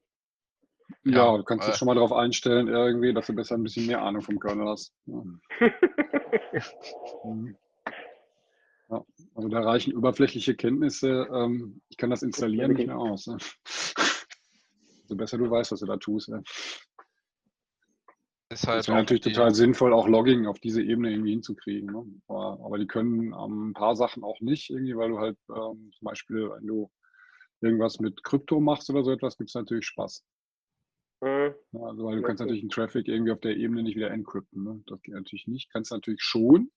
Ja, 1.04 1.32
Ja, 1.32 1.38
du 1.38 1.44
kannst 1.44 1.68
äh. 1.68 1.72
dich 1.72 1.78
schon 1.78 1.88
mal 1.88 1.96
darauf 1.96 2.14
einstellen, 2.14 2.68
irgendwie, 2.68 3.14
dass 3.14 3.28
du 3.28 3.34
besser 3.34 3.56
ein 3.56 3.64
bisschen 3.64 3.88
mehr 3.88 4.02
Ahnung 4.02 4.22
vom 4.22 4.40
Kernel 4.40 4.68
hast. 4.70 4.94
Ja. 5.06 5.24
Mhm. 7.24 7.58
Ja, 8.90 9.04
also 9.34 9.50
da 9.50 9.62
reichen 9.62 9.98
oberflächliche 9.98 10.56
Kenntnisse. 10.56 11.28
Ähm, 11.34 11.82
ich 11.90 11.98
kann 11.98 12.12
das 12.12 12.22
installieren 12.22 12.74
nicht 12.74 12.88
mehr 12.88 12.98
aus. 12.98 13.28
Ne? 13.28 13.38
So 15.08 15.16
besser 15.16 15.38
du 15.38 15.50
weißt, 15.52 15.72
was 15.72 15.80
du 15.82 15.86
da 15.86 15.98
tust. 15.98 16.30
Ne? 16.30 16.44
Ist 18.50 18.68
halt 18.68 18.80
Das 18.80 18.88
wäre 18.88 18.98
natürlich 19.00 19.24
total 19.24 19.54
sinnvoll, 19.56 19.94
auch 19.94 20.08
Logging 20.08 20.46
auf 20.48 20.60
diese 20.60 20.82
Ebene 20.82 21.12
irgendwie 21.12 21.32
hinzukriegen. 21.32 21.92
Ne? 21.92 22.06
Aber, 22.28 22.60
aber 22.64 22.78
die 22.78 22.88
können 22.88 23.34
ähm, 23.34 23.70
ein 23.70 23.74
paar 23.74 23.96
Sachen 23.96 24.24
auch 24.24 24.40
nicht, 24.42 24.70
irgendwie, 24.70 24.96
weil 24.96 25.10
du 25.10 25.20
halt 25.20 25.38
ähm, 25.50 25.92
zum 25.98 26.06
Beispiel, 26.06 26.50
wenn 26.52 26.68
du 26.68 26.92
irgendwas 27.62 28.00
mit 28.00 28.24
Krypto 28.24 28.60
machst 28.60 28.90
oder 28.90 29.04
so 29.04 29.12
etwas, 29.12 29.38
gibt 29.38 29.50
es 29.50 29.56
natürlich 29.56 29.86
Spaß. 29.88 30.24
Mhm. 31.22 31.56
Ja, 31.72 31.82
also 31.82 32.06
weil 32.06 32.18
du 32.18 32.22
Ja, 32.22 32.28
kannst 32.28 32.42
natürlich 32.42 32.64
einen 32.64 32.70
Traffic 32.70 33.08
irgendwie 33.08 33.32
auf 33.32 33.40
der 33.42 33.58
Ebene 33.58 33.84
nicht 33.84 33.96
wieder 33.96 34.12
encrypten. 34.12 34.64
Ne? 34.64 34.84
Das 34.88 35.02
geht 35.02 35.16
natürlich 35.16 35.48
nicht. 35.48 35.72
Kannst 35.72 35.92
natürlich 35.92 36.22
schon. 36.22 36.72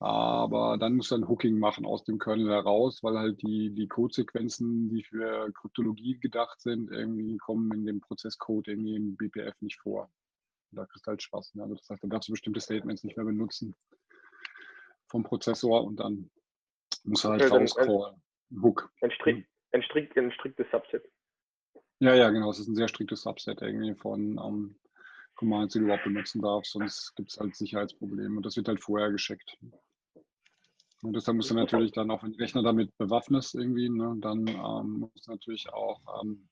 Aber 0.00 0.78
dann 0.78 0.96
musst 0.96 1.10
du 1.10 1.16
ein 1.16 1.28
Hooking 1.28 1.58
machen 1.58 1.84
aus 1.84 2.04
dem 2.04 2.18
Kernel 2.20 2.50
heraus, 2.50 3.02
weil 3.02 3.18
halt 3.18 3.42
die, 3.42 3.70
die 3.74 3.88
Codesequenzen, 3.88 4.90
die 4.90 5.02
für 5.02 5.50
Kryptologie 5.52 6.18
gedacht 6.20 6.60
sind, 6.60 6.90
irgendwie 6.90 7.36
kommen 7.38 7.72
in 7.72 7.84
dem 7.84 8.00
Prozesscode 8.00 8.68
irgendwie 8.68 8.94
im 8.96 9.16
BPF 9.16 9.60
nicht 9.60 9.80
vor. 9.80 10.10
Da 10.72 10.84
kriegst 10.86 11.06
du 11.06 11.10
halt 11.10 11.22
Spaß. 11.22 11.54
Ne? 11.54 11.62
Also 11.62 11.74
das 11.74 11.88
heißt, 11.88 12.02
dann 12.02 12.10
darfst 12.10 12.28
du 12.28 12.32
bestimmte 12.32 12.60
Statements 12.60 13.04
nicht 13.04 13.16
mehr 13.16 13.26
benutzen 13.26 13.74
vom 15.06 15.22
Prozessor 15.24 15.84
und 15.84 15.96
dann 15.96 16.30
musst 17.04 17.24
du 17.24 17.28
halt 17.30 17.42
Okay, 17.42 17.50
dann- 17.50 17.60
rauscallen. 17.62 18.22
Ein 18.50 18.62
Hook. 18.62 18.90
Ein, 19.02 19.10
Strick, 19.10 19.46
ein, 19.72 19.82
Strick, 19.82 20.16
ein 20.16 20.32
striktes 20.32 20.66
Subset. 20.70 21.04
Ja, 22.00 22.14
ja, 22.14 22.30
genau. 22.30 22.50
Es 22.50 22.58
ist 22.58 22.68
ein 22.68 22.74
sehr 22.76 22.88
striktes 22.88 23.22
Subset 23.22 23.60
irgendwie 23.60 23.94
von 23.94 24.38
ähm, 24.38 24.78
Commands, 25.34 25.74
die 25.74 25.80
du 25.80 25.84
überhaupt 25.84 26.04
benutzen 26.04 26.40
darfst. 26.40 26.72
Sonst 26.72 27.14
gibt 27.16 27.30
es 27.30 27.38
halt 27.38 27.54
Sicherheitsprobleme 27.54 28.36
und 28.36 28.46
das 28.46 28.56
wird 28.56 28.68
halt 28.68 28.82
vorher 28.82 29.10
gescheckt. 29.10 29.58
Und 31.02 31.12
deshalb 31.12 31.36
musst 31.36 31.50
du 31.50 31.54
natürlich 31.54 31.92
dann 31.92 32.10
auch, 32.10 32.22
wenn 32.22 32.32
den 32.32 32.40
Rechner 32.40 32.62
damit 32.62 32.96
bewaffnest 32.96 33.54
irgendwie, 33.54 33.88
ne, 33.88 34.16
dann 34.20 34.48
ähm, 34.48 34.98
musst 35.12 35.26
du 35.26 35.30
natürlich 35.30 35.68
auch 35.72 36.00
ähm, 36.22 36.48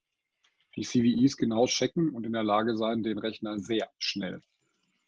die 0.76 0.82
CVEs 0.82 1.36
genau 1.36 1.66
checken 1.66 2.10
und 2.10 2.24
in 2.24 2.32
der 2.32 2.44
Lage 2.44 2.76
sein, 2.76 3.02
den 3.02 3.18
Rechner 3.18 3.58
sehr 3.58 3.90
schnell 3.98 4.42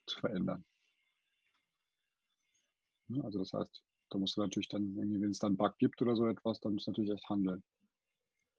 zu 0.06 0.18
verändern. 0.20 0.64
Also 3.22 3.38
das 3.38 3.52
heißt, 3.52 3.82
da 4.10 4.18
musst 4.18 4.36
du 4.36 4.40
natürlich 4.40 4.68
dann, 4.68 4.96
wenn 4.96 5.30
es 5.30 5.38
dann 5.38 5.50
einen 5.50 5.56
Bug 5.56 5.76
gibt 5.78 6.00
oder 6.02 6.16
so 6.16 6.26
etwas, 6.26 6.60
dann 6.60 6.74
musst 6.74 6.86
du 6.86 6.90
natürlich 6.90 7.10
echt 7.10 7.28
handeln. 7.28 7.62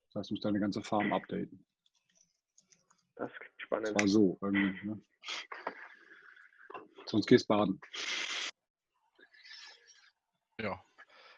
Das 0.07 0.21
heißt, 0.21 0.29
du 0.29 0.33
musst 0.35 0.45
deine 0.45 0.59
ganze 0.59 0.81
Farm 0.81 1.13
updaten. 1.13 1.65
Das 3.15 3.31
klingt 3.33 3.61
spannend. 3.61 3.87
Das 3.89 3.95
war 3.95 4.07
so 4.07 4.37
irgendwie. 4.41 4.87
Ne? 4.87 5.01
Sonst 7.05 7.25
gehst 7.25 7.47
baden. 7.47 7.81
Ja. 10.59 10.83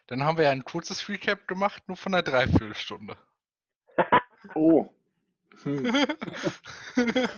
Dann 0.06 0.22
haben 0.22 0.36
wir 0.36 0.44
ja 0.44 0.50
ein 0.50 0.64
kurzes 0.64 1.08
Recap 1.08 1.46
gemacht, 1.48 1.82
nur 1.88 1.96
von 1.96 2.14
einer 2.14 2.22
Dreiviertelstunde. 2.22 3.16
Oh. 4.56 4.92
Hm. 5.64 5.84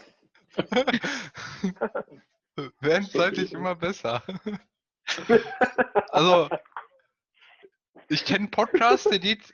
Werden 2.81 3.07
seitlich 3.07 3.53
immer 3.53 3.75
besser. 3.75 4.23
Also, 6.13 6.49
ich 8.09 8.25
kenne 8.25 8.39
einen 8.39 8.51
Podcast, 8.51 9.05
der 9.11 9.19
geht, 9.19 9.53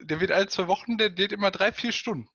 der 0.00 0.18
wird 0.18 0.32
alle 0.32 0.48
zwei 0.48 0.66
Wochen, 0.66 0.96
der 0.96 1.10
geht 1.10 1.30
immer 1.30 1.50
drei, 1.50 1.72
vier 1.72 1.92
Stunden. 1.92 2.26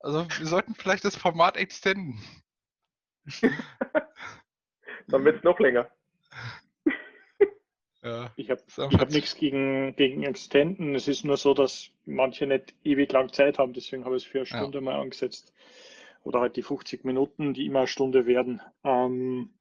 Also, 0.00 0.28
wir 0.28 0.46
sollten 0.46 0.74
vielleicht 0.74 1.06
das 1.06 1.16
Format 1.16 1.56
extenden. 1.56 2.22
Dann 5.08 5.24
wird 5.24 5.38
es 5.38 5.42
noch 5.42 5.58
länger. 5.58 5.90
Ja, 8.04 8.30
Ich 8.36 8.50
habe 8.50 8.62
hab 8.78 9.10
nichts 9.10 9.34
gegen, 9.34 9.96
gegen 9.96 10.24
Extenden. 10.24 10.94
Es 10.94 11.08
ist 11.08 11.24
nur 11.24 11.38
so, 11.38 11.54
dass 11.54 11.90
manche 12.04 12.46
nicht 12.46 12.74
ewig 12.84 13.10
lang 13.10 13.32
Zeit 13.32 13.58
haben. 13.58 13.72
Deswegen 13.72 14.04
habe 14.04 14.16
ich 14.16 14.24
es 14.24 14.28
für 14.28 14.40
eine 14.40 14.48
Ja. 14.48 14.56
Stunde 14.58 14.82
mal 14.82 15.00
angesetzt. 15.00 15.54
Oder 16.22 16.40
halt 16.40 16.56
die 16.56 16.62
50 16.62 17.04
Minuten, 17.04 17.54
die 17.54 17.64
immer 17.64 17.80
eine 17.80 17.88
Stunde 17.88 18.26
werden. 18.26 18.60
Ähm, 18.82 19.54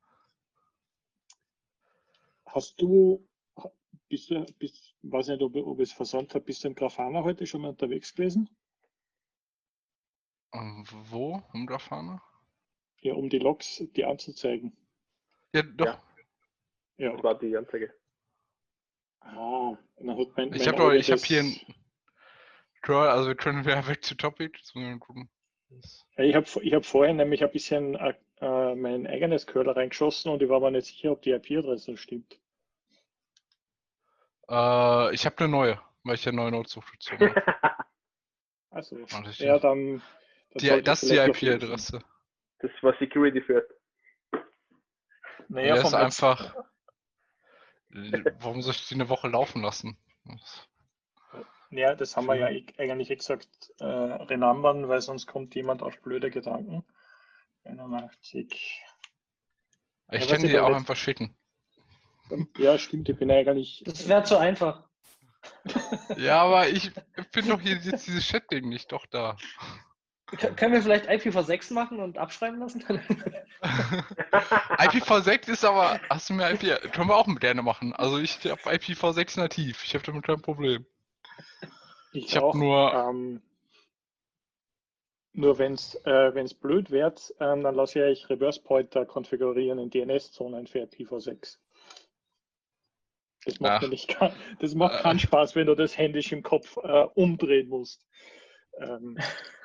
hast 2.45 2.81
du, 2.81 3.25
bist 4.09 4.29
du, 4.29 4.45
bist, 4.59 4.93
weiß 5.03 5.29
nicht, 5.29 5.41
ob, 5.41 5.55
ob 5.55 5.79
ich 5.79 5.89
es 5.89 5.95
versandt 5.95 6.35
habe, 6.35 6.43
bist 6.43 6.65
du 6.65 6.67
im 6.67 6.75
Grafana 6.75 7.23
heute 7.23 7.47
schon 7.47 7.61
mal 7.61 7.69
unterwegs 7.69 8.13
gewesen? 8.13 8.49
Ähm, 10.53 10.85
Wo? 11.09 11.41
Im 11.53 11.65
Grafana? 11.65 12.21
Ja, 13.01 13.13
um 13.13 13.29
die 13.29 13.39
Logs, 13.39 13.83
die 13.95 14.03
anzuzeigen. 14.03 14.75
Ja, 15.53 15.61
doch. 15.61 15.85
Ja. 15.85 16.03
Ja. 16.97 17.11
Das 17.13 17.23
war 17.23 17.39
die 17.39 17.55
Anzeige. 17.55 17.93
Ah, 19.23 19.77
dann 19.97 20.17
hat 20.17 20.27
mein, 20.37 20.53
Ich 20.53 20.67
habe 20.67 20.97
ich 20.97 21.11
habe 21.11 21.21
hier 21.21 21.39
ein 21.41 21.55
Scroll, 22.77 23.07
also 23.07 23.27
wir 23.29 23.35
können 23.35 23.65
wieder 23.65 23.87
weg 23.87 24.03
zu 24.03 24.15
Topic. 24.15 24.59
Wir 24.73 24.99
Ich 26.17 26.35
habe 26.35 26.45
ich 26.61 26.73
hab 26.73 26.85
vorhin 26.85 27.17
nämlich 27.17 27.43
ein 27.43 27.51
bisschen 27.51 27.95
äh, 27.95 28.13
äh, 28.41 28.75
mein 28.75 29.07
eigenes 29.07 29.47
Curler 29.47 29.75
reingeschossen 29.75 30.31
und 30.31 30.41
ich 30.41 30.49
war 30.49 30.59
mir 30.59 30.71
nicht 30.71 30.87
sicher, 30.87 31.11
ob 31.11 31.21
die 31.21 31.31
IP-Adresse 31.31 31.97
stimmt. 31.97 32.39
Äh, 34.49 35.13
ich 35.15 35.25
habe 35.25 35.37
eine 35.39 35.47
neue, 35.47 35.81
weil 36.03 36.15
ich 36.15 36.25
ja 36.25 36.31
neue. 36.31 36.51
Also, 38.69 38.95
Warte, 39.11 39.29
ich- 39.29 39.37
ja, 39.39 39.59
dann. 39.59 40.01
Die, 40.55 40.81
das 40.81 41.03
ist 41.03 41.11
die 41.11 41.15
IP-Adresse. 41.17 42.03
Das 42.59 42.71
war 42.81 42.95
Security 42.97 43.39
First. 43.41 43.69
Naja, 45.47 45.75
ist 45.75 45.81
vom 45.83 45.91
letzten- 45.91 46.25
einfach. 46.25 46.55
Warum 48.39 48.61
soll 48.61 48.73
ich 48.73 48.87
die 48.87 48.95
eine 48.95 49.09
Woche 49.09 49.27
laufen 49.27 49.61
lassen? 49.61 49.97
Ja, 51.69 51.95
das 51.95 52.15
haben 52.15 52.27
wir 52.27 52.35
ja 52.35 52.49
eh- 52.49 52.65
eigentlich 52.77 53.09
eh 53.09 53.15
gesagt, 53.15 53.47
äh, 53.79 53.85
renumbern, 53.85 54.87
weil 54.87 55.01
sonst 55.01 55.25
kommt 55.25 55.55
jemand 55.55 55.81
auf 55.81 56.01
blöde 56.01 56.29
Gedanken. 56.29 56.83
81. 57.65 58.83
Ich 60.11 60.21
Ja, 60.21 60.35
kann 60.37 60.47
die 60.47 60.59
auch 60.59 60.73
einfach 60.73 60.95
schicken. 60.95 61.35
Ja, 62.57 62.77
stimmt, 62.77 63.09
ich 63.09 63.17
bin 63.17 63.31
eigentlich. 63.31 63.83
Das 63.85 64.07
wäre 64.07 64.23
zu 64.23 64.37
einfach. 64.37 64.87
Ja, 66.17 66.43
aber 66.43 66.67
ich 66.69 66.91
bin 67.31 67.47
doch 67.47 67.59
hier 67.59 67.75
jetzt 67.77 68.07
dieses 68.07 68.25
Chat-Ding 68.25 68.69
nicht 68.69 68.91
doch 68.91 69.05
da. 69.07 69.37
Können 70.37 70.73
wir 70.73 70.81
vielleicht 70.81 71.09
IPv6 71.09 71.73
machen 71.73 71.99
und 71.99 72.17
abschreiben 72.17 72.59
lassen? 72.59 72.83
IPv6 73.63 75.49
ist 75.51 75.65
aber, 75.65 75.99
hast 76.09 76.29
du 76.29 76.33
mir 76.33 76.49
IP, 76.51 76.91
können 76.93 77.09
wir 77.09 77.15
auch 77.15 77.27
gerne 77.39 77.61
machen. 77.61 77.93
Also 77.93 78.17
ich 78.17 78.39
habe 78.45 78.61
IPv6 78.61 79.39
nativ, 79.39 79.83
ich 79.83 79.93
habe 79.93 80.03
damit 80.05 80.25
kein 80.25 80.41
Problem. 80.41 80.85
Ich, 82.11 82.25
Ich 82.25 82.35
habe 82.35 82.47
auch. 82.47 82.55
nur, 82.55 82.93
Ähm, 82.93 83.41
nur 85.33 85.57
wenn 85.57 85.73
es 85.73 85.95
äh, 86.05 86.33
wenn's 86.35 86.53
blöd 86.53 86.91
wird, 86.91 87.33
ähm, 87.39 87.63
dann 87.63 87.75
lasse 87.75 87.99
ich 87.99 88.23
euch 88.23 88.29
Reverse 88.29 88.61
Pointer 88.61 89.05
konfigurieren 89.05 89.79
in 89.79 89.89
DNS-Zonen 89.89 90.67
für 90.67 90.79
IPv6. 90.83 91.57
Das 93.45 93.59
macht, 93.59 93.81
nicht, 93.89 94.07
kein- 94.07 94.31
das 94.59 94.73
macht 94.75 94.99
Äh. 94.99 95.01
keinen 95.03 95.19
Spaß, 95.19 95.55
wenn 95.55 95.67
du 95.67 95.75
das 95.75 95.97
händisch 95.97 96.31
im 96.31 96.43
Kopf 96.43 96.77
äh, 96.77 97.03
umdrehen 97.15 97.67
musst. 97.67 98.05
Ähm, 98.77 99.17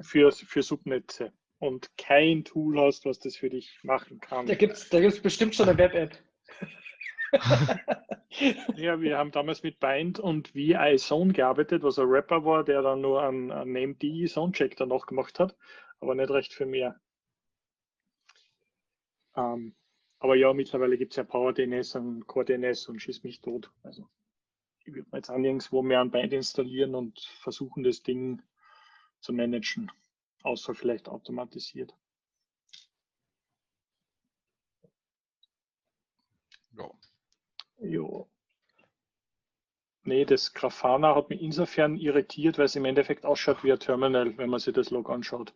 für, 0.00 0.32
für 0.32 0.62
Subnetze. 0.62 1.32
Und 1.58 1.90
kein 1.98 2.44
Tool 2.44 2.80
hast, 2.80 3.04
was 3.04 3.18
das 3.18 3.36
für 3.36 3.50
dich 3.50 3.78
machen 3.82 4.18
kann. 4.18 4.46
Da 4.46 4.54
gibt 4.54 4.74
es 4.74 4.88
da 4.88 5.00
gibt's 5.00 5.20
bestimmt 5.20 5.54
schon 5.54 5.68
eine 5.68 5.78
Web-App. 5.78 6.16
Ja, 8.76 9.00
wir 9.00 9.18
haben 9.18 9.32
damals 9.32 9.64
mit 9.64 9.80
Bind 9.80 10.20
und 10.20 10.54
VI 10.54 10.96
Zone 10.98 11.32
gearbeitet, 11.32 11.82
was 11.82 11.98
ein 11.98 12.06
Rapper 12.06 12.44
war, 12.44 12.64
der 12.64 12.80
dann 12.80 13.00
nur 13.00 13.22
einen, 13.22 13.50
einen 13.50 13.72
NameD 13.72 14.28
Zone-Check 14.28 14.76
danach 14.76 15.06
gemacht 15.06 15.40
hat, 15.40 15.56
aber 15.98 16.14
nicht 16.14 16.30
recht 16.30 16.52
für 16.52 16.64
mehr. 16.64 17.00
Ähm, 19.34 19.74
aber 20.20 20.36
ja, 20.36 20.52
mittlerweile 20.52 20.96
gibt 20.96 21.12
es 21.12 21.16
ja 21.16 21.24
PowerDNS 21.24 21.96
und 21.96 22.26
CoreDNS 22.26 22.88
und 22.88 23.00
schieß 23.00 23.24
mich 23.24 23.40
tot. 23.40 23.72
Also 23.82 24.08
ich 24.84 24.94
würde 24.94 25.08
mir 25.10 25.18
jetzt 25.18 25.30
auch 25.30 25.38
nirgendwo 25.38 25.82
mehr 25.82 26.00
ein 26.00 26.10
Bind 26.10 26.32
installieren 26.32 26.94
und 26.94 27.18
versuchen, 27.20 27.82
das 27.82 28.02
Ding 28.02 28.40
zu 29.20 29.32
managen, 29.32 29.90
außer 30.42 30.74
vielleicht 30.74 31.08
automatisiert. 31.08 31.94
Ja. 36.72 36.90
Jo. 37.78 38.28
Nee, 40.02 40.24
das 40.24 40.54
Grafana 40.54 41.14
hat 41.14 41.28
mich 41.28 41.42
insofern 41.42 41.96
irritiert, 41.96 42.58
weil 42.58 42.64
es 42.64 42.76
im 42.76 42.86
Endeffekt 42.86 43.24
ausschaut 43.24 43.62
wie 43.62 43.72
ein 43.72 43.78
Terminal, 43.78 44.36
wenn 44.38 44.48
man 44.48 44.60
sich 44.60 44.74
das 44.74 44.90
Log 44.90 45.10
anschaut. 45.10 45.52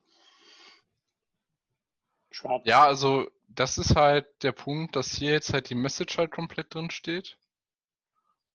Schwarz. 2.31 2.63
Ja, 2.67 2.85
also 2.85 3.31
das 3.49 3.79
ist 3.79 3.97
halt 3.97 4.27
der 4.43 4.53
Punkt, 4.53 4.97
dass 4.97 5.15
hier 5.15 5.33
jetzt 5.33 5.53
halt 5.53 5.71
die 5.71 5.75
Message 5.75 6.19
halt 6.19 6.31
komplett 6.31 6.75
drin 6.75 6.91
steht. 6.91 7.39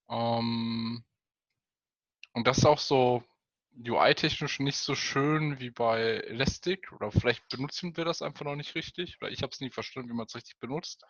Ähm, 0.09 1.03
und 2.33 2.47
das 2.47 2.59
ist 2.59 2.65
auch 2.65 2.79
so 2.79 3.23
UI-technisch 3.77 4.59
nicht 4.59 4.77
so 4.77 4.95
schön 4.95 5.59
wie 5.59 5.71
bei 5.71 6.01
Elastic 6.01 6.91
oder 6.91 7.11
vielleicht 7.11 7.47
benutzen 7.49 7.95
wir 7.95 8.05
das 8.05 8.21
einfach 8.21 8.45
noch 8.45 8.55
nicht 8.55 8.75
richtig 8.75 9.17
oder 9.21 9.31
ich 9.31 9.41
habe 9.41 9.51
es 9.51 9.61
nie 9.61 9.69
verstanden, 9.69 10.09
wie 10.09 10.15
man 10.15 10.25
es 10.27 10.35
richtig 10.35 10.59
benutzt. 10.59 11.03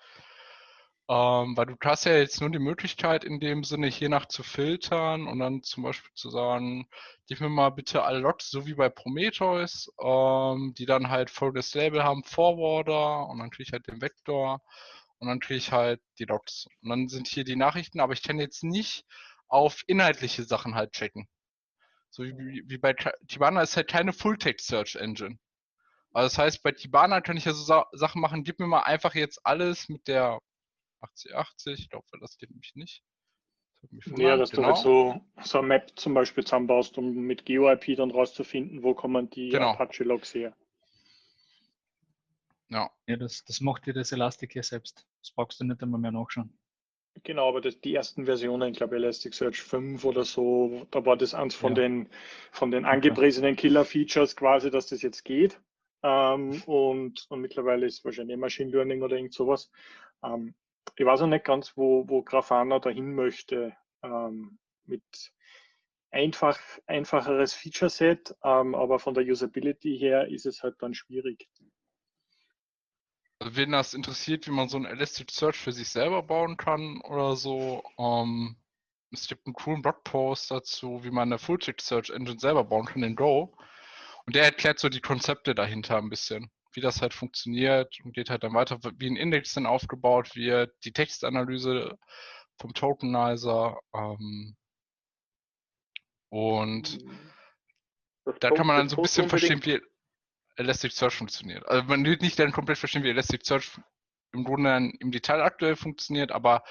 Ähm, 1.10 1.57
weil 1.57 1.66
du 1.66 1.76
hast 1.84 2.05
ja 2.05 2.16
jetzt 2.18 2.39
nur 2.39 2.51
die 2.51 2.60
Möglichkeit, 2.60 3.24
in 3.24 3.39
dem 3.39 3.64
Sinne 3.64 3.88
hier 3.88 4.10
nach 4.10 4.28
zu 4.28 4.43
filtern 4.43 5.26
und 5.28 5.39
dann 5.39 5.64
zum 5.64 5.84
Beispiel 5.84 6.12
zu 6.14 6.30
sagen, 6.30 6.88
gib 7.28 7.41
mir 7.41 7.49
mal 7.49 7.72
bitte 7.72 8.03
alle 8.03 8.20
Logs, 8.20 8.51
so 8.51 8.68
wie 8.68 8.76
bei 8.76 8.89
Prometheus, 8.89 9.91
ähm, 9.99 10.76
die 10.78 10.86
dann 10.86 11.10
halt 11.10 11.32
folgendes 11.32 11.74
Label 11.74 12.03
haben, 12.03 12.24
Forwarder 12.24 13.28
und 13.28 13.39
dann 13.39 13.49
kriege 13.49 13.64
ich 13.64 13.74
halt 13.74 13.88
den 13.88 14.01
Vektor 14.01 14.62
und 15.18 15.28
dann 15.28 15.39
kriege 15.39 15.57
ich 15.57 15.72
halt 15.72 15.99
die 16.20 16.26
Logs. 16.26 16.68
Und 16.84 16.89
dann 16.89 17.07
sind 17.10 17.28
hier 17.28 17.43
die 17.43 17.55
Nachrichten, 17.55 17.99
aber 18.01 18.14
ich 18.14 18.22
kann 18.22 18.39
jetzt 18.39 18.64
nicht 18.64 19.05
auf 19.47 19.82
inhaltliche 19.88 20.43
Sachen 20.43 20.76
halt 20.76 20.91
checken. 20.91 21.28
So 22.10 22.24
wie, 22.24 22.64
wie 22.68 22.78
bei 22.78 22.93
Ti- 22.93 23.12
Tibana 23.28 23.62
ist 23.62 23.76
halt 23.78 23.88
keine 23.88 24.14
Full-Text-Search-Engine. 24.14 25.38
Also 26.14 26.26
das 26.28 26.38
heißt, 26.38 26.64
bei 26.64 26.72
Tibana 26.72 27.22
kann 27.22 27.38
ich 27.38 27.45
ja 27.45 27.53
so 27.53 27.64
Sa 27.64 27.86
Sachen 27.91 28.20
machen, 28.22 28.43
gib 28.43 28.60
mir 28.60 28.68
mal 28.68 28.82
einfach 28.82 29.14
jetzt 29.14 29.39
alles 29.45 29.89
mit 29.89 30.07
der 30.07 30.39
8080, 31.01 31.80
ich 31.80 31.89
glaube, 31.89 32.05
das 32.20 32.38
geht 32.38 32.49
nämlich 32.49 32.74
nicht. 32.76 33.03
Das 33.82 34.20
Ja, 34.20 34.36
dass 34.38 34.51
du 34.51 34.64
halt 34.64 34.78
so, 34.78 35.22
so 35.43 35.60
ein 35.60 35.68
Map 35.68 35.91
zum 35.97 36.14
Beispiel 36.14 36.43
zusammenbaust, 36.43 36.97
um 36.97 37.14
mit 37.14 37.45
GeoIP 37.45 37.95
dann 37.95 38.12
rauszufinden, 38.12 38.84
wo 38.84 38.93
kommen 38.93 39.30
die 39.30 39.51
Genau. 39.51 39.72
Apache-Logs 39.72 40.34
her. 40.34 40.53
Ja, 42.70 42.89
Ja, 43.07 43.16
das, 43.18 43.43
das 43.45 43.62
macht 43.62 43.86
dir 43.86 43.93
das 43.93 44.12
Elastic 44.12 44.55
ja 44.55 44.64
selbst. 44.64 45.05
Das 45.22 45.32
brauchst 45.32 45.60
du 45.60 45.64
nicht 45.64 45.82
einmal 45.82 45.99
mehr 45.99 46.12
nachschauen. 46.12 46.57
Genau, 47.24 47.49
aber 47.49 47.62
das, 47.62 47.80
die 47.82 47.93
ersten 47.95 48.26
Versionen, 48.26 48.72
ich 48.72 48.78
glaube 48.78 48.95
Elasticsearch 48.95 49.62
5 49.62 50.05
oder 50.05 50.24
so, 50.24 50.88
da 50.91 51.05
war 51.05 51.18
das 51.18 51.34
eins 51.34 51.55
von 51.55 51.76
Ja. 51.76 51.84
den, 51.84 52.10
von 52.51 52.72
den 52.72 52.86
angepriesenen 52.86 53.55
Killer-Features 53.55 54.36
quasi, 54.36 54.72
dass 54.72 54.88
das 54.88 55.01
jetzt 55.01 55.26
geht. 55.26 55.60
Ähm, 56.01 56.62
und, 56.66 57.26
und 57.30 57.41
mittlerweile 57.41 57.86
ist 57.86 58.05
wahrscheinlich 58.05 58.38
Machine 58.38 58.72
Learning 58.72 59.01
oder 59.01 59.18
irgend 59.18 59.34
sowas. 59.34 59.70
Ähm, 60.24 60.53
ich 60.95 61.05
weiß 61.05 61.22
auch 61.22 61.28
nicht 61.28 61.45
ganz, 61.45 61.76
wo, 61.76 62.07
wo 62.07 62.24
Grafana 62.24 62.80
dahin 62.80 63.14
möchte 63.14 63.76
ähm, 64.01 64.57
mit 64.86 65.03
einfach, 66.12 66.60
einfacheres 66.88 67.53
Feature-Set, 67.53 68.36
ähm, 68.43 68.76
aber 68.76 68.99
von 68.99 69.14
der 69.14 69.24
Usability 69.26 69.97
her 69.97 70.28
ist 70.28 70.45
es 70.45 70.64
halt 70.64 70.76
dann 70.80 70.93
schwierig. 70.93 71.47
Also 73.39 73.55
wen 73.55 73.71
das 73.71 73.93
interessiert, 73.93 74.47
wie 74.47 74.51
man 74.51 74.69
so 74.69 74.77
ein 74.77 74.85
Elasticsearch 74.85 75.55
für 75.55 75.71
sich 75.71 75.89
selber 75.89 76.21
bauen 76.23 76.57
kann 76.57 77.01
oder 77.01 77.35
so, 77.35 77.83
ähm, 77.97 78.57
es 79.11 79.27
gibt 79.27 79.47
einen 79.47 79.53
coolen 79.53 79.81
Blogpost 79.81 80.51
dazu, 80.51 81.03
wie 81.03 81.09
man 81.09 81.29
eine 81.29 81.39
Full-Text-Search-Engine 81.39 82.39
selber 82.39 82.63
bauen 82.63 82.85
kann 82.85 83.01
in 83.03 83.15
Go. 83.15 83.55
Und 84.25 84.35
der 84.35 84.43
erklärt 84.43 84.77
so 84.77 84.89
die 84.89 85.01
Konzepte 85.01 85.55
dahinter 85.55 85.97
ein 85.97 86.09
bisschen, 86.09 86.51
wie 86.73 86.81
das 86.81 87.01
halt 87.01 87.13
funktioniert 87.13 87.97
und 88.03 88.13
geht 88.13 88.29
halt 88.29 88.43
dann 88.43 88.53
weiter, 88.53 88.77
wie 88.97 89.09
ein 89.09 89.15
Index 89.15 89.53
dann 89.53 89.65
aufgebaut 89.65 90.35
wird, 90.35 90.75
die 90.83 90.91
Textanalyse 90.91 91.97
vom 92.59 92.73
Tokenizer. 92.73 93.79
Ähm, 93.95 94.55
und 96.29 96.99
Das 98.25 98.35
da 98.41 98.51
kann 98.51 98.67
man 98.67 98.77
dann 98.77 98.89
so 98.89 98.97
ein 98.97 99.01
bisschen 99.01 99.29
verstehen, 99.29 99.65
wie 99.65 99.81
Elasticsearch 100.60 101.16
funktioniert. 101.16 101.66
Also 101.68 101.84
man 101.88 102.05
wird 102.05 102.22
nicht 102.22 102.38
dann 102.38 102.51
komplett 102.51 102.78
verstehen, 102.78 103.03
wie 103.03 103.10
Elasticsearch 103.10 103.80
im 104.34 104.43
Grunde 104.43 104.70
dann 104.70 104.91
im 104.99 105.12
Detail 105.12 105.41
aktuell 105.41 105.76
funktioniert, 105.76 106.32
aber 106.32 106.64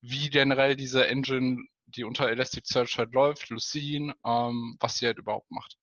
wie 0.00 0.28
generell 0.28 0.76
diese 0.76 1.06
Engine, 1.06 1.64
die 1.86 2.04
unter 2.04 2.28
Elasticsearch 2.28 2.98
halt 2.98 3.12
läuft, 3.12 3.48
Lucene, 3.48 4.14
ähm, 4.24 4.76
was 4.80 4.98
sie 4.98 5.06
halt 5.06 5.18
überhaupt 5.18 5.50
macht. 5.50 5.78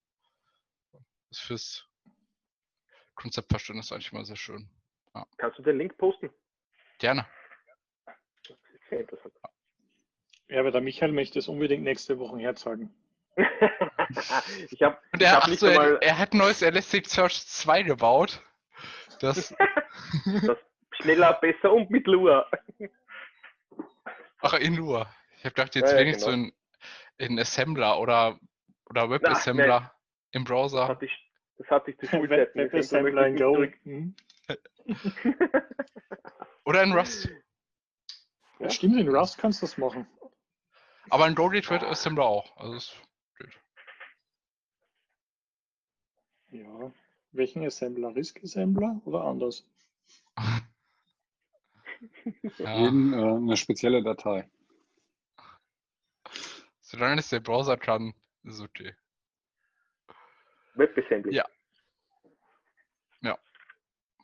Das 0.91 1.39
ist 1.39 1.39
fürs 1.39 1.87
Konzeptverständnis 3.15 3.91
eigentlich 3.91 4.11
immer 4.11 4.25
sehr 4.25 4.35
schön. 4.35 4.69
Kannst 5.37 5.59
du 5.59 5.63
den 5.63 5.77
Link 5.77 5.97
posten? 5.97 6.29
Gerne. 6.99 7.25
Sehr 8.89 9.01
interessant. 9.01 9.33
Ja, 10.49 10.59
aber 10.59 10.71
der 10.71 10.81
Michael 10.81 11.13
möchte 11.13 11.39
es 11.39 11.47
unbedingt 11.47 11.83
nächste 11.83 12.19
Woche 12.19 12.37
herzeigen. 12.39 12.93
ich 14.69 14.81
habe 14.81 14.97
Und 15.11 15.21
ich 15.21 15.27
er, 15.27 15.33
hab 15.35 15.43
ach 15.43 15.47
nicht 15.47 15.59
so, 15.59 15.67
er, 15.67 16.01
er 16.01 16.17
hat 16.17 16.33
ein 16.33 16.37
neues 16.37 16.61
Elasticsearch 16.61 17.45
2 17.47 17.83
gebaut. 17.83 18.41
Das, 19.19 19.55
das 20.45 20.57
schneller, 20.91 21.33
besser 21.35 21.71
und 21.73 21.89
mit 21.89 22.05
Lua. 22.07 22.47
ach, 24.41 24.53
in 24.53 24.75
Lua. 24.75 25.13
Ich 25.37 25.45
habe 25.45 25.55
gedacht, 25.55 25.75
jetzt 25.75 25.91
Ja, 25.91 25.97
ja, 25.97 26.01
wenigstens 26.01 26.25
genau. 26.31 26.47
so 26.47 26.53
in, 27.17 27.31
in 27.31 27.39
Assembler 27.39 27.99
oder, 27.99 28.39
oder 28.89 29.09
WebAssembler 29.09 29.93
im 30.31 30.43
Das 30.43 30.49
Browser. 30.51 30.87
hatte 30.87 31.05
ich, 31.05 31.31
das 31.57 31.67
hatte 31.69 31.91
ich 31.91 31.97
zu 31.99 32.07
Schulzeiten. 32.07 32.59
WebAssembler 32.59 33.27
in 33.27 33.35
Go. 33.37 33.65
Mhm. 33.83 34.15
Oder 36.65 36.83
in 36.83 36.91
Rust. 36.93 37.29
Ja, 38.59 38.69
stimmt, 38.69 38.99
in 38.99 39.07
Rust 39.09 39.37
kannst 39.37 39.61
du 39.61 39.65
das 39.65 39.77
machen. 39.77 40.07
Aber 41.09 41.27
in 41.27 41.35
Go 41.35 41.49
geht 41.49 41.69
WebAssembler 41.69 42.25
auch. 42.25 42.55
Also 42.57 42.75
es 42.75 42.93
geht. 43.37 43.49
Ja. 46.53 46.91
Welchen 47.31 47.65
Assembler? 47.65 48.15
Risk 48.15 48.41
Assembler 48.43 49.01
oder 49.05 49.23
anders? 49.23 49.65
Ja. 52.57 52.77
Jeden 52.79 53.13
äh, 53.13 53.15
eine 53.17 53.55
spezielle 53.55 54.03
Datei. 54.03 54.49
Solange 56.81 57.19
es 57.21 57.29
der 57.29 57.39
Browser 57.39 57.77
kann, 57.77 58.13
ist 58.43 58.59
okay. 58.59 58.93
WebAssembly. 60.75 61.33
Ja. 61.33 61.45
Ja, 63.21 63.37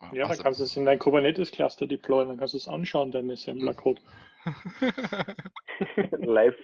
dann 0.02 0.30
Also- 0.32 0.44
kannst 0.44 0.60
du 0.60 0.64
es 0.66 0.76
in 0.78 0.86
dein 0.86 1.00
Kubernetes-Cluster 1.00 1.88
deployen, 1.88 2.28
dann 2.30 2.38
kannst 2.38 2.54
du 2.54 2.58
es 2.58 2.68
anschauen, 2.68 3.12
deinen 3.12 3.32
Assembler-Code. 3.32 4.02
Live. 6.12 6.58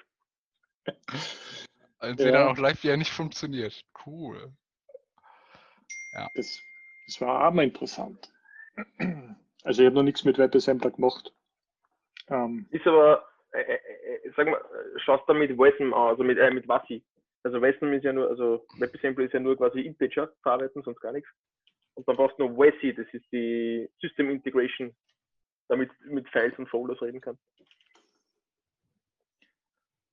Und 1.99 2.17
sehen 2.17 2.33
Ja. 2.33 2.39
dann 2.43 2.47
auch 2.49 2.57
live, 2.57 2.81
wie 2.83 2.89
er 2.89 2.97
nicht 2.97 3.11
funktioniert. 3.11 3.85
Cool. 4.05 4.53
Das, 6.33 6.61
das 7.05 7.21
war 7.21 7.47
auch 7.47 7.53
mal 7.53 7.65
interessant. 7.65 8.31
Also 9.65 9.81
ich 9.81 9.87
habe 9.87 9.95
noch 9.95 10.03
nichts 10.03 10.23
mit 10.23 10.37
WebAssembler 10.37 10.91
gemacht. 10.91 11.33
Ähm, 12.29 12.67
Ist 12.69 12.85
aber, 12.85 13.27
äh, 13.51 13.61
äh, 13.61 13.73
äh, 13.73 14.31
sag 14.37 14.47
mal, 14.47 14.63
schaust 14.97 15.27
du 15.27 15.33
mit 15.33 15.57
WASM 15.57 15.91
an, 15.91 16.09
also 16.09 16.23
mit, 16.23 16.37
äh, 16.37 16.51
mit 16.51 16.67
WASI. 16.67 17.03
Also 17.41 17.59
WASM 17.59 17.91
ist 17.93 18.03
ja 18.03 18.13
nur, 18.13 18.29
also 18.29 18.63
WebAssembly 18.77 19.25
ist 19.25 19.33
ja 19.33 19.39
nur 19.39 19.57
quasi 19.57 19.81
Integer 19.81 20.31
verarbeiten, 20.43 20.83
sonst 20.83 20.99
gar 21.01 21.13
nichts. 21.13 21.27
Und 21.95 22.07
dann 22.07 22.15
brauchst 22.15 22.37
du 22.37 22.47
noch 22.47 22.55
WASI, 22.55 22.93
das 22.93 23.07
ist 23.11 23.25
die 23.31 23.89
System 23.99 24.29
Integration, 24.29 24.95
damit 25.67 25.89
du 26.03 26.13
mit 26.13 26.29
Files 26.29 26.57
und 26.59 26.69
Folders 26.69 27.01
reden 27.01 27.21
kannst. 27.21 27.41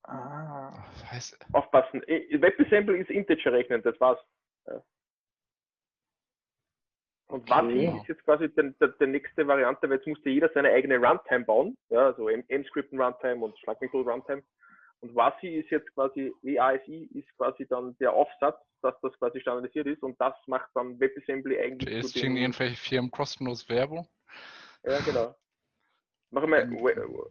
ah, 0.05 0.73
Was 0.95 1.13
heißt, 1.13 1.47
Aufpassen, 1.53 2.03
äh, 2.09 2.41
WebAssembly 2.41 3.01
ist 3.01 3.11
Integer 3.11 3.53
rechnen, 3.53 3.83
das 3.83 4.01
war's. 4.01 4.19
Ja. 4.67 4.83
Und 7.33 7.51
Okay. 7.51 7.89
WASI 7.89 7.99
ist 8.03 8.09
jetzt 8.09 8.25
quasi 8.25 8.49
der, 8.55 8.65
der, 8.79 8.89
der 8.89 9.07
nächste 9.07 9.47
Variante, 9.47 9.89
weil 9.89 9.97
jetzt 9.97 10.07
musste 10.07 10.29
jeder 10.29 10.51
seine 10.53 10.69
eigene 10.69 10.99
Runtime 10.99 11.47
bauen, 11.47 11.79
ja, 11.89 12.07
also 12.09 12.29
M-Scripten 12.29 13.01
Runtime 13.01 13.43
und 13.43 13.59
Schlag 13.59 13.81
Runtime. 13.81 14.43
Und 15.01 15.15
WASI 15.15 15.61
ist 15.61 15.71
jetzt 15.71 15.91
quasi, 15.95 16.31
WASI 16.43 17.09
ist 17.15 17.35
quasi 17.39 17.67
dann 17.67 17.97
der 17.97 18.13
Aufsatz, 18.13 18.61
dass 18.83 18.95
das 19.01 19.19
quasi 19.19 19.41
standardisiert 19.41 19.87
ist 19.87 20.03
und 20.03 20.21
das 20.21 20.35
macht 20.47 20.69
dann 20.75 21.01
WebAssembly 21.01 21.59
eigentlich 21.59 22.13
kriegen 22.13 22.35
dem, 22.35 22.43
irgendwelche 22.43 22.77
Firmen 22.77 23.11
kostenlos 23.11 23.67
Werbung. 23.71 24.07
ja 24.85 24.99
genau. 25.01 25.35
Mach 26.31 26.47
mal, 26.47 26.61
Ähm, 26.61 26.85
we- 26.85 27.31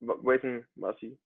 Wesen, 0.00 0.66
was 0.74 0.96
ich, 1.02 1.18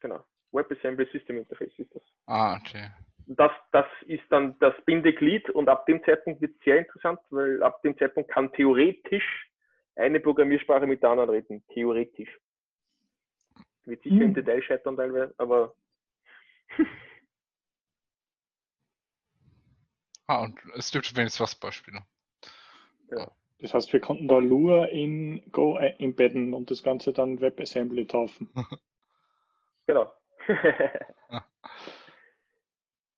genau. 0.00 0.22
WebAssembly 0.52 1.06
System 1.12 1.38
Interface 1.38 1.72
ist 1.78 1.94
das. 1.94 2.02
Ah, 2.26 2.56
okay. 2.56 2.90
Das, 3.26 3.52
das 3.72 3.86
ist 4.06 4.24
dann 4.28 4.58
das 4.58 4.74
Bindeglied 4.84 5.48
und 5.50 5.68
ab 5.68 5.86
dem 5.86 6.04
Zeitpunkt 6.04 6.40
wird 6.42 6.54
es 6.56 6.64
sehr 6.64 6.78
interessant, 6.78 7.18
weil 7.30 7.62
ab 7.62 7.80
dem 7.82 7.96
Zeitpunkt 7.96 8.30
kann 8.30 8.52
theoretisch 8.52 9.50
eine 9.96 10.20
Programmiersprache 10.20 10.86
mit 10.86 11.02
der 11.02 11.10
anderen 11.10 11.30
reden. 11.30 11.64
Theoretisch. 11.72 12.38
Wird 13.84 14.02
sicher 14.02 14.16
im 14.16 14.28
Hm. 14.28 14.34
Detail 14.34 14.62
scheitern 14.62 14.96
teilweise, 14.96 15.34
aber 15.38 15.74
Ah, 20.26 20.42
und 20.42 20.58
es 20.76 20.90
gibt 20.90 21.14
wenigstens 21.16 21.40
was 21.40 21.54
Beispiele. 21.54 22.02
Das 23.60 23.74
heißt, 23.74 23.92
wir 23.92 24.00
konnten 24.00 24.26
da 24.28 24.38
Lua 24.38 24.86
in 24.86 25.42
Go 25.52 25.78
äh, 25.78 25.94
embedden 25.98 26.54
und 26.54 26.70
das 26.70 26.82
Ganze 26.82 27.12
dann 27.12 27.40
WebAssembly 27.40 28.06
taufen. 28.06 28.50
genau. 29.86 30.12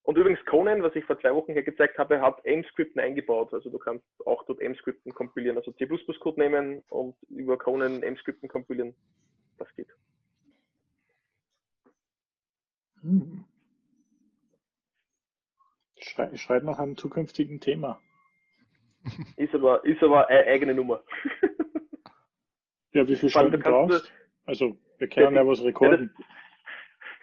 Und 0.07 0.17
übrigens 0.17 0.45
Conan, 0.45 0.85
was 0.85 0.95
ich 0.95 1.05
vor 1.05 1.19
zwei 1.19 1.35
Wochen 1.35 1.53
hier 1.53 1.65
gezeigt 1.65 1.99
habe, 1.99 2.21
hat 2.21 2.39
M-Skripten 2.45 3.01
eingebaut. 3.01 3.53
Also 3.53 3.71
du 3.71 3.79
kannst 3.79 4.05
auch 4.25 4.45
dort 4.47 4.61
M-Skripten 4.61 5.13
kompilieren, 5.13 5.57
also 5.57 5.73
C++-Code 5.73 6.41
nehmen 6.41 6.85
und 6.91 7.17
über 7.29 7.59
Conan 7.59 8.05
M-Skripten 8.05 8.49
kompilieren. 8.49 8.95
Das 9.59 9.67
geht. 9.75 9.89
Hm. 13.01 13.45
Schrei, 15.99 16.37
schreit 16.37 16.63
nach 16.63 16.79
einem 16.79 16.97
zukünftigen 16.97 17.59
Thema. 17.59 18.01
Ist 19.37 19.57
aber, 19.57 19.85
ist 19.85 20.03
aber 20.05 20.29
eine 20.29 20.47
eigene 20.47 20.75
Nummer. 20.75 21.03
Ja, 22.93 23.07
wie 23.07 23.17
viel 23.17 23.29
Stunden 23.29 23.53
du 23.53 23.59
brauchst 23.59 24.11
Also, 24.47 24.79
wir 24.97 25.09
können 25.09 25.37
ja 25.37 25.47
was 25.47 25.63
rekorden. 25.63 26.15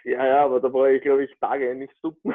Ja, 0.04 0.26
ja, 0.26 0.46
aber 0.46 0.60
da 0.60 0.68
brauche 0.68 0.92
ich, 0.92 1.02
glaube 1.02 1.24
ich, 1.24 1.34
Tage, 1.40 1.74
nicht 1.76 1.94
Stunden. 1.98 2.34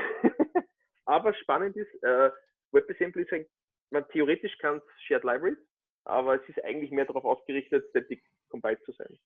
Aber 1.08 1.32
spannend 1.32 1.74
ist, 1.74 1.90
äh, 2.02 2.30
WebAssembly 2.70 3.22
ist 3.22 3.32
ein, 3.32 3.46
man 3.90 4.06
theoretisch 4.08 4.56
kann 4.58 4.76
es 4.76 5.02
Shared 5.04 5.24
Libraries, 5.24 5.58
aber 6.04 6.40
es 6.40 6.46
ist 6.50 6.62
eigentlich 6.64 6.90
mehr 6.90 7.06
darauf 7.06 7.24
ausgerichtet, 7.24 7.88
static 7.88 8.22
compiled 8.50 8.82
zu 8.84 8.92
sein. 8.92 9.18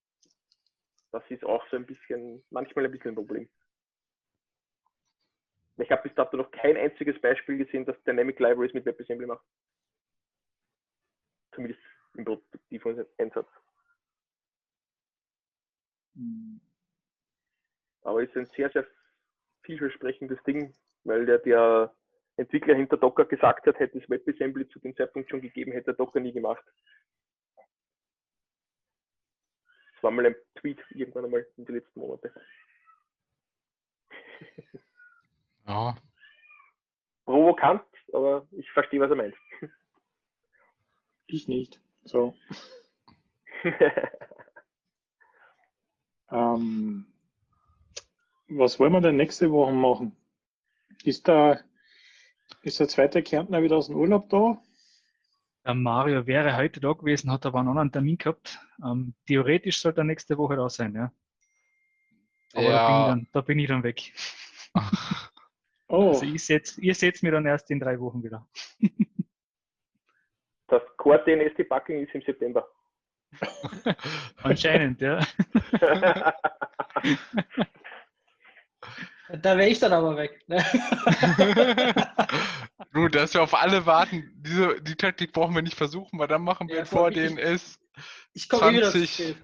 Das 1.10 1.28
ist 1.28 1.44
auch 1.44 1.66
so 1.70 1.76
ein 1.76 1.84
bisschen, 1.84 2.44
manchmal 2.50 2.84
ein 2.84 2.92
bisschen 2.92 3.10
ein 3.10 3.14
Problem. 3.16 3.50
Ich 5.78 5.90
habe 5.90 6.02
bis 6.02 6.14
dato 6.14 6.36
noch 6.36 6.52
kein 6.52 6.76
einziges 6.76 7.20
Beispiel 7.20 7.58
gesehen, 7.58 7.84
das 7.84 8.00
Dynamic 8.04 8.38
Libraries 8.38 8.74
mit 8.74 8.86
WebAssembly 8.86 9.26
macht. 9.26 9.44
Zumindest 11.52 11.82
im 12.14 12.24
produktiven 12.24 13.04
Einsatz. 13.18 13.48
Aber 18.02 18.22
es 18.22 18.28
ist 18.28 18.36
ein 18.36 18.50
sehr, 18.54 18.70
sehr 18.70 18.86
vielversprechendes 19.64 20.40
Ding, 20.44 20.72
weil 21.04 21.26
der, 21.26 21.38
der 21.38 21.94
Entwickler 22.36 22.74
hinter 22.74 22.96
Docker 22.96 23.24
gesagt 23.24 23.66
hat, 23.66 23.78
hätte 23.78 23.98
es 23.98 24.08
WebAssembly 24.08 24.68
zu 24.68 24.78
dem 24.80 24.96
Zeitpunkt 24.96 25.30
schon 25.30 25.40
gegeben, 25.40 25.72
hätte 25.72 25.92
er 25.92 25.94
Docker 25.94 26.20
nie 26.20 26.32
gemacht. 26.32 26.64
Das 29.94 30.02
war 30.02 30.10
mal 30.10 30.26
ein 30.26 30.36
Tweet 30.56 30.80
irgendwann 30.90 31.26
einmal 31.26 31.46
in 31.56 31.64
den 31.64 31.76
letzten 31.76 32.00
Monaten. 32.00 32.30
Ja. 35.66 35.96
Provokant, 37.24 37.84
aber 38.12 38.46
ich 38.50 38.68
verstehe, 38.72 39.00
was 39.00 39.10
er 39.10 39.16
meint. 39.16 39.36
Ich 41.26 41.46
nicht. 41.46 41.80
So. 42.04 42.34
Ähm, 46.32 47.04
was 48.48 48.80
wollen 48.80 48.92
wir 48.92 49.02
denn 49.02 49.16
nächste 49.16 49.52
Woche 49.52 49.72
machen? 49.72 50.16
Ist 51.04 51.26
da 51.28 51.58
ist 52.62 52.78
der 52.78 52.88
zweite 52.88 53.22
Kärntner 53.22 53.62
wieder 53.62 53.76
aus 53.76 53.86
dem 53.88 53.96
Urlaub 53.96 54.28
da? 54.28 54.58
Der 55.64 55.74
Mario 55.74 56.26
wäre 56.26 56.56
heute 56.56 56.80
da 56.80 56.92
gewesen, 56.92 57.30
hat 57.30 57.46
aber 57.46 57.60
einen 57.60 57.68
anderen 57.68 57.92
Termin 57.92 58.18
gehabt. 58.18 58.58
Ähm, 58.84 59.14
theoretisch 59.26 59.80
sollte 59.80 60.00
er 60.00 60.04
nächste 60.04 60.36
Woche 60.38 60.56
da 60.56 60.68
sein, 60.68 60.94
ja. 60.94 61.12
Aber 62.54 62.72
da, 62.72 62.86
bin 62.86 62.94
ich 62.96 63.06
Ja, 63.06 63.08
dann, 63.08 63.28
da 63.32 63.40
bin 63.40 63.58
ich 63.58 63.68
dann 63.68 63.82
weg. 63.82 64.12
Oh, 65.88 66.08
Also 66.08 66.24
ich 66.24 66.42
setz, 66.42 66.78
ihr 66.78 66.94
seht 66.94 67.22
mir 67.22 67.32
dann 67.32 67.44
erst 67.44 67.70
in 67.70 67.78
drei 67.78 68.00
Wochen 68.00 68.22
wieder. 68.22 68.48
Das 70.68 70.80
Core 70.96 71.22
DNS 71.22 71.54
Debugging 71.54 72.02
ist 72.02 72.14
im 72.14 72.22
September. 72.22 72.66
Anscheinend, 74.42 75.02
ja. 75.02 75.20
Da 79.40 79.56
wäre 79.56 79.68
ich 79.68 79.78
dann 79.78 79.92
aber 79.92 80.16
weg. 80.16 80.42
Ne? 80.46 80.58
dass 83.12 83.32
wir 83.32 83.42
auf 83.42 83.54
alle 83.54 83.86
warten, 83.86 84.30
diese, 84.36 84.80
die 84.82 84.96
Taktik 84.96 85.32
brauchen 85.32 85.54
wir 85.54 85.62
nicht 85.62 85.76
versuchen, 85.76 86.18
weil 86.18 86.28
dann 86.28 86.42
machen 86.42 86.68
wir 86.68 86.76
Ja, 86.76 86.84
vor 86.84 87.10
eh 87.10 87.14
wieder 88.74 88.92
zu 88.92 88.98
20. 89.06 89.14
spät. 89.14 89.36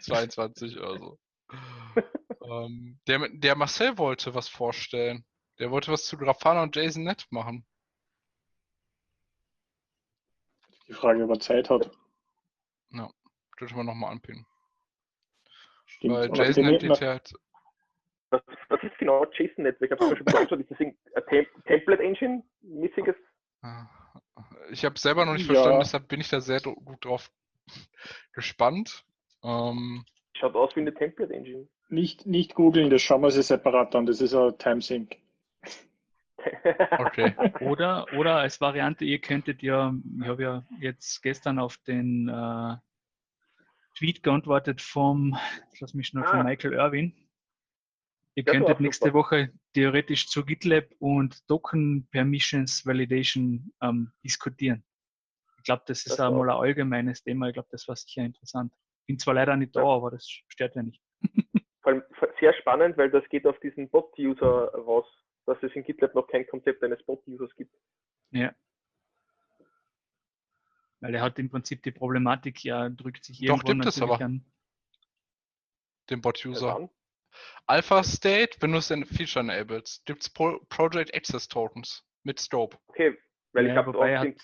22 0.00 0.78
oder 0.78 0.98
so. 0.98 1.18
ähm, 2.44 2.98
der, 3.06 3.28
der 3.30 3.56
Marcel 3.56 3.96
wollte 3.98 4.34
was 4.34 4.48
vorstellen. 4.48 5.24
Der 5.58 5.70
wollte 5.70 5.90
was 5.90 6.04
zu 6.04 6.16
Grafana 6.18 6.62
und 6.62 6.76
JSON.NET 6.76 7.26
machen. 7.30 7.64
die 10.88 10.92
Frage, 10.94 11.24
ob 11.24 11.30
er 11.30 11.40
Zeit 11.40 11.70
hat. 11.70 11.90
Könnte 13.56 13.74
man 13.76 13.86
nochmal 13.86 14.10
anpinnen. 14.12 14.44
Stimmt. 15.86 16.14
Weil 16.14 16.28
Und 16.30 16.38
nachdem 16.38 16.66
JSON.NET 16.66 16.82
ich- 16.82 16.88
liegt 16.88 17.00
ja 17.00 17.08
halt. 17.10 17.32
Was, 18.32 18.42
was 18.70 18.82
ist 18.82 18.98
genau 18.98 19.24
JSON-Net? 19.30 19.76
Ich 19.80 19.90
habe 19.90 20.04
es 20.04 20.18
schon 20.18 20.26
angeschaut. 20.26 20.60
Ist 20.60 20.70
das 20.70 20.80
ein 20.80 20.96
Tem 21.28 21.46
Template 21.66 22.02
Engine? 22.02 22.42
Mäßiges? 22.62 23.14
äh, 23.62 23.84
Ich 24.70 24.84
habe 24.84 24.98
selber 24.98 25.24
noch 25.26 25.34
nicht 25.34 25.46
Ja. 25.46 25.52
verstanden, 25.54 25.80
deshalb 25.80 26.08
bin 26.08 26.20
ich 26.20 26.28
da 26.30 26.40
sehr 26.40 26.60
gut 26.60 27.04
drauf 27.04 27.30
gespannt. 28.32 29.04
Ähm, 29.44 30.04
Schaut 30.34 30.54
aus 30.56 30.74
wie 30.76 30.80
eine 30.80 30.94
Template 30.94 31.32
Engine. 31.32 31.68
Nicht, 31.90 32.26
nicht 32.26 32.54
googeln, 32.54 32.88
das 32.88 33.02
schauen 33.02 33.20
wir 33.22 33.30
sich 33.30 33.46
separat 33.46 33.94
an. 33.94 34.06
Das 34.06 34.20
ist 34.22 34.34
ein 34.34 34.56
Timesync. 34.58 35.14
okay. 36.98 37.34
Oder, 37.60 38.06
oder 38.16 38.36
als 38.36 38.60
Variante, 38.60 39.04
ihr 39.04 39.20
könntet 39.20 39.62
ja, 39.62 39.94
ich 40.20 40.26
habe 40.26 40.42
ja 40.42 40.64
jetzt 40.80 41.22
gestern 41.22 41.58
auf 41.58 41.76
den 41.86 42.28
äh, 42.28 42.76
Tweet 43.96 44.22
geantwortet 44.22 44.80
vom, 44.80 45.36
lass 45.80 45.92
mich 45.94 46.14
noch, 46.14 46.24
Ah. 46.24 46.30
von 46.38 46.44
Michael 46.44 46.72
Irwin. 46.72 47.12
Ihr 48.34 48.46
war 48.46 48.54
könntet 48.54 48.80
nächste 48.80 49.08
super. 49.08 49.18
Woche 49.18 49.52
theoretisch 49.74 50.28
zu 50.28 50.44
GitLab 50.44 50.86
und 50.98 51.46
Token 51.48 52.08
Permissions 52.10 52.86
Validation 52.86 53.72
ähm, 53.82 54.10
diskutieren. 54.24 54.84
Ich 55.58 55.64
glaube, 55.64 55.82
das 55.86 55.98
ist 56.06 56.18
Das 56.18 56.20
auch 56.20 56.32
mal 56.32 56.48
ein 56.50 56.56
allgemeines 56.56 57.22
Thema. 57.22 57.48
Ich 57.48 57.54
glaube, 57.54 57.68
das 57.70 57.86
war 57.88 57.94
sicher 57.96 58.22
interessant. 58.22 58.72
Bin 59.06 59.18
zwar 59.18 59.34
leider 59.34 59.56
nicht 59.56 59.76
da, 59.76 59.82
Ja. 59.82 59.88
aber 59.88 60.10
das 60.10 60.26
stört 60.28 60.74
ja 60.76 60.82
nicht. 60.82 61.02
Vor 61.82 61.92
allem 61.92 62.02
sehr 62.40 62.54
spannend, 62.54 62.96
weil 62.96 63.10
das 63.10 63.28
geht 63.28 63.46
auf 63.46 63.58
diesen 63.60 63.90
Bot-User 63.90 64.72
raus, 64.74 65.06
dass 65.46 65.60
es 65.62 65.72
in 65.74 65.84
GitLab 65.84 66.14
noch 66.14 66.26
kein 66.28 66.46
Konzept 66.46 66.82
eines 66.82 67.04
Bot-Users 67.04 67.54
gibt. 67.56 67.74
Ja. 68.30 68.54
Weil 71.00 71.14
er 71.16 71.22
hat 71.22 71.38
im 71.38 71.50
Prinzip 71.50 71.82
die 71.82 71.90
Problematik, 71.90 72.62
ja, 72.64 72.88
drückt 72.88 73.24
sich 73.24 73.40
Doch, 73.40 73.64
irgendwo 73.64 73.72
es 73.72 73.96
natürlich 73.96 74.14
aber. 74.14 74.24
an. 74.24 74.44
Den 76.10 76.18
Ja, 76.18 76.22
Bot-User. 76.22 76.90
Alpha 77.66 78.02
State, 78.02 78.56
wenn 78.60 78.72
du 78.72 78.78
es 78.78 78.90
in 78.90 79.04
Feature 79.04 79.44
enables, 79.44 80.02
gibt 80.04 80.22
es 80.22 80.30
Pro 80.30 80.58
Project 80.68 81.14
Access 81.14 81.48
Tokens 81.48 82.04
mit 82.22 82.38
Scope. 82.38 82.78
Okay, 82.88 83.16
weil 83.52 83.66
Ja, 83.66 83.72
ich 83.72 83.76
habe 83.78 83.98
er 83.98 84.20
hat, 84.20 84.34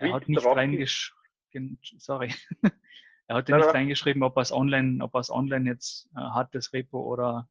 er 0.00 0.12
hat 0.12 0.28
nicht 0.28 0.44
reingeschrieben, 0.44 1.78
sorry, 1.98 2.34
er 3.26 3.36
hat 3.36 3.48
ja 3.48 3.56
nicht 3.56 3.74
reingeschrieben, 3.74 4.22
ob 4.22 4.36
er 4.36 4.42
es 4.42 4.52
online, 4.52 5.02
ob 5.02 5.14
er 5.14 5.20
es 5.20 5.30
online 5.30 5.68
jetzt 5.68 6.08
äh, 6.16 6.20
hat, 6.20 6.54
das 6.54 6.72
Repo 6.72 7.00
oder, 7.00 7.48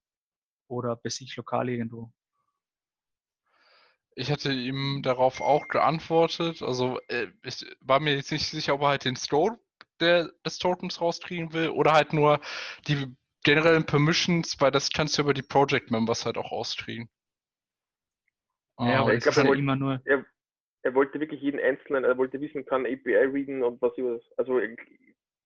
oder 0.67 0.95
bei 0.95 1.09
sich 1.09 1.35
lokal 1.35 1.69
irgendwo. 1.69 2.11
Ich 4.15 4.31
hatte 4.31 4.53
ihm 4.53 5.01
darauf 5.01 5.41
auch 5.41 5.67
geantwortet. 5.67 6.61
Also 6.61 6.99
äh, 7.07 7.27
ich 7.43 7.65
war 7.81 7.99
mir 7.99 8.15
jetzt 8.15 8.31
nicht 8.31 8.47
sicher, 8.47 8.75
ob 8.75 8.81
er 8.81 8.89
halt 8.89 9.05
den 9.05 9.15
Scope 9.15 9.59
der, 9.99 10.31
des 10.45 10.59
Tokens 10.59 11.01
rauskriegen 11.01 11.53
will 11.53 11.69
oder 11.69 11.93
halt 11.93 12.13
nur 12.13 12.39
die 12.87 13.15
generellen 13.43 13.85
Permissions, 13.85 14.59
weil 14.59 14.71
das 14.71 14.89
kannst 14.89 15.17
du 15.17 15.21
über 15.23 15.33
die 15.33 15.41
Project 15.41 15.91
Members 15.91 16.25
halt 16.25 16.37
auch 16.37 16.51
auskriegen. 16.51 17.09
Ja, 18.79 18.99
aber 19.01 19.11
Ähm, 19.11 19.17
ich 19.17 19.23
es 19.23 19.23
glaub, 19.23 19.31
ist 19.31 19.37
er 19.37 19.43
ja 19.43 19.49
wollte- 19.49 19.61
immer 19.61 19.75
nur, 19.75 20.01
er 20.85 20.95
wollte 20.95 21.19
wirklich 21.19 21.41
jeden 21.41 21.59
einzelnen, 21.59 22.03
er 22.03 22.17
wollte 22.17 22.41
wissen, 22.41 22.65
kann 22.65 22.85
API 22.85 23.15
readen 23.15 23.63
und 23.63 23.81
was 23.81 23.97
über 23.97 24.19
also 24.37 24.59
ich- 24.59 24.77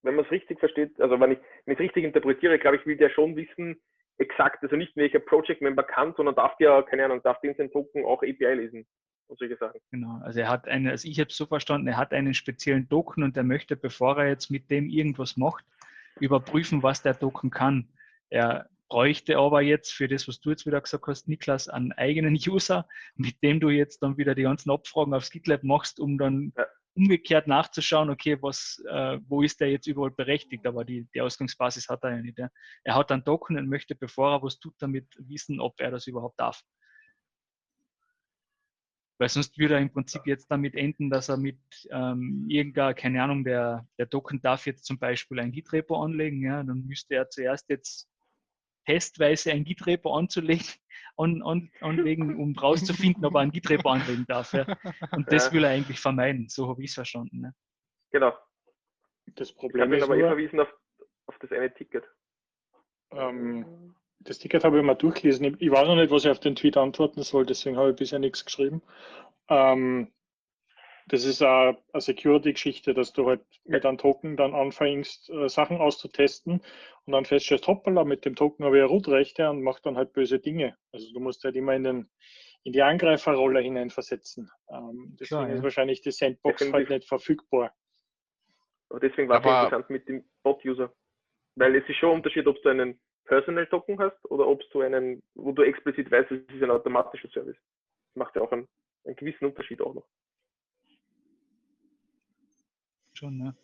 wenn 0.03 0.15
man 0.15 0.25
es 0.25 0.31
richtig 0.31 0.59
versteht, 0.59 0.99
also 0.99 1.19
wenn 1.19 1.31
ich 1.33 1.39
ich 1.65 1.73
es 1.73 1.79
richtig 1.79 2.03
interpretiere, 2.03 2.57
glaube 2.57 2.77
ich, 2.77 2.85
will 2.85 2.97
der 2.97 3.09
schon 3.09 3.35
wissen, 3.35 3.79
exakt, 4.17 4.63
also 4.63 4.75
nicht 4.75 4.95
welcher 4.95 5.19
Project 5.19 5.61
Member 5.61 5.83
kann, 5.83 6.13
sondern 6.15 6.33
darf 6.35 6.55
der, 6.57 6.81
keine 6.83 7.05
Ahnung, 7.05 7.21
darf 7.23 7.39
den 7.41 7.55
sein 7.55 7.69
Token 7.71 8.05
auch 8.05 8.23
API 8.23 8.53
lesen 8.53 8.87
und 9.27 9.37
solche 9.37 9.57
Sachen. 9.57 9.79
genau, 9.91 10.19
also 10.23 10.39
er 10.39 10.49
hat 10.49 10.67
eine, 10.67 10.91
also 10.91 11.07
ich 11.07 11.19
habe 11.19 11.29
es 11.29 11.37
so 11.37 11.45
verstanden, 11.45 11.87
er 11.87 11.97
hat 11.97 12.13
einen 12.13 12.33
speziellen 12.33 12.87
Token 12.89 13.23
und 13.23 13.37
er 13.37 13.43
möchte, 13.43 13.75
bevor 13.75 14.17
er 14.17 14.29
jetzt 14.29 14.49
mit 14.49 14.71
dem 14.71 14.87
irgendwas 14.89 15.37
macht, 15.37 15.65
überprüfen, 16.19 16.83
was 16.83 17.01
der 17.01 17.17
Token 17.17 17.49
kann. 17.49 17.89
Er 18.29 18.69
bräuchte 18.89 19.37
aber 19.37 19.61
jetzt 19.61 19.91
für 19.91 20.07
das, 20.07 20.27
was 20.27 20.39
du 20.39 20.49
jetzt 20.49 20.65
wieder 20.65 20.79
gesagt 20.81 21.07
hast, 21.07 21.27
Niklas, 21.27 21.67
einen 21.67 21.91
eigenen 21.93 22.35
User, 22.47 22.87
mit 23.15 23.41
dem 23.43 23.59
du 23.59 23.69
jetzt 23.69 23.99
dann 23.99 24.17
wieder 24.17 24.35
die 24.35 24.43
ganzen 24.43 24.71
Abfragen 24.71 25.13
aufs 25.13 25.29
GitLab 25.31 25.63
machst, 25.63 25.99
um 25.99 26.17
dann 26.17 26.53
Ja. 26.57 26.65
umgekehrt 26.95 27.47
nachzuschauen, 27.47 28.09
okay, 28.09 28.37
was, 28.41 28.81
äh, 28.89 29.19
wo 29.27 29.43
ist 29.43 29.59
der 29.59 29.69
jetzt 29.69 29.87
überall 29.87 30.11
berechtigt, 30.11 30.65
aber 30.65 30.83
die, 30.83 31.07
die 31.13 31.21
Ausgangsbasis 31.21 31.89
hat 31.89 32.03
er 32.03 32.15
ja 32.15 32.21
nicht. 32.21 32.39
Ja. 32.39 32.49
Er 32.83 32.95
hat 32.95 33.11
einen 33.11 33.23
Token 33.23 33.57
und 33.57 33.67
möchte, 33.69 33.93
bevor 33.93 34.31
er 34.31 34.41
was 34.41 34.57
tut, 34.59 34.73
damit 34.79 35.05
wissen, 35.19 35.59
ob 35.59 35.79
er 35.79 35.91
das 35.91 36.07
überhaupt 36.07 36.39
darf. 36.39 36.61
Weil 39.19 39.29
sonst 39.29 39.57
würde 39.57 39.75
er 39.75 39.79
im 39.81 39.91
Prinzip 39.91 40.21
jetzt 40.25 40.49
damit 40.51 40.75
enden, 40.75 41.09
dass 41.09 41.29
er 41.29 41.37
mit 41.37 41.57
ähm, 41.89 42.45
irgendeiner, 42.49 42.93
keine 42.93 43.23
Ahnung, 43.23 43.43
der, 43.43 43.87
der 43.97 44.09
Token 44.09 44.41
darf 44.41 44.65
jetzt 44.67 44.85
zum 44.85 44.99
Beispiel 44.99 45.39
ein 45.39 45.51
Git-Repo 45.51 46.01
anlegen, 46.03 46.41
ja, 46.43 46.61
dann 46.63 46.85
müsste 46.85 47.15
er 47.15 47.29
zuerst 47.29 47.67
jetzt 47.69 48.07
testweise 48.85 49.51
ein 49.51 49.65
Git-Repo 49.65 50.15
anzulegen, 50.15 50.65
an, 51.17 51.41
an, 51.41 51.71
anlegen, 51.81 52.35
um 52.39 52.55
rauszufinden, 52.55 53.25
ob 53.25 53.35
er 53.35 53.41
ein 53.41 53.51
Git-Repo 53.51 53.89
anlegen 53.89 54.25
darf. 54.27 54.53
Ja. 54.53 54.65
Und 55.11 55.31
das 55.31 55.47
Ja. 55.47 55.53
will 55.53 55.63
er 55.63 55.71
eigentlich 55.71 55.99
vermeiden, 55.99 56.47
so 56.47 56.69
habe 56.69 56.83
ich 56.83 56.89
es 56.89 56.93
verstanden. 56.95 57.41
Ne? 57.41 57.55
Genau. 58.11 58.33
Das 59.35 59.49
Ich 59.49 59.57
Problem 59.57 59.81
habe 59.83 59.95
ihn 59.95 59.97
ist 59.97 60.03
aber 60.03 60.15
eh 60.15 60.19
nur, 60.19 60.29
verwiesen 60.29 60.59
auf, 60.59 60.73
auf 61.25 61.37
das 61.39 61.51
eine 61.51 61.73
Ticket. 61.73 62.05
ähm, 63.11 63.95
das 64.19 64.39
Ticket 64.39 64.63
habe 64.63 64.77
ich 64.77 64.83
mal 64.83 64.95
durchgelesen. 64.95 65.45
Ich, 65.45 65.61
ich 65.61 65.71
weiß 65.71 65.87
noch 65.87 65.95
nicht, 65.95 66.11
was 66.11 66.25
ich 66.25 66.31
auf 66.31 66.39
den 66.39 66.55
Tweet 66.55 66.77
antworten 66.77 67.23
soll, 67.23 67.45
deswegen 67.45 67.77
habe 67.77 67.91
ich 67.91 67.95
bisher 67.95 68.19
nichts 68.19 68.45
geschrieben. 68.45 68.81
Ähm, 69.49 70.11
das 71.07 71.23
ist 71.23 71.41
eine, 71.41 71.77
eine 71.93 72.01
Security-Geschichte, 72.01 72.93
dass 72.93 73.13
du 73.13 73.27
halt 73.27 73.41
mit 73.63 73.85
einem 73.85 73.97
Token 73.97 74.35
dann 74.35 74.53
anfängst, 74.53 75.29
äh, 75.29 75.47
Sachen 75.47 75.77
auszutesten 75.77 76.61
und 77.05 77.13
dann 77.13 77.23
feststellst, 77.23 77.67
hoppala, 77.67 78.03
mit 78.03 78.25
dem 78.25 78.35
Token 78.35 78.65
habe 78.65 78.77
ich 78.77 78.81
ja 78.81 78.87
Root-Rechte 78.87 79.49
und 79.49 79.63
macht 79.63 79.85
dann 79.85 79.95
halt 79.95 80.11
böse 80.11 80.39
Dinge. 80.39 80.77
Also 80.91 81.11
du 81.13 81.19
musst 81.21 81.43
halt 81.45 81.55
immer 81.55 81.75
in, 81.75 81.83
den, 81.83 82.09
in 82.63 82.73
die 82.73 82.81
Angreiferrolle 82.81 83.61
hineinversetzen. 83.61 84.51
Ähm, 84.69 85.15
deswegen 85.17 85.27
Klar, 85.27 85.49
ja. 85.49 85.55
ist 85.55 85.63
wahrscheinlich 85.63 86.01
die 86.01 86.11
Sandbox 86.11 86.61
halt 86.61 86.73
Definitiv. 86.73 86.89
nicht 86.89 87.07
verfügbar. 87.07 87.73
Aber 88.89 88.99
deswegen 88.99 89.29
war 89.29 89.39
es 89.39 89.45
interessant 89.45 89.89
mit 89.89 90.07
dem 90.09 90.25
Bot-User. 90.43 90.93
Weil 91.55 91.75
es 91.75 91.87
ist 91.87 91.97
schon 91.97 92.09
ein 92.09 92.15
Unterschied, 92.17 92.47
ob 92.47 92.61
du 92.61 92.69
einen 92.69 92.99
Personal-Token 93.27 93.99
hast 93.99 94.17
oder 94.25 94.47
ob 94.47 94.61
du 94.71 94.81
einen, 94.81 95.21
wo 95.35 95.51
du 95.51 95.61
explizit 95.63 96.09
weißt, 96.09 96.31
es 96.31 96.41
ist 96.53 96.63
ein 96.63 96.71
automatischer 96.71 97.29
Service. 97.29 97.57
Das 98.13 98.15
macht 98.15 98.35
ja 98.35 98.41
auch 98.41 98.51
einen, 98.51 98.67
einen 99.05 99.15
gewissen 99.15 99.45
Unterschied 99.45 99.81
auch 99.81 99.93
noch. 99.93 100.07
Schon, 103.13 103.37
ne? 103.37 103.55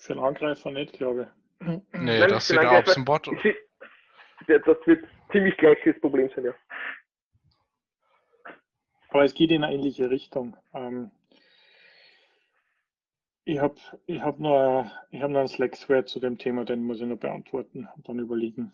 Für 0.00 0.12
einen 0.14 0.24
Angreifer 0.24 0.70
nicht, 0.70 0.92
glaube 0.94 1.30
ich. 1.60 1.66
Nee, 1.66 1.80
Nein, 1.92 2.28
das 2.30 2.48
sieht 2.48 2.58
Angreifer- 2.58 2.94
dem 2.94 3.04
Bot. 3.04 3.28
Das 4.46 4.60
wird 4.86 5.02
ziemlich 5.32 5.56
gleiches 5.56 5.98
Problem 6.00 6.28
sein, 6.36 6.44
ja. 6.44 6.54
Aber 9.08 9.24
es 9.24 9.32
geht 9.34 9.50
in 9.50 9.64
eine 9.64 9.74
ähnliche 9.74 10.10
Richtung. 10.10 10.54
Ähm, 10.74 11.10
ich 13.46 13.60
habe 13.60 13.76
ich 14.06 14.20
hab 14.20 14.40
noch, 14.40 14.90
ich 15.10 15.22
hab 15.22 15.30
noch 15.30 15.38
einen 15.38 15.48
Slack-Thread 15.48 16.08
zu 16.08 16.18
dem 16.20 16.36
Thema, 16.36 16.64
den 16.64 16.82
muss 16.82 17.00
ich 17.00 17.06
noch 17.06 17.16
beantworten 17.16 17.88
und 17.96 18.08
dann 18.08 18.18
überlegen, 18.18 18.72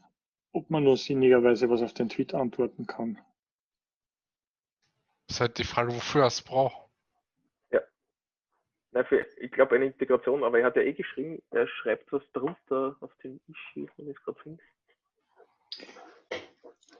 ob 0.53 0.71
man 0.71 0.85
nur 0.85 0.97
sinnigerweise 0.97 1.69
was 1.69 1.83
auf 1.83 1.93
den 1.93 2.09
Tweet 2.09 2.35
antworten 2.35 2.87
kann. 2.87 3.19
Ist 5.29 5.41
halt 5.41 5.59
die 5.59 5.65
Frage, 5.65 5.95
wofür 5.95 6.23
er 6.23 6.29
es 6.29 6.43
braucht. 6.43 6.89
Nein, 8.95 9.07
für, 9.07 9.27
ich 9.39 9.51
glaube 9.51 9.77
eine 9.77 9.87
Integration, 9.87 10.45
aber 10.45 10.61
er 10.61 10.67
hat 10.67 10.77
ja 10.77 10.83
eh 10.83 10.93
geschrieben, 10.93 11.43
er 11.51 11.67
schreibt 11.67 12.13
was 12.13 12.23
drunter 12.33 12.97
auf 13.01 13.11
den 13.23 13.41
Issue, 13.49 13.89
wenn 13.97 14.09
ich 14.09 14.17
es 14.17 14.23
gerade 14.23 14.39
finde. 14.41 14.63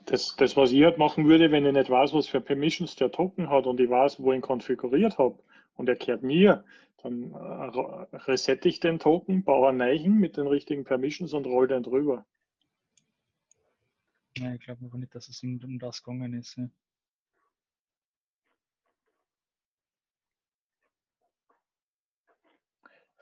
Das, 0.05 0.35
das, 0.35 0.57
was 0.57 0.71
ich 0.71 0.83
halt 0.83 0.97
machen 0.97 1.27
würde, 1.27 1.51
wenn 1.51 1.65
ich 1.65 1.73
nicht 1.73 1.89
weiß, 1.89 2.13
was 2.13 2.27
für 2.27 2.41
Permissions 2.41 2.95
der 2.95 3.11
Token 3.11 3.49
hat 3.49 3.67
und 3.67 3.79
ich 3.79 3.89
weiß, 3.89 4.19
wo 4.19 4.31
ich 4.31 4.37
ihn 4.37 4.41
konfiguriert 4.41 5.17
habe 5.17 5.37
und 5.75 5.87
er 5.87 5.95
kehrt 5.95 6.23
mir, 6.23 6.63
dann 7.03 7.33
äh, 7.33 8.15
resette 8.15 8.69
ich 8.69 8.79
den 8.79 8.97
Token, 8.97 9.43
baue 9.43 9.69
einen 9.69 9.77
neuen 9.79 10.19
mit 10.19 10.37
den 10.37 10.47
richtigen 10.47 10.85
Permissions 10.85 11.33
und 11.33 11.45
roll 11.45 11.67
den 11.67 11.83
drüber. 11.83 12.25
Ja, 14.37 14.53
ich 14.53 14.61
glaube 14.61 14.85
aber 14.85 14.97
nicht, 14.97 15.13
dass 15.13 15.27
es 15.27 15.43
um, 15.43 15.59
um 15.63 15.77
das 15.79 16.01
gegangen 16.01 16.33
ist. 16.33 16.55
Ja. 16.57 16.69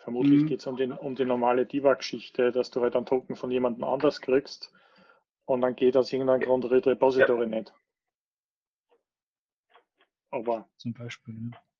Vermutlich 0.03 0.43
Mhm. 0.43 0.47
geht 0.47 0.59
es 0.59 0.67
um, 0.67 0.77
den, 0.77 0.93
um 0.93 1.15
die 1.15 1.25
normale 1.25 1.65
Diva-Geschichte, 1.65 2.51
dass 2.51 2.71
du 2.71 2.81
halt 2.81 2.95
einen 2.95 3.05
Token 3.05 3.35
von 3.35 3.51
jemandem 3.51 3.83
anders 3.83 4.21
kriegst 4.21 4.71
und 5.45 5.61
dann 5.61 5.75
geht 5.75 5.97
aus 5.97 6.11
irgendeinem 6.13 6.41
Grund 6.41 6.65
Read 6.69 6.87
Repository 6.87 7.47
nicht. 7.47 7.73
Aber 10.29 10.69
Zum 10.77 10.93
Beispiel. 10.93 11.51
Ja. 11.51 11.70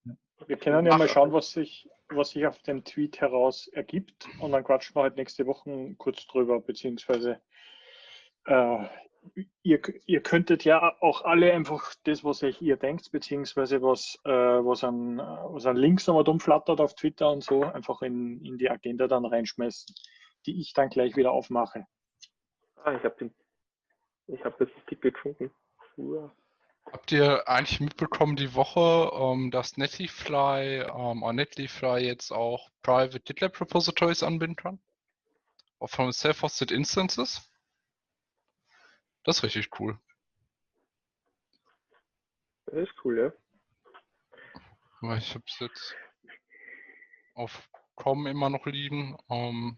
Wir 0.48 0.58
können 0.58 0.86
ja 0.86 0.98
mal 0.98 1.08
schauen, 1.08 1.32
was 1.34 1.52
sich, 1.52 1.90
was 2.10 2.32
sich 2.32 2.46
auf 2.46 2.62
dem 2.64 2.84
Tweet 2.84 3.22
heraus 3.22 3.68
ergibt 3.68 4.28
und 4.40 4.52
dann 4.52 4.64
quatschen 4.64 4.96
wir 4.96 5.04
halt 5.04 5.18
nächste 5.18 5.46
Woche 5.46 5.96
kurz 5.98 6.26
drüber, 6.28 6.60
beziehungsweise 6.60 7.42
äh, 8.46 8.86
ihr, 9.62 9.82
ihr 10.06 10.22
könntet 10.22 10.64
ja 10.64 10.96
auch 11.02 11.24
alle 11.24 11.54
einfach 11.54 11.94
das, 12.04 12.24
was 12.24 12.44
euch 12.44 12.62
ihr 12.62 12.78
denkt, 12.78 13.12
beziehungsweise 13.12 13.82
was, 13.82 14.20
äh, 14.26 14.30
was, 14.32 14.84
an, 14.84 15.18
was 15.18 15.66
an 15.66 15.78
Links 15.78 16.08
nochmal 16.08 16.28
umflattert 16.28 16.82
auf 16.82 16.96
Twitter 16.96 17.32
und 17.32 17.44
so, 17.44 17.64
einfach 17.64 18.02
in, 18.02 18.44
in 18.44 18.58
die 18.58 18.70
Agenda 18.70 19.08
dann 19.08 19.26
reinschmeißen, 19.26 19.96
die 20.46 20.60
ich 20.60 20.74
dann 20.74 20.90
gleich 20.90 21.16
wieder 21.16 21.32
aufmache. 21.32 21.86
Ah, 22.84 22.94
ich 22.94 23.04
habe 23.04 23.16
den, 23.20 23.34
ich 24.28 24.44
habe 24.44 24.56
das 24.66 24.70
Ticket 24.88 25.14
gefunden. 25.14 25.52
Uah. 25.98 26.34
Habt 26.86 27.12
ihr 27.12 27.48
eigentlich 27.48 27.80
mitbekommen 27.80 28.36
die 28.36 28.54
Woche, 28.54 29.12
ähm, 29.14 29.52
dass 29.52 29.78
Netlify, 29.78 30.84
ähm, 30.88 31.24
auch 31.24 31.32
Netlify 31.32 31.98
jetzt 31.98 32.32
auch 32.32 32.70
Private 32.82 33.20
GitLab 33.20 33.60
Repositories 33.60 34.24
anbinden 34.24 34.56
kann? 34.56 34.80
Auch 35.80 35.90
von 35.90 36.12
Self-Hosted 36.12 36.72
Instances? 36.72 37.50
Das 39.24 39.38
ist 39.38 39.44
richtig 39.44 39.80
cool. 39.80 40.00
Das 42.66 42.76
ist 42.76 42.94
cool, 43.04 43.20
ja. 43.20 43.34
Ich 45.18 45.34
habe 45.34 45.44
es 45.48 45.60
jetzt 45.60 45.96
auf 47.34 47.68
Com 47.96 48.28
immer 48.28 48.50
noch 48.50 48.66
liegen. 48.66 49.18
Ähm, 49.30 49.78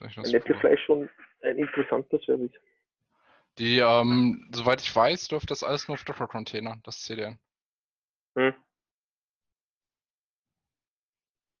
Netlify 0.00 0.74
ist 0.74 0.80
schon 0.80 1.10
ein 1.42 1.58
interessanter 1.58 2.18
Service. 2.20 2.52
Die, 3.60 3.78
ähm, 3.78 4.48
soweit 4.52 4.80
ich 4.80 4.94
weiß, 4.94 5.30
läuft 5.30 5.50
das 5.50 5.62
alles 5.62 5.86
nur 5.86 5.94
auf 5.94 6.04
Docker-Container, 6.04 6.78
das 6.82 7.02
CDN. 7.02 7.38
Hm. 8.34 8.54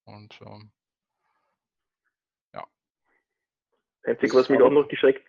Und 0.06 0.40
ähm, 0.40 0.72
Einzig, 4.02 4.34
was 4.34 4.48
mich 4.48 4.60
auch 4.62 4.70
noch 4.70 4.88
geschreckt, 4.88 5.26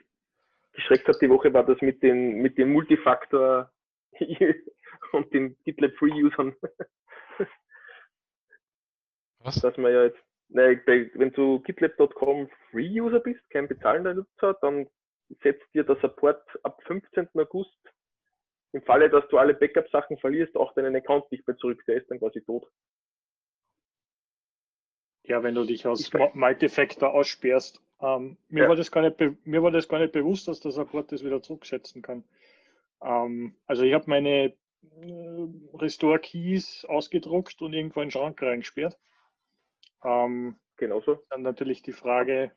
geschreckt 0.74 1.08
hat 1.08 1.22
die 1.22 1.30
Woche, 1.30 1.54
war 1.54 1.66
das 1.66 1.82
mit 1.82 2.02
den, 2.02 2.42
mit 2.42 2.58
den 2.58 2.72
Multifaktor 2.72 3.72
und 5.12 5.34
den 5.34 5.58
GitLab 5.64 5.94
Free-Usern, 5.98 6.56
was? 9.40 9.60
dass 9.60 9.76
man 9.78 9.92
ja 9.92 10.04
jetzt, 10.04 10.22
nein, 10.48 10.82
wenn 10.86 11.34
du 11.34 11.60
GitLab.com 11.62 12.50
Free-User 12.72 13.20
bist, 13.20 13.42
kein 13.50 13.68
bezahlender 13.68 14.14
Nutzer, 14.14 14.54
dann 14.62 14.88
setzt 15.42 15.74
dir 15.74 15.84
der 15.84 15.98
Support 15.98 16.44
ab 16.64 16.82
15. 16.84 17.30
August 17.36 17.78
im 18.74 18.82
Falle, 18.84 19.10
dass 19.10 19.28
du 19.28 19.38
alle 19.38 19.54
Backup-Sachen 19.54 20.18
verlierst, 20.18 20.56
auch 20.56 20.74
deinen 20.74 20.96
Account 20.96 21.32
nicht 21.32 21.46
mehr 21.46 21.58
zurück, 21.58 21.84
der 21.88 21.98
ist 21.98 22.10
dann 22.10 22.20
quasi 22.20 22.42
tot. 22.42 22.66
Ja, 25.24 25.44
wenn 25.44 25.56
du 25.56 25.64
dich 25.64 25.86
aus 25.86 26.10
Multifactor 26.34 27.14
aussperrst. 27.14 27.82
Ähm, 28.02 28.38
mir, 28.50 28.64
Ja. 28.64 28.70
war 28.70 28.76
das 28.76 28.92
gar 28.92 29.02
nicht 29.02 29.20
mir 29.46 29.62
war 29.62 29.72
das 29.72 29.88
gar 29.88 30.00
nicht 30.00 30.14
bewusst, 30.14 30.48
dass 30.48 30.60
der 30.60 30.72
Support 30.72 31.12
das 31.12 31.24
wieder 31.24 31.42
zurücksetzen 31.42 32.02
kann. 32.02 32.24
Ähm, 33.02 33.56
also 33.68 33.84
ich 33.84 33.94
habe 33.94 34.06
meine 34.10 34.46
äh, 34.46 35.48
Restore 35.76 36.20
Keys 36.20 36.86
ausgedruckt 36.86 37.62
und 37.62 37.74
irgendwo 37.74 38.02
in 38.02 38.08
den 38.08 38.12
Schrank 38.12 38.42
reingesperrt. 38.42 38.98
Ähm, 40.04 40.56
Genauso. 40.78 41.24
dann 41.30 41.44
natürlich 41.44 41.84
die 41.84 41.92
Frage, 41.92 42.52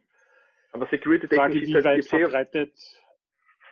Aber 0.75 0.89
security 0.89 1.29
Frage 1.29 1.55
technisch 1.55 1.69
wie 1.69 1.79
ist 1.79 1.85
halt, 1.85 1.85
weit 1.85 2.05
verbreitet, 2.05 2.73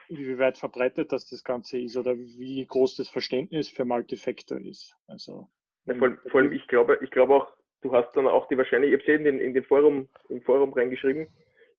wie 0.08 0.38
weit 0.38 0.56
verbreitet 0.56 1.10
das 1.10 1.28
das 1.28 1.42
Ganze 1.42 1.78
ist 1.80 1.96
oder 1.96 2.16
wie 2.16 2.64
groß 2.64 2.96
das 2.96 3.08
Verständnis 3.08 3.68
für 3.68 3.84
Multifactor 3.84 4.58
ist. 4.60 4.96
Also 5.08 5.48
Ja, 5.86 5.94
vor, 5.96 6.08
allem- 6.08 6.18
vor 6.30 6.40
allem, 6.40 6.52
ich 6.52 6.64
glaube, 6.68 6.98
ich 7.02 7.10
glaube 7.10 7.34
auch, 7.34 7.52
du 7.80 7.92
hast 7.92 8.12
dann 8.12 8.28
auch 8.28 8.46
die 8.46 8.56
wahrscheinlich, 8.56 8.92
ich 8.92 9.00
habe 9.00 9.12
es 9.12 9.18
in 9.18 9.24
den, 9.24 9.40
in 9.40 9.52
den 9.52 9.64
Forum, 9.64 10.08
im 10.28 10.42
Forum 10.42 10.72
reingeschrieben, 10.72 11.26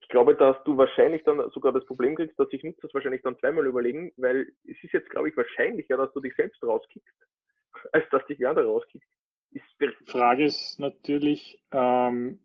ich 0.01 0.09
glaube, 0.09 0.35
dass 0.35 0.61
du 0.65 0.75
wahrscheinlich 0.75 1.23
dann 1.23 1.49
sogar 1.51 1.71
das 1.71 1.85
Problem 1.85 2.15
kriegst, 2.17 2.37
dass 2.37 2.49
sich 2.49 2.61
Nutzer 2.61 2.81
das 2.81 2.93
wahrscheinlich 2.93 3.21
dann 3.21 3.39
zweimal 3.39 3.65
überlegen, 3.65 4.11
weil 4.17 4.51
es 4.67 4.75
ist 4.83 4.91
jetzt, 4.91 5.09
glaube 5.09 5.29
ich, 5.29 5.37
wahrscheinlicher, 5.37 5.95
dass 5.95 6.11
du 6.11 6.19
dich 6.19 6.35
selbst 6.35 6.61
rauskickst, 6.61 7.15
als 7.93 8.03
dass 8.09 8.25
dich 8.25 8.39
wer 8.39 8.49
andere 8.49 8.65
rauskickt. 8.65 9.07
Ist 9.51 9.63
Die 9.79 10.11
Frage 10.11 10.43
ist 10.43 10.79
natürlich, 10.79 11.63
ähm, 11.71 12.39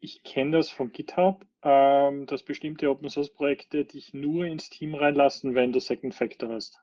ich 0.00 0.22
kenne 0.22 0.58
das 0.58 0.70
von 0.70 0.92
GitHub, 0.92 1.44
ähm, 1.62 2.26
dass 2.26 2.42
bestimmte 2.42 2.90
Open 2.90 3.08
Source 3.08 3.32
Projekte 3.32 3.84
dich 3.84 4.14
nur 4.14 4.44
ins 4.44 4.70
Team 4.70 4.94
reinlassen, 4.94 5.54
wenn 5.54 5.72
du 5.72 5.80
Second 5.80 6.14
Factor 6.14 6.50
hast. 6.50 6.80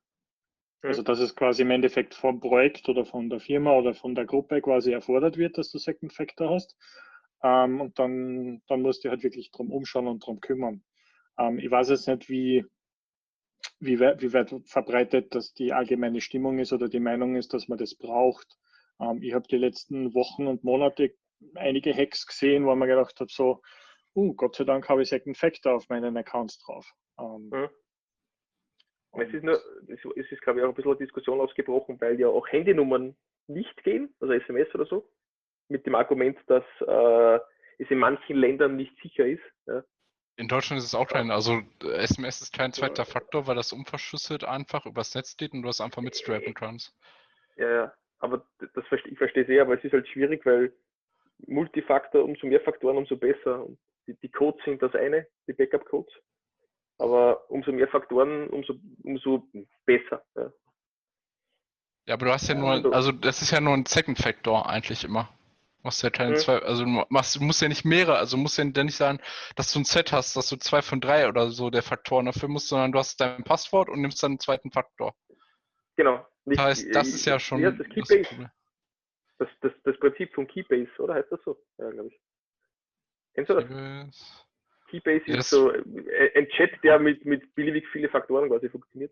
Also 0.82 1.02
dass 1.02 1.20
es 1.20 1.36
quasi 1.36 1.64
im 1.64 1.72
Endeffekt 1.72 2.14
vom 2.14 2.40
Projekt 2.40 2.88
oder 2.90 3.06
von 3.06 3.30
der 3.30 3.40
Firma 3.40 3.76
oder 3.76 3.96
von 3.96 4.14
der 4.14 4.26
Gruppe 4.26 4.62
quasi 4.62 4.92
erfordert 4.92 5.38
wird, 5.38 5.58
dass 5.58 5.72
du 5.72 5.80
Second 5.80 6.14
Factor 6.14 6.52
hast. 6.52 6.78
Ähm, 7.42 7.82
und 7.82 7.98
dann, 7.98 8.62
dann 8.68 8.82
musst 8.82 9.04
du 9.04 9.10
halt 9.10 9.24
wirklich 9.24 9.52
drum 9.52 9.72
umschauen 9.72 10.08
und 10.08 10.26
drum 10.26 10.42
kümmern. 10.42 10.84
Ähm, 11.40 11.58
ich 11.60 11.72
weiß 11.72 11.90
jetzt 11.90 12.08
nicht, 12.08 12.30
wie, 12.30 12.66
wie, 13.80 14.00
weit, 14.00 14.22
wie 14.22 14.34
weit 14.34 14.54
verbreitet 14.66 15.34
das 15.34 15.54
die 15.54 15.74
allgemeine 15.74 16.22
Stimmung 16.22 16.60
ist 16.60 16.72
oder 16.72 16.88
die 16.88 17.00
Meinung 17.00 17.36
ist, 17.36 17.54
dass 17.54 17.68
man 17.68 17.80
das 17.80 17.96
braucht. 17.96 18.48
Ähm, 19.00 19.22
ich 19.24 19.34
habe 19.34 19.48
die 19.48 19.58
letzten 19.58 20.14
Wochen 20.14 20.46
und 20.46 20.64
Monate 20.64 21.16
einige 21.56 21.94
Hacks 21.94 22.26
gesehen, 22.26 22.66
wo 22.66 22.76
man 22.76 22.88
gedacht 22.88 23.20
hat, 23.20 23.30
so, 23.30 23.62
uh, 24.16 24.34
Gott 24.34 24.56
sei 24.56 24.64
Dank 24.64 24.90
habe 24.90 25.04
ich 25.04 25.10
Second 25.10 25.38
Factor 25.38 25.76
auf 25.76 25.88
meinen 25.90 26.18
Accounts 26.18 26.60
drauf. 26.60 26.90
Ähm, 27.20 27.50
Mhm. 29.16 29.22
Es 29.22 29.34
ist, 29.34 29.44
nur, 29.44 29.62
es 29.88 30.32
ist, 30.32 30.42
glaube 30.42 30.60
ich, 30.60 30.66
auch 30.66 30.70
ein 30.70 30.76
bisschen 30.76 30.92
eine 30.92 31.00
Diskussion 31.00 31.40
ausgebrochen, 31.40 32.00
weil 32.02 32.20
ja 32.20 32.28
auch 32.28 32.48
Handynummern 32.48 33.16
nicht 33.48 33.84
gehen, 33.84 34.14
also 34.20 34.34
SMS 34.34 34.74
oder 34.76 34.86
so, 34.86 35.10
mit 35.70 35.86
dem 35.86 35.96
Argument, 35.96 36.38
dass 36.48 36.64
äh, 36.82 37.40
es 37.78 37.90
in 37.90 38.00
manchen 38.00 38.36
Ländern 38.36 38.76
nicht 38.76 38.94
sicher 39.02 39.26
ist. 39.26 39.44
Ja. 39.68 39.84
In 40.38 40.48
Deutschland 40.50 40.80
ist 40.80 40.88
es 40.88 40.96
auch 40.96 41.08
kein, 41.08 41.32
also 41.32 41.62
SMS 41.82 42.42
ist 42.42 42.54
kein 42.54 42.74
zweiter 42.74 43.06
Faktor, 43.06 43.48
weil 43.48 43.56
das 43.56 43.72
unverschlüsselt 43.72 44.44
einfach 44.44 44.86
übers 44.86 45.16
Netz 45.16 45.38
geht 45.38 45.54
und 45.54 45.62
du 45.62 45.68
das 45.68 45.80
einfach 45.80 46.02
mitstrappen 46.02 46.54
kannst. 46.54 46.94
Ja, 47.56 47.70
ja, 47.70 47.94
aber 48.20 48.46
das 48.60 48.84
ich 49.06 49.18
verstehe 49.18 49.46
sehr, 49.46 49.62
aber 49.62 49.78
es 49.78 49.84
ist 49.84 49.94
halt 49.94 50.10
schwierig, 50.10 50.46
weil 50.46 50.74
Multifaktor, 51.48 52.24
umso 52.24 52.48
mehr 52.48 52.62
Faktoren, 52.62 52.98
umso 52.98 53.18
besser. 53.18 53.66
Die, 54.08 54.16
die 54.22 54.30
Codes 54.30 54.64
sind 54.66 54.82
das 54.82 54.94
eine, 54.96 55.28
die 55.48 55.54
Backup-Codes. 55.54 56.14
Aber 56.98 57.50
umso 57.50 57.72
mehr 57.72 57.88
Faktoren, 57.88 58.50
umso, 58.50 58.76
umso 59.04 59.48
besser. 59.86 60.24
Ja. 60.36 60.52
Ja, 62.08 62.14
aber 62.14 62.26
du 62.28 62.32
hast 62.32 62.48
ja 62.48 62.54
Ja, 62.56 62.62
nur, 62.62 62.70
also- 62.72 62.92
also 62.92 63.12
das 63.12 63.42
ist 63.42 63.52
ja 63.52 63.60
nur 63.60 63.74
ein 63.74 63.86
Second 63.86 64.18
Factor 64.20 64.70
eigentlich 64.70 65.04
immer. 65.04 65.30
Du 65.80 65.88
machst 65.88 66.04
ja 66.04 66.10
keine 66.10 66.32
Mhm. 66.32 66.36
zwei, 66.38 66.60
also 66.60 66.84
du 66.84 66.90
machst, 67.10 67.36
du 67.36 67.44
musst 67.44 67.62
ja 67.62 67.68
nicht 67.68 67.84
mehrere, 67.86 68.18
also 68.18 68.38
musst 68.38 68.58
ja 68.58 68.64
nicht 68.64 68.96
sagen, 68.96 69.20
dass 69.56 69.72
du 69.74 69.80
ein 69.80 69.86
Set 69.86 70.12
hast, 70.12 70.36
dass 70.36 70.48
du 70.50 70.56
zwei 70.58 70.82
von 70.82 71.02
drei 71.02 71.28
oder 71.28 71.50
so 71.50 71.70
der 71.70 71.84
Faktoren 71.84 72.26
dafür 72.28 72.48
musst, 72.50 72.68
sondern 72.70 72.92
du 72.92 73.00
hast 73.00 73.20
dein 73.20 73.44
Passwort 73.44 73.90
und 73.90 74.02
nimmst 74.02 74.22
dann 74.24 74.34
einen 74.34 74.40
zweiten 74.40 74.72
Faktor. 74.72 75.16
Genau. 75.96 76.26
Nicht, 76.46 76.60
Das 76.60 76.66
heißt, 76.66 76.96
das 76.96 77.08
ist 77.10 77.26
ja 77.26 77.40
schon 77.40 77.64
heißt 77.66 77.80
das? 77.80 77.88
das. 78.08 78.28
Problem. 78.28 78.50
Das, 79.38 79.50
das, 79.62 79.74
das 79.84 80.00
Prinzip 80.00 80.34
von 80.34 80.48
Keybase, 80.48 80.90
oder 81.00 81.16
heißt 81.16 81.32
das 81.32 81.42
so? 81.44 81.62
Ja, 81.78 81.90
glaube 81.90 82.10
ich. 82.10 82.20
Kennst 83.34 83.50
du 83.50 83.56
das? 83.56 83.68
Keybase. 83.68 84.46
Keybase 84.90 85.24
Ja, 85.28 85.38
ist 85.40 85.50
so 85.50 85.72
äh, 85.72 86.32
ein 86.38 86.48
Chat, 86.50 86.72
der 86.84 87.00
mit, 87.00 87.26
mit 87.26 87.54
beliebig 87.56 87.88
viele 87.92 88.10
Faktoren 88.10 88.50
quasi 88.50 88.70
funktioniert. 88.70 89.12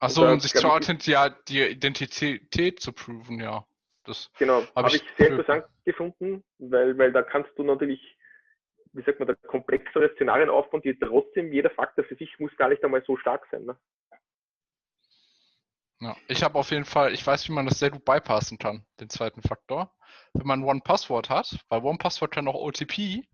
Achso, 0.00 0.30
um 0.30 0.40
sich 0.40 0.52
zur 0.52 0.72
Authentizität, 0.72 1.14
ja, 1.14 1.28
die 1.48 1.62
Identität 1.62 2.80
zu 2.80 2.92
proven, 2.92 3.40
ja. 3.40 3.64
Das, 4.04 4.30
Genau, 4.38 4.62
Hab 4.62 4.76
habe 4.76 4.96
ich 4.96 5.02
ich 5.02 5.16
sehr 5.18 5.28
interessant 5.28 5.64
gefunden, 5.84 6.42
weil, 6.58 6.96
weil 6.96 7.12
da 7.12 7.22
kannst 7.22 7.50
du 7.58 7.62
natürlich, 7.64 8.00
wie 8.92 9.02
sagt 9.02 9.18
man, 9.18 9.28
da 9.28 9.34
komplexere 9.34 10.14
Szenarien 10.14 10.48
aufbauen, 10.48 10.82
die 10.82 10.98
trotzdem 10.98 11.52
jeder 11.52 11.70
Faktor 11.70 12.04
für 12.04 12.14
sich 12.14 12.38
muss 12.38 12.56
gar 12.56 12.68
nicht 12.68 12.82
einmal 12.82 13.04
so 13.04 13.16
stark 13.18 13.46
sein. 13.50 13.64
Ne? 13.64 13.76
Ja, 16.00 16.16
ich 16.28 16.42
habe 16.42 16.58
auf 16.58 16.70
jeden 16.70 16.84
Fall, 16.84 17.12
ich 17.12 17.26
weiß, 17.26 17.48
wie 17.48 17.52
man 17.52 17.66
das 17.66 17.78
sehr 17.78 17.90
gut 17.90 18.04
bypassen 18.04 18.58
kann, 18.58 18.84
den 19.00 19.08
zweiten 19.08 19.42
Faktor. 19.42 19.92
Wenn 20.32 20.46
man 20.46 20.62
One-Password 20.62 21.28
hat, 21.28 21.58
weil 21.68 21.82
One-Password 21.82 22.30
kann 22.30 22.46
auch 22.46 22.54
OTP. 22.54 23.24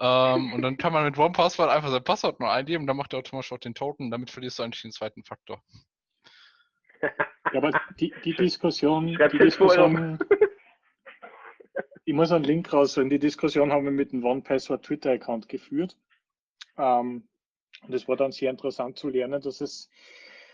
ähm, 0.00 0.52
und 0.52 0.62
dann 0.62 0.76
kann 0.76 0.92
man 0.92 1.04
mit 1.04 1.18
One-Password 1.18 1.68
einfach 1.68 1.90
sein 1.90 2.04
Passwort 2.04 2.38
nur 2.38 2.50
eingeben, 2.50 2.86
dann 2.86 2.96
macht 2.96 3.12
er 3.12 3.18
automatisch 3.18 3.52
auch 3.52 3.58
den 3.58 3.74
Token, 3.74 4.10
damit 4.10 4.30
verlierst 4.30 4.58
du 4.58 4.62
eigentlich 4.62 4.82
den 4.82 4.92
zweiten 4.92 5.24
Faktor. 5.24 5.62
Ja, 7.02 7.10
aber 7.54 7.80
die, 7.98 8.14
die 8.24 8.34
Diskussion, 8.34 9.06
die. 9.06 9.16
Diskussion, 9.38 10.18
ich 12.04 12.14
muss 12.14 12.30
einen 12.32 12.44
Link 12.44 12.72
rausholen. 12.72 13.10
Die 13.10 13.18
Diskussion 13.18 13.72
haben 13.72 13.84
wir 13.84 13.90
mit 13.90 14.12
dem 14.12 14.24
OnePassword 14.24 14.84
Twitter-Account 14.84 15.48
geführt. 15.48 15.96
Ähm, 16.76 17.28
und 17.82 17.94
es 17.94 18.06
war 18.08 18.16
dann 18.16 18.32
sehr 18.32 18.50
interessant 18.50 18.98
zu 18.98 19.08
lernen, 19.08 19.40
dass 19.40 19.60
es, 19.60 19.88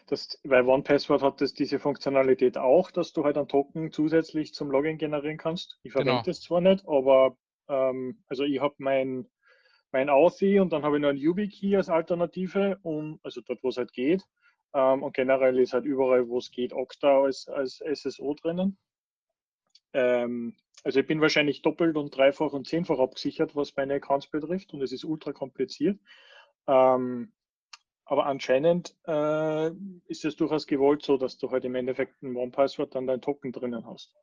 dass, 0.06 0.38
weil 0.44 0.66
OnePassword 0.66 1.22
hat 1.22 1.40
das, 1.40 1.52
diese 1.52 1.78
Funktionalität 1.78 2.56
auch, 2.58 2.90
dass 2.90 3.12
du 3.12 3.24
halt 3.24 3.36
einen 3.36 3.48
Token 3.48 3.90
zusätzlich 3.90 4.54
zum 4.54 4.70
Login 4.70 4.98
generieren 4.98 5.36
kannst. 5.36 5.78
Ich 5.82 5.92
verwende 5.92 6.12
Genau. 6.12 6.22
das 6.24 6.40
zwar 6.40 6.60
nicht, 6.60 6.86
aber 6.86 7.36
ähm, 7.68 8.22
also 8.28 8.44
ich 8.44 8.60
habe 8.60 8.74
mein, 8.78 9.28
mein 9.92 10.08
Authy 10.08 10.60
und 10.60 10.72
dann 10.72 10.82
habe 10.82 10.96
ich 10.96 11.02
noch 11.02 11.08
einen 11.08 11.18
YubiKey 11.18 11.76
als 11.76 11.88
Alternative, 11.88 12.78
um, 12.82 13.18
also 13.22 13.40
dort, 13.40 13.62
wo 13.62 13.68
es 13.68 13.76
halt 13.76 13.92
geht. 13.92 14.24
Ähm, 14.74 15.02
und 15.02 15.14
generell 15.14 15.58
ist 15.58 15.72
halt 15.72 15.84
überall, 15.84 16.28
wo 16.28 16.38
es 16.38 16.50
geht, 16.50 16.72
Okta 16.72 17.22
als, 17.22 17.48
als 17.48 17.78
SSO 17.78 18.34
drinnen. 18.34 18.78
Ähm, 19.92 20.56
also 20.84 21.00
ich 21.00 21.06
bin 21.06 21.20
wahrscheinlich 21.20 21.62
doppelt 21.62 21.96
und 21.96 22.16
dreifach 22.16 22.52
und 22.52 22.68
zehnfach 22.68 22.98
abgesichert, 22.98 23.56
was 23.56 23.74
meine 23.76 23.94
Accounts 23.94 24.28
betrifft 24.28 24.72
und 24.72 24.82
es 24.82 24.92
ist 24.92 25.04
ultra 25.04 25.32
kompliziert. 25.32 25.98
Ähm, 26.68 27.32
aber 28.06 28.26
anscheinend 28.26 28.94
äh, 29.06 29.70
ist 30.06 30.24
es 30.24 30.36
durchaus 30.36 30.66
gewollt 30.66 31.02
so, 31.02 31.16
dass 31.16 31.38
du 31.38 31.50
halt 31.50 31.64
im 31.64 31.74
Endeffekt 31.74 32.22
ein 32.22 32.36
One-Password 32.36 32.94
dann 32.94 33.08
dein 33.08 33.20
Token 33.20 33.50
drinnen 33.50 33.84
hast. 33.84 34.14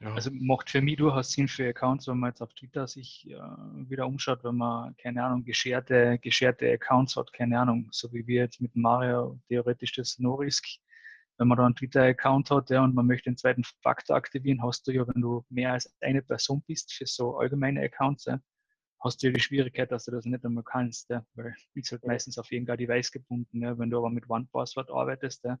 Ja. 0.00 0.12
Also 0.12 0.30
macht 0.32 0.70
für 0.70 0.82
mich 0.82 0.96
durchaus 0.96 1.30
Sinn 1.30 1.46
für 1.46 1.68
Accounts, 1.68 2.08
wenn 2.08 2.18
man 2.18 2.30
jetzt 2.30 2.42
auf 2.42 2.52
Twitter 2.52 2.88
sich 2.88 3.30
äh, 3.30 3.38
wieder 3.88 4.06
umschaut, 4.06 4.42
wenn 4.42 4.56
man, 4.56 4.96
keine 4.96 5.22
Ahnung, 5.22 5.44
gescherte, 5.44 6.18
gescherte 6.18 6.70
Accounts 6.72 7.16
hat, 7.16 7.32
keine 7.32 7.58
Ahnung, 7.60 7.88
so 7.92 8.12
wie 8.12 8.26
wir 8.26 8.42
jetzt 8.42 8.60
mit 8.60 8.74
Mario 8.74 9.38
theoretisch 9.48 9.92
das 9.92 10.18
No-Risk. 10.18 10.66
Wenn 11.38 11.48
man 11.48 11.58
da 11.58 11.64
einen 11.64 11.76
Twitter-Account 11.76 12.50
hat 12.50 12.70
ja, 12.70 12.82
und 12.82 12.94
man 12.94 13.06
möchte 13.06 13.30
den 13.30 13.36
zweiten 13.36 13.64
Faktor 13.82 14.16
aktivieren, 14.16 14.62
hast 14.62 14.86
du 14.86 14.92
ja, 14.92 15.06
wenn 15.06 15.22
du 15.22 15.44
mehr 15.48 15.72
als 15.72 15.92
eine 16.00 16.22
Person 16.22 16.62
bist 16.66 16.92
für 16.92 17.06
so 17.06 17.38
allgemeine 17.38 17.80
Accounts, 17.82 18.26
ja, 18.26 18.40
hast 19.04 19.22
du 19.22 19.30
die 19.30 19.40
Schwierigkeit, 19.40 19.92
dass 19.92 20.06
du 20.06 20.10
das 20.12 20.24
nicht 20.24 20.44
einmal 20.44 20.64
kannst, 20.64 21.10
ja, 21.10 21.24
weil 21.34 21.54
bist 21.74 21.92
halt 21.92 22.04
meistens 22.06 22.38
auf 22.38 22.50
irgendein 22.50 22.78
Device 22.78 23.12
gebunden. 23.12 23.62
Ja. 23.62 23.78
Wenn 23.78 23.90
du 23.90 23.98
aber 23.98 24.10
mit 24.10 24.28
One-Password 24.28 24.90
arbeitest, 24.90 25.44
ja, 25.44 25.58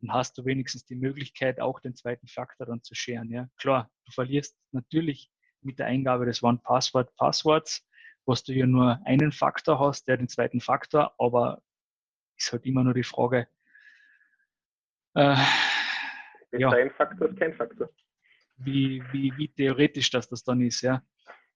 dann 0.00 0.12
hast 0.12 0.38
du 0.38 0.44
wenigstens 0.44 0.84
die 0.86 0.96
Möglichkeit, 0.96 1.60
auch 1.60 1.80
den 1.80 1.94
zweiten 1.94 2.26
Faktor 2.28 2.66
dann 2.66 2.82
zu 2.82 2.94
scheren. 2.94 3.30
Ja. 3.30 3.48
Klar, 3.58 3.90
du 4.06 4.12
verlierst 4.12 4.56
natürlich 4.72 5.30
mit 5.60 5.78
der 5.78 5.86
Eingabe 5.86 6.24
des 6.24 6.42
One-Password-Passworts, 6.42 7.86
was 8.24 8.42
du 8.44 8.52
ja 8.52 8.66
nur 8.66 9.00
einen 9.04 9.32
Faktor 9.32 9.78
hast, 9.80 10.08
der 10.08 10.16
den 10.16 10.28
zweiten 10.28 10.60
Faktor, 10.60 11.14
aber 11.18 11.62
ist 12.36 12.52
halt 12.52 12.64
immer 12.64 12.84
nur 12.84 12.94
die 12.94 13.02
Frage, 13.04 13.48
äh, 15.14 15.34
Ist 16.50 16.60
Ja. 16.60 16.70
ein 16.70 16.90
Faktor, 16.92 17.28
ist 17.28 17.38
kein 17.38 17.54
Faktor. 17.54 17.90
wie, 18.56 19.02
wie, 19.12 19.36
wie 19.36 19.48
theoretisch 19.48 20.10
das, 20.10 20.28
das 20.28 20.42
dann 20.42 20.60
ist, 20.60 20.80
ja. 20.82 21.02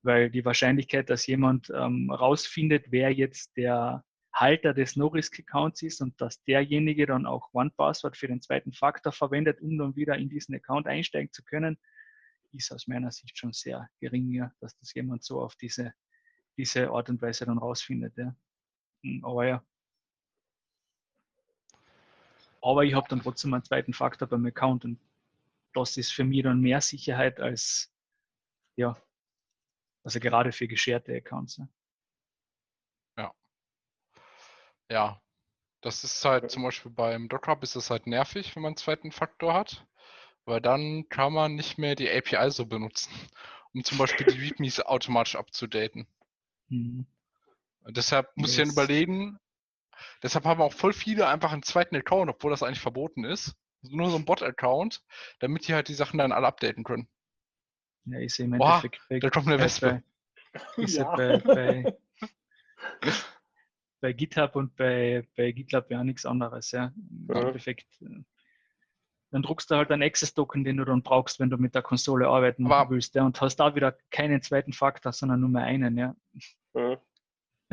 Weil 0.02 0.30
die 0.30 0.44
Wahrscheinlichkeit, 0.44 1.10
dass 1.10 1.26
jemand 1.26 1.70
ähm, 1.74 2.10
rausfindet, 2.10 2.86
wer 2.90 3.12
jetzt 3.12 3.56
der 3.56 4.04
Halter 4.32 4.72
des 4.72 4.96
No-Risk-Accounts 4.96 5.82
ist 5.82 6.00
und 6.00 6.18
dass 6.20 6.42
derjenige 6.44 7.06
dann 7.06 7.26
auch 7.26 7.52
One-Password 7.52 8.16
für 8.16 8.28
den 8.28 8.40
zweiten 8.40 8.72
Faktor 8.72 9.12
verwendet, 9.12 9.60
um 9.60 9.76
dann 9.78 9.94
wieder 9.94 10.16
in 10.16 10.28
diesen 10.28 10.54
Account 10.54 10.86
einsteigen 10.86 11.32
zu 11.32 11.44
können, 11.44 11.78
ist 12.52 12.72
aus 12.72 12.86
meiner 12.86 13.10
Sicht 13.10 13.38
schon 13.38 13.52
sehr 13.52 13.88
gering, 14.00 14.50
dass 14.60 14.76
das 14.78 14.92
jemand 14.94 15.22
so 15.22 15.40
auf 15.40 15.54
diese, 15.56 15.92
diese 16.56 16.90
Art 16.90 17.08
und 17.08 17.20
Weise 17.20 17.46
dann 17.46 17.58
rausfindet. 17.58 18.16
Ja. 18.16 18.34
Hm, 19.02 19.24
Aber 19.24 19.46
ja. 19.46 19.64
Aber 22.62 22.84
ich 22.84 22.94
habe 22.94 23.08
dann 23.08 23.20
trotzdem 23.20 23.52
einen 23.54 23.64
zweiten 23.64 23.92
Faktor 23.92 24.28
beim 24.28 24.46
Account 24.46 24.84
und 24.84 24.98
das 25.74 25.96
ist 25.96 26.12
für 26.12 26.24
mich 26.24 26.42
dann 26.42 26.60
mehr 26.60 26.80
Sicherheit 26.80 27.40
als, 27.40 27.92
ja, 28.76 28.96
also 30.04 30.20
gerade 30.20 30.52
für 30.52 30.68
gescherte 30.68 31.14
Accounts. 31.14 31.60
Ja. 33.16 33.32
Ja, 34.88 35.20
das 35.82 36.04
ist 36.04 36.24
halt 36.24 36.50
zum 36.50 36.62
Beispiel 36.64 36.92
beim 36.92 37.28
Dockhub 37.28 37.62
ist 37.64 37.76
es 37.76 37.90
halt 37.90 38.06
nervig, 38.06 38.54
wenn 38.56 38.62
man 38.62 38.70
einen 38.70 38.76
zweiten 38.78 39.12
Faktor 39.12 39.54
hat, 39.54 39.86
weil 40.46 40.60
dann 40.60 41.08
kann 41.10 41.32
man 41.32 41.54
nicht 41.56 41.78
mehr 41.78 41.96
die 41.96 42.10
API 42.10 42.50
so 42.50 42.66
benutzen, 42.66 43.12
um 43.74 43.84
zum 43.84 43.98
Beispiel 43.98 44.26
die 44.26 44.38
READMEs 44.38 44.80
automatisch 44.80 45.36
abzudaten. 45.36 46.08
Mhm. 46.70 47.06
Deshalb 47.88 48.36
muss 48.36 48.50
ich 48.52 48.56
dann 48.56 48.68
Yes. 48.68 48.72
überlegen, 48.72 49.38
deshalb 50.22 50.44
haben 50.46 50.62
auch 50.62 50.72
voll 50.74 50.92
viele 50.92 51.28
einfach 51.28 51.52
einen 51.52 51.62
zweiten 51.64 51.96
Account, 51.96 52.30
obwohl 52.30 52.50
das 52.52 52.62
eigentlich 52.62 52.80
verboten 52.80 53.24
ist. 53.24 53.56
Nur 53.82 54.10
so 54.10 54.16
ein 54.16 54.24
Bot-Account, 54.26 55.02
damit 55.40 55.68
die 55.68 55.74
halt 55.74 55.88
die 55.88 55.94
Sachen 55.94 56.18
dann 56.18 56.32
alle 56.32 56.46
updaten 56.48 56.84
können. 56.84 57.08
Ja, 58.06 58.18
ist 58.18 58.38
im 58.40 58.52
Oha, 58.60 58.76
Endeffekt 58.78 59.00
bei, 59.08 59.18
Da 59.20 59.30
kommt 59.30 59.46
eine 59.46 59.58
bei, 59.58 59.64
Wespe. 59.64 60.02
bei, 60.76 60.82
ist 60.82 60.96
ja. 60.96 61.02
Ja. 61.04 61.16
bei, 61.38 61.38
bei, 61.38 61.96
bei 64.00 64.12
GitHub 64.12 64.56
und 64.56 64.74
bei, 64.76 65.26
bei 65.36 65.52
GitLab 65.52 65.90
ja 65.90 66.02
nichts 66.02 66.26
anderes. 66.26 66.70
Ja. 66.72 66.92
Im 66.96 67.26
Ja. 67.34 67.46
Endeffekt 67.48 67.86
äh, 68.02 68.22
dann 69.30 69.42
druckst 69.42 69.70
du 69.70 69.76
halt 69.76 69.90
einen 69.90 70.02
Access-Token, 70.02 70.62
den 70.62 70.76
du 70.76 70.84
dann 70.84 71.02
brauchst, 71.02 71.40
wenn 71.40 71.48
du 71.48 71.56
mit 71.56 71.74
der 71.74 71.80
Konsole 71.82 72.28
arbeiten 72.28 72.70
Aber- 72.70 72.90
willst. 72.90 73.14
Ja, 73.14 73.24
und 73.24 73.40
hast 73.40 73.56
da 73.56 73.74
wieder 73.74 73.96
keinen 74.10 74.42
zweiten 74.42 74.72
Faktor, 74.74 75.12
sondern 75.12 75.40
nur 75.40 75.48
mehr 75.48 75.62
einen. 75.64 75.96
Ja. 75.96 76.14
Mhm. 76.74 76.96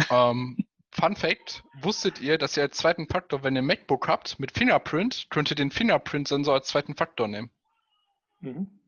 Ähm, 0.10 0.58
Fun 0.92 1.16
Fact: 1.16 1.64
Wusstet 1.82 2.22
ihr, 2.22 2.38
dass 2.38 2.56
ihr 2.58 2.64
als 2.64 2.78
zweiten 2.78 3.08
Faktor, 3.08 3.44
wenn 3.44 3.56
ihr 3.56 3.62
ein 3.62 3.66
MacBook 3.66 4.08
habt 4.08 4.40
mit 4.40 4.52
Fingerprint, 4.58 5.28
könnt 5.30 5.50
ihr 5.52 5.56
den 5.56 5.70
Fingerprint-Sensor 5.72 6.54
als 6.54 6.68
zweiten 6.70 6.96
Faktor 6.96 7.28
nehmen? 7.28 7.52
Mhm. 8.40 8.79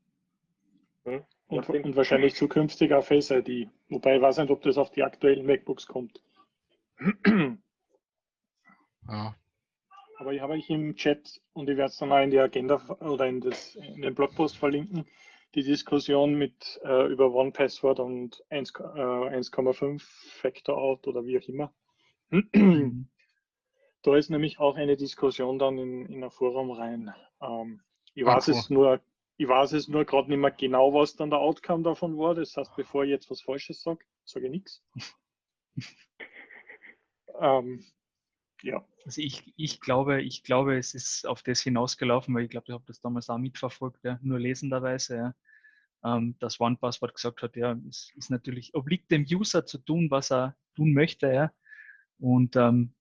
Mhm. 1.05 1.23
Und, 1.47 1.69
und 1.69 1.95
wahrscheinlich 1.95 2.35
zukünftig 2.35 2.93
auch 2.93 3.03
Face 3.03 3.31
ID. 3.31 3.69
Wobei 3.89 4.15
ich 4.15 4.21
weiß 4.21 4.37
nicht, 4.37 4.51
ob 4.51 4.61
das 4.61 4.77
auf 4.77 4.91
die 4.91 5.03
aktuellen 5.03 5.45
MacBooks 5.45 5.85
kommt. 5.85 6.21
Ja. 9.07 9.35
Aber 10.19 10.33
ich 10.33 10.41
habe 10.41 10.53
euch 10.53 10.69
im 10.69 10.95
Chat 10.95 11.41
und 11.53 11.67
ich 11.67 11.75
werde 11.77 11.89
es 11.89 11.97
dann 11.97 12.11
auch 12.11 12.21
in 12.21 12.29
die 12.29 12.39
Agenda 12.39 12.79
oder 12.99 13.25
in, 13.25 13.41
das, 13.41 13.75
in 13.75 14.03
den 14.03 14.13
Blogpost 14.13 14.55
verlinken, 14.55 15.05
die 15.55 15.63
Diskussion 15.63 16.35
mit 16.35 16.79
äh, 16.83 17.11
über 17.11 17.33
One 17.33 17.51
Password 17.51 17.99
und 17.99 18.43
1, 18.49 18.71
äh, 18.79 18.83
1,5 18.83 20.01
Factor 20.39 20.77
Out 20.77 21.07
oder 21.07 21.25
wie 21.25 21.39
auch 21.39 21.47
immer. 21.47 21.73
Da 24.03 24.15
ist 24.15 24.29
nämlich 24.29 24.59
auch 24.59 24.77
eine 24.77 24.95
Diskussion 24.95 25.59
dann 25.59 25.77
in, 25.77 26.05
in 26.05 26.23
ein 26.23 26.31
Forum 26.31 26.71
rein. 26.71 27.13
Ähm, 27.41 27.81
ich 28.13 28.25
weiß 28.25 28.47
cool. 28.47 28.55
es 28.55 28.69
nur, 28.69 29.01
ich 29.41 29.47
weiß 29.47 29.73
es 29.73 29.87
nur 29.87 30.05
gerade 30.05 30.29
nicht 30.29 30.37
mehr 30.37 30.51
genau, 30.51 30.93
was 30.93 31.15
dann 31.15 31.31
der 31.31 31.39
Outcome 31.39 31.81
davon 31.81 32.15
war. 32.15 32.35
Das 32.35 32.55
heißt, 32.55 32.75
bevor 32.75 33.05
ich 33.05 33.09
jetzt 33.09 33.31
was 33.31 33.41
Falsches 33.41 33.81
sage, 33.81 34.05
sage 34.23 34.45
ich 34.45 34.51
nichts. 34.51 34.83
ähm, 37.39 37.83
ja. 38.61 38.85
Also 39.03 39.19
ich, 39.19 39.51
ich 39.57 39.81
glaube, 39.81 40.21
ich 40.21 40.43
glaube, 40.43 40.77
es 40.77 40.93
ist 40.93 41.25
auf 41.25 41.41
das 41.41 41.61
hinausgelaufen, 41.61 42.35
weil 42.35 42.43
ich 42.43 42.51
glaube, 42.51 42.65
ich 42.67 42.73
habe 42.73 42.83
das 42.85 43.01
damals 43.01 43.31
auch 43.31 43.39
mitverfolgt, 43.39 44.03
ja, 44.03 44.19
nur 44.21 44.39
lesenderweise, 44.39 45.15
ja, 45.15 45.35
ähm, 46.03 46.35
dass 46.37 46.59
OnePassword 46.59 47.15
gesagt 47.15 47.41
hat, 47.41 47.55
ja, 47.55 47.75
es 47.89 48.11
ist 48.15 48.29
natürlich, 48.29 48.75
obliegt 48.75 49.09
dem 49.09 49.25
User 49.27 49.65
zu 49.65 49.79
tun, 49.79 50.11
was 50.11 50.31
er 50.31 50.55
tun 50.75 50.93
möchte, 50.93 51.33
ja. 51.33 51.51
Und 52.19 52.55
ähm, 52.57 52.93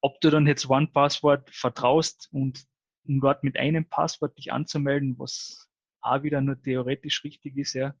ob 0.00 0.18
du 0.22 0.30
dann 0.30 0.46
jetzt 0.46 0.70
OnePassword 0.70 1.50
vertraust 1.50 2.30
und 2.32 2.66
um 3.08 3.20
dort 3.20 3.42
mit 3.42 3.56
einem 3.56 3.88
Passwort 3.88 4.36
dich 4.38 4.52
anzumelden, 4.52 5.18
was 5.18 5.68
auch 6.00 6.22
wieder 6.22 6.40
nur 6.40 6.60
theoretisch 6.60 7.24
richtig 7.24 7.56
ist, 7.56 7.72
ja, 7.72 7.94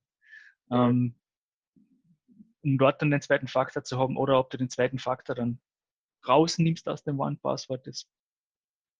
ähm, 0.70 1.18
um 2.62 2.78
dort 2.78 3.00
dann 3.00 3.10
den 3.10 3.22
zweiten 3.22 3.48
Faktor 3.48 3.84
zu 3.84 3.98
haben 3.98 4.16
oder 4.16 4.38
ob 4.38 4.50
du 4.50 4.58
den 4.58 4.70
zweiten 4.70 4.98
Faktor 4.98 5.34
dann 5.34 5.60
rausnimmst 6.26 6.88
aus 6.88 7.02
dem 7.02 7.18
One-Passwort, 7.18 7.86
das 7.86 8.10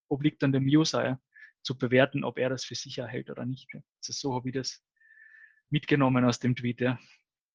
obliegt 0.09 0.41
dann 0.41 0.51
dem 0.51 0.65
User 0.65 1.05
ja, 1.05 1.21
zu 1.61 1.77
bewerten, 1.77 2.23
ob 2.23 2.39
er 2.39 2.49
das 2.49 2.65
für 2.65 2.75
sicher 2.75 3.05
hält 3.05 3.29
oder 3.29 3.45
nicht. 3.45 3.71
Ja. 3.73 3.81
Also 3.97 4.13
so 4.13 4.35
habe 4.35 4.49
ich 4.49 4.55
das 4.55 4.83
mitgenommen 5.69 6.25
aus 6.25 6.39
dem 6.39 6.55
Tweet. 6.55 6.81
Ja. 6.81 6.99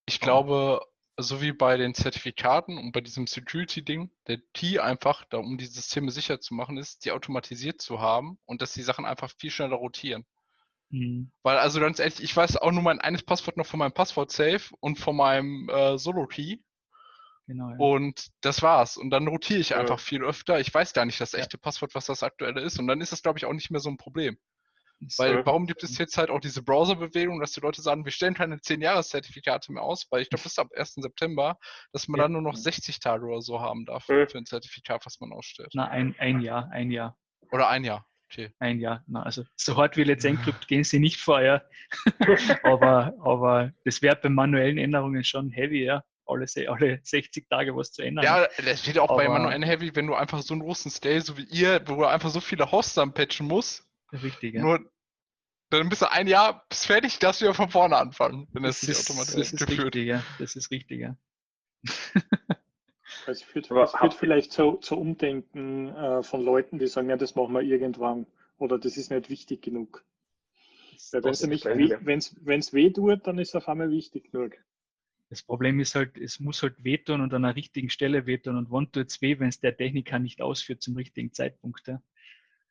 Ich 0.06 0.20
glaube, 0.20 0.80
so 1.16 1.40
wie 1.40 1.52
bei 1.52 1.76
den 1.76 1.94
Zertifikaten 1.94 2.78
und 2.78 2.92
bei 2.92 3.00
diesem 3.00 3.26
Security-Ding, 3.26 4.10
der 4.26 4.38
Key 4.52 4.78
einfach, 4.80 5.24
da, 5.26 5.38
um 5.38 5.58
die 5.58 5.66
Systeme 5.66 6.10
sicher 6.10 6.40
zu 6.40 6.54
machen, 6.54 6.76
ist, 6.76 7.04
die 7.04 7.12
automatisiert 7.12 7.80
zu 7.80 8.00
haben 8.00 8.38
und 8.46 8.62
dass 8.62 8.72
die 8.72 8.82
Sachen 8.82 9.04
einfach 9.04 9.30
viel 9.38 9.50
schneller 9.50 9.76
rotieren. 9.76 10.26
Mhm. 10.90 11.30
Weil, 11.42 11.58
also 11.58 11.80
ganz 11.80 11.98
ehrlich, 11.98 12.22
ich 12.22 12.36
weiß 12.36 12.56
auch 12.56 12.72
nur 12.72 12.82
mein 12.82 13.00
eines 13.00 13.22
Passwort 13.22 13.56
noch 13.56 13.66
von 13.66 13.78
meinem 13.78 13.92
Passwort-Safe 13.92 14.74
und 14.80 14.98
von 14.98 15.16
meinem 15.16 15.68
äh, 15.68 15.98
Solo-Key 15.98 16.58
Genau, 17.46 17.70
ja. 17.70 17.76
und 17.76 18.28
das 18.40 18.62
war's. 18.62 18.96
Und 18.96 19.10
dann 19.10 19.28
rotiere 19.28 19.60
ich 19.60 19.70
Ja. 19.70 19.78
einfach 19.78 20.00
viel 20.00 20.22
öfter. 20.24 20.60
Ich 20.60 20.72
weiß 20.72 20.94
gar 20.94 21.04
nicht 21.04 21.20
das 21.20 21.32
Ja. 21.32 21.40
echte 21.40 21.58
Passwort, 21.58 21.94
was 21.94 22.06
das 22.06 22.22
aktuelle 22.22 22.60
ist. 22.62 22.78
Und 22.78 22.86
dann 22.86 23.00
ist 23.00 23.12
das, 23.12 23.22
glaube 23.22 23.38
ich, 23.38 23.44
auch 23.44 23.52
nicht 23.52 23.70
mehr 23.70 23.80
so 23.80 23.90
ein 23.90 23.98
Problem. 23.98 24.38
Weil 25.18 25.34
Ja. 25.34 25.46
warum 25.46 25.66
gibt 25.66 25.82
es 25.82 25.98
jetzt 25.98 26.16
halt 26.16 26.30
auch 26.30 26.40
diese 26.40 26.62
Browser-Bewegung, 26.62 27.40
dass 27.40 27.52
die 27.52 27.60
Leute 27.60 27.82
sagen, 27.82 28.04
wir 28.04 28.12
stellen 28.12 28.34
keine 28.34 28.56
10-Jahres-Zertifikate 28.56 29.72
mehr 29.72 29.82
aus, 29.82 30.06
weil 30.10 30.22
ich 30.22 30.30
glaube, 30.30 30.42
das 30.44 30.52
ist 30.52 30.58
ab 30.58 30.68
1. 30.74 31.02
September, 31.02 31.58
dass 31.92 32.08
man 32.08 32.18
Ja. 32.18 32.24
dann 32.24 32.32
nur 32.32 32.42
noch 32.42 32.56
60 32.56 33.00
Tage 33.00 33.26
oder 33.26 33.42
so 33.42 33.60
haben 33.60 33.84
darf 33.84 34.08
Mhm. 34.08 34.28
für 34.28 34.38
ein 34.38 34.46
Zertifikat, 34.46 35.04
was 35.04 35.20
man 35.20 35.32
ausstellt. 35.32 35.70
Na, 35.74 35.88
ein, 35.88 36.14
ein 36.18 36.40
Jahr, 36.40 36.70
ein 36.70 36.90
Jahr, 36.90 37.16
Oder 37.50 37.68
ein 37.68 37.84
Jahr. 37.84 38.06
Okay. 38.32 38.50
ein 38.58 38.80
Jahr. 38.80 39.04
Na, 39.06 39.22
also 39.22 39.44
so 39.56 39.76
hart 39.76 39.96
wie 39.96 40.02
Let's 40.04 40.24
Encrypt 40.24 40.66
gehen 40.68 40.82
sie 40.84 40.98
nicht 40.98 41.20
vor, 41.20 41.40
ja. 41.42 41.62
aber, 42.62 43.14
aber 43.22 43.72
das 43.84 44.02
wäre 44.02 44.16
bei 44.16 44.28
manuellen 44.28 44.78
Änderungen 44.78 45.22
schon 45.24 45.50
heavy, 45.50 45.84
ja. 45.84 46.02
Alle, 46.26 46.46
alle 46.68 47.00
60 47.02 47.48
Tage 47.50 47.76
was 47.76 47.92
zu 47.92 48.00
ändern. 48.02 48.24
Ja, 48.24 48.46
das 48.64 48.86
wird 48.86 48.98
auch 48.98 49.14
bei 49.14 49.26
Aber- 49.26 49.34
manuellen 49.34 49.62
Heavy, 49.62 49.94
wenn 49.94 50.06
du 50.06 50.14
einfach 50.14 50.40
so 50.40 50.54
einen 50.54 50.62
großen 50.62 50.90
Scale, 50.90 51.20
so 51.20 51.36
wie 51.36 51.44
ihr, 51.44 51.82
wo 51.86 51.96
du 51.96 52.04
einfach 52.06 52.30
so 52.30 52.40
viele 52.40 52.72
Hosts 52.72 52.94
dann 52.94 53.12
patchen 53.12 53.46
musst, 53.46 53.86
Richtig, 54.22 54.54
ja. 54.54 54.62
nur 54.62 54.90
dann 55.70 55.88
bist 55.88 56.02
du 56.02 56.10
ein 56.10 56.26
Jahr 56.28 56.64
bist 56.68 56.86
fertig, 56.86 57.18
darfst 57.18 57.40
du 57.40 57.46
wieder 57.46 57.54
von 57.54 57.68
vorne 57.70 57.96
anfangen, 57.96 58.46
wenn 58.52 58.62
das, 58.62 58.80
das 58.80 58.88
ist, 58.90 59.10
automatisiert 59.10 59.44
das 59.46 59.52
ist 59.54 59.58
geführt. 59.66 59.86
richtig, 59.86 60.06
ja. 60.06 60.22
Das 60.38 60.54
ist 60.56 60.70
richtig, 60.70 61.00
ja. 61.00 61.16
Es 63.26 63.42
führt, 63.42 63.70
Aber 63.70 63.84
es 63.84 63.90
führt 63.90 64.02
habt- 64.02 64.14
vielleicht 64.14 64.52
zu, 64.52 64.74
zu 64.76 64.96
Umdenken 64.96 65.88
äh, 65.88 66.22
von 66.22 66.42
Leuten, 66.44 66.78
die 66.78 66.86
sagen, 66.86 67.08
ja, 67.10 67.16
das 67.16 67.34
machen 67.34 67.54
wir 67.54 67.62
irgendwann. 67.62 68.26
Oder 68.58 68.78
das 68.78 68.96
ist 68.96 69.10
nicht 69.10 69.30
wichtig 69.30 69.62
genug. 69.62 70.04
Wenn 71.12 72.18
es 72.18 72.36
wenn's 72.40 72.72
weh 72.72 72.90
tut, 72.90 73.26
dann 73.26 73.38
ist 73.38 73.48
es 73.50 73.54
auf 73.56 73.68
einmal 73.68 73.90
wichtig 73.90 74.30
genug. 74.30 74.56
Das 75.30 75.42
Problem 75.42 75.80
ist 75.80 75.94
halt, 75.94 76.16
es 76.18 76.38
muss 76.38 76.62
halt 76.62 76.84
wehtun 76.84 77.20
und 77.20 77.34
an 77.34 77.42
der 77.42 77.56
richtigen 77.56 77.90
Stelle 77.90 78.26
wehtun. 78.26 78.56
Und 78.56 78.70
wann 78.70 78.92
tut 78.92 79.08
es 79.10 79.20
weh, 79.20 79.38
wenn 79.40 79.48
es 79.48 79.58
der 79.58 79.76
Techniker 79.76 80.18
nicht 80.18 80.40
ausführt 80.40 80.82
zum 80.82 80.96
richtigen 80.96 81.32
Zeitpunkt? 81.32 81.86
Ja? 81.88 82.00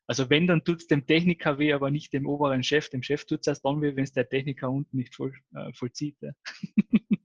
Also 0.08 0.30
wenn, 0.30 0.48
dann 0.48 0.64
tut 0.64 0.82
es 0.82 0.88
dem 0.88 1.06
Techniker 1.06 1.58
weh, 1.60 1.72
aber 1.74 1.90
nicht 1.90 2.12
dem 2.14 2.28
oberen 2.28 2.62
Chef. 2.64 2.90
Dem 2.90 3.04
Chef 3.04 3.24
tut 3.26 3.40
es 3.42 3.48
erst 3.48 3.64
dann 3.66 3.82
weh, 3.82 3.96
wenn 3.96 4.04
es 4.04 4.12
der 4.12 4.28
Techniker 4.28 4.70
unten 4.70 4.98
nicht 4.98 5.16
voll, 5.16 5.34
äh, 5.56 5.72
vollzieht. 5.74 6.18
Ja? 6.22 6.32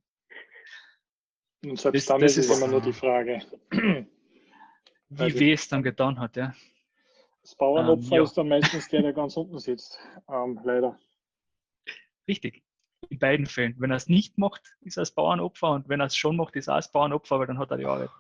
Und 1.65 1.79
selbst 1.79 1.95
Das- 1.95 2.07
dann 2.07 2.21
das 2.21 2.33
ist 2.37 2.45
es 2.45 2.51
ist- 2.51 2.57
immer 2.59 2.69
nur 2.71 2.81
die 2.81 2.93
Frage. 2.93 3.41
Wie 5.11 5.23
Also- 5.23 5.41
weh 5.41 5.53
es 5.53 5.67
dann 5.69 5.83
getan 5.83 6.19
hat. 6.21 6.37
Ja? 6.37 6.55
Das 7.43 7.55
Bauernopfer 7.57 8.07
Ähm, 8.13 8.17
ja. 8.19 8.23
ist 8.23 8.35
dann 8.35 8.49
meistens 8.49 8.89
der, 8.89 9.03
der 9.03 9.13
ganz 9.13 9.37
unten 9.37 9.59
sitzt. 9.59 9.99
Ähm, 10.31 10.61
leider. 10.65 10.99
Richtig. 12.29 12.63
In 13.09 13.19
beiden 13.19 13.47
Fällen. 13.47 13.75
Wenn 13.79 13.91
er 13.91 13.97
es 13.97 14.09
nicht 14.09 14.37
macht, 14.39 14.77
ist 14.83 14.99
er 14.99 15.03
das 15.03 15.13
Bauernopfer 15.15 15.71
und 15.73 15.89
wenn 15.89 16.01
er 16.01 16.07
es 16.07 16.17
schon 16.17 16.37
macht, 16.37 16.55
ist 16.57 16.69
er 16.69 16.77
das 16.77 16.93
Bauernopfer, 16.93 17.39
weil 17.41 17.47
dann 17.47 17.59
hat 17.59 17.71
er 17.71 17.79
die 17.79 17.87
Arbeit. 17.87 18.11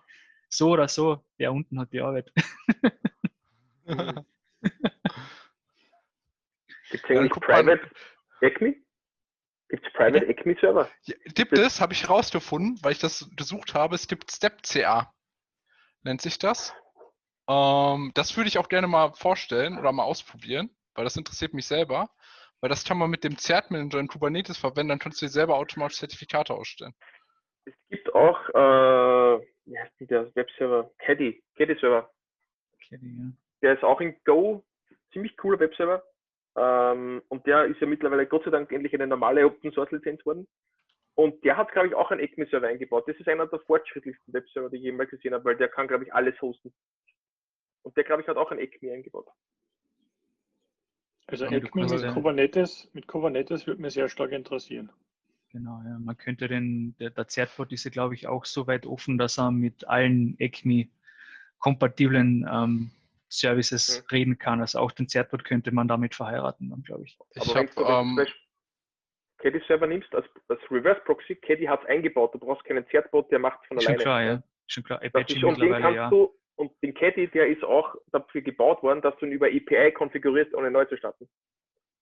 So 0.49 0.71
oder 0.71 0.89
so, 0.89 1.23
der 1.39 1.53
unten 1.53 1.79
hat 1.79 1.93
die 1.93 2.01
Arbeit. 2.01 2.33
Gibt 6.91 7.05
es 7.05 7.11
Ja, 7.11 7.21
eigentlich. 7.21 7.33
Private 7.33 7.91
ECMI? 8.41 8.85
Gibt 9.69 9.87
es 9.87 9.93
Private 9.93 10.27
ECMI-Server? 10.27 10.89
Ja, 11.03 11.15
gibt 11.35 11.53
es, 11.53 11.81
habe 11.81 11.93
ich 11.93 12.05
herausgefunden, 12.05 12.79
weil 12.83 12.93
ich 12.93 12.99
das 12.99 13.29
gesucht 13.37 13.75
habe, 13.75 13.95
es 13.95 14.09
gibt 14.09 14.31
Step 14.31 14.63
CA. 14.63 15.13
Nennt 16.03 16.23
sich 16.23 16.39
das. 16.39 16.75
Ähm, 17.49 18.13
das 18.15 18.37
würde 18.37 18.49
ich 18.49 18.59
auch 18.59 18.69
gerne 18.69 18.87
mal 18.87 19.13
vorstellen 19.15 19.79
oder 19.79 19.93
mal 19.93 20.05
ausprobieren, 20.05 20.71
weil 20.95 21.05
das 21.05 21.17
interessiert 21.17 21.55
mich 21.55 21.67
selber. 21.67 22.09
Weil 22.61 22.71
das 22.71 22.85
kann 22.85 22.99
man 22.99 23.11
mit 23.11 23.23
dem 23.25 23.39
Zert-Manager 23.39 24.01
in 24.01 24.09
Kubernetes 24.09 24.59
verwenden, 24.59 24.89
dann 24.89 24.99
kannst 24.99 25.23
du 25.23 25.27
dir 25.27 25.31
selber 25.31 25.57
automatisch 25.57 25.99
Zertifikate 25.99 26.55
ausstellen. 26.55 26.93
Es 27.65 27.75
gibt 27.89 28.13
auch, 28.15 28.49
äh, 28.49 29.47
wie 29.67 29.79
heißt 29.79 30.01
denn 30.01 30.09
der 30.09 30.35
Webserver? 30.35 30.91
Caddy, 30.99 31.43
Caddy-Server. 31.57 32.11
Okay, 32.75 32.99
ja. 33.01 33.31
Der 33.63 33.75
ist 33.75 33.85
auch 33.85 34.01
in 34.01 34.17
Go, 34.25 34.65
ziemlich 35.13 35.37
cooler 35.37 35.61
Webserver. 35.61 36.03
Ähm, 36.59 37.23
und 37.29 37.47
der 37.47 37.67
ist 37.67 37.81
ja 37.81 37.87
mittlerweile 37.87 38.27
Gott 38.27 38.45
sei 38.45 38.51
Dank 38.51 38.73
endlich 38.73 38.95
eine 38.95 39.07
normale 39.07 39.47
Open 39.47 39.73
Source 39.73 39.93
Lizenz 39.93 40.25
worden. 40.27 40.49
Und 41.15 41.45
der 41.45 41.57
hat, 41.57 41.73
glaube 41.73 41.89
ich, 41.89 41.95
auch 41.95 42.11
einen 42.11 42.21
ECMI-Server 42.21 42.69
eingebaut. 42.69 43.09
Das 43.09 43.17
ist 43.17 43.29
einer 43.29 43.47
der 43.47 43.61
fortschrittlichsten 43.61 44.33
Webserver, 44.33 44.71
die 44.71 44.77
ich 44.77 44.85
jemals 44.85 45.11
gesehen 45.11 45.35
habe, 45.35 45.45
weil 45.45 45.57
der 45.57 45.69
kann, 45.69 45.89
glaube 45.89 46.05
ich, 46.05 46.15
alles 46.15 46.41
hosten. 46.41 46.73
Und 47.83 47.97
der, 47.97 48.05
glaube 48.05 48.23
ich, 48.23 48.29
hat 48.29 48.37
auch 48.37 48.53
ein 48.53 48.59
ECMI 48.59 48.93
eingebaut. 48.93 49.27
Also 51.27 51.47
Ja, 51.47 51.53
ECMI 51.53 51.71
kannst 51.71 52.05
mit 52.05 52.15
Kubernetes, 52.15 52.89
mit 52.93 53.09
Kubernetes 53.09 53.67
würde 53.67 53.83
mich 53.83 53.95
sehr 53.95 54.09
stark 54.09 54.33
interessieren. 54.33 54.93
Genau, 55.51 55.81
ja. 55.85 55.99
Man 55.99 56.17
könnte 56.17 56.47
den, 56.47 56.95
der, 56.99 57.11
der 57.11 57.27
Zertbot 57.27 57.73
ist 57.73 57.85
ja, 57.85 57.91
glaube 57.91 58.15
ich, 58.15 58.29
auch 58.29 58.45
so 58.45 58.67
weit 58.67 58.87
offen, 58.87 59.19
dass 59.19 59.39
er 59.39 59.51
mit 59.51 59.89
allen 59.89 60.39
ECMI-kompatiblen 60.39 62.47
ähm, 62.51 62.91
Services 63.29 64.01
Mhm. 64.03 64.07
reden 64.17 64.39
kann. 64.39 64.61
Also 64.61 64.79
auch 64.79 64.93
den 64.93 65.09
Zertbot 65.09 65.45
könnte 65.45 65.73
man 65.73 65.89
damit 65.89 66.15
verheiraten, 66.15 66.71
dann 66.71 66.83
glaube 66.83 67.05
ich. 67.05 67.19
Ich 67.35 67.43
Aber 67.43 67.55
wenn 67.55 67.67
du 67.75 67.85
ähm, 67.85 68.17
Beispiel 68.17 68.41
Caddy-Server 69.39 69.87
nimmst 69.87 70.13
als, 70.15 70.27
als 70.49 70.61
Reverse-Proxy, 70.71 71.37
Caddy 71.37 71.67
hat 71.67 71.83
es 71.83 71.89
eingebaut. 71.89 72.35
Du 72.35 72.39
brauchst 72.39 72.65
keinen 72.65 72.87
Zertbot, 72.89 73.31
der 73.31 73.39
macht 73.39 73.61
es 73.63 73.69
von 73.69 73.79
Schon 73.81 73.87
alleine. 73.89 74.03
klar, 74.03 74.23
ja. 74.23 74.43
Schon 74.67 74.83
klar. 74.85 75.01
Apache 75.03 75.33
ist, 75.33 75.45
und 75.45 75.61
den 75.61 75.73
kannst 75.73 75.97
ja. 75.97 76.11
du, 76.11 76.35
und 76.57 76.73
den 76.83 76.93
Caddy, 76.95 77.29
der 77.29 77.47
ist 77.49 77.63
auch 77.63 77.95
dafür 78.11 78.43
gebaut 78.43 78.83
worden, 78.83 79.01
dass 79.01 79.17
du 79.19 79.27
ihn 79.27 79.33
über 79.33 79.47
API 79.47 79.93
konfigurierst, 79.93 80.55
ohne 80.55 80.71
neu 80.71 80.85
zu 80.87 80.97
starten. 80.97 81.29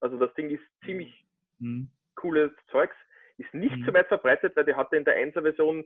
Also 0.01 0.19
das 0.19 0.33
Ding 0.35 0.51
ist 0.51 0.63
ziemlich 0.85 1.27
Mhm. 1.59 1.91
cooles 2.17 2.51
Zeugs, 2.71 2.97
ist 3.39 3.53
nicht 3.53 3.77
Mhm. 3.77 3.85
so 3.85 3.93
weit 3.95 4.09
verbreitet, 4.09 4.57
weil 4.57 4.65
der 4.65 4.77
hatte 4.77 4.97
in 4.97 5.05
der 5.05 5.17
1er 5.19 5.43
Version 5.43 5.85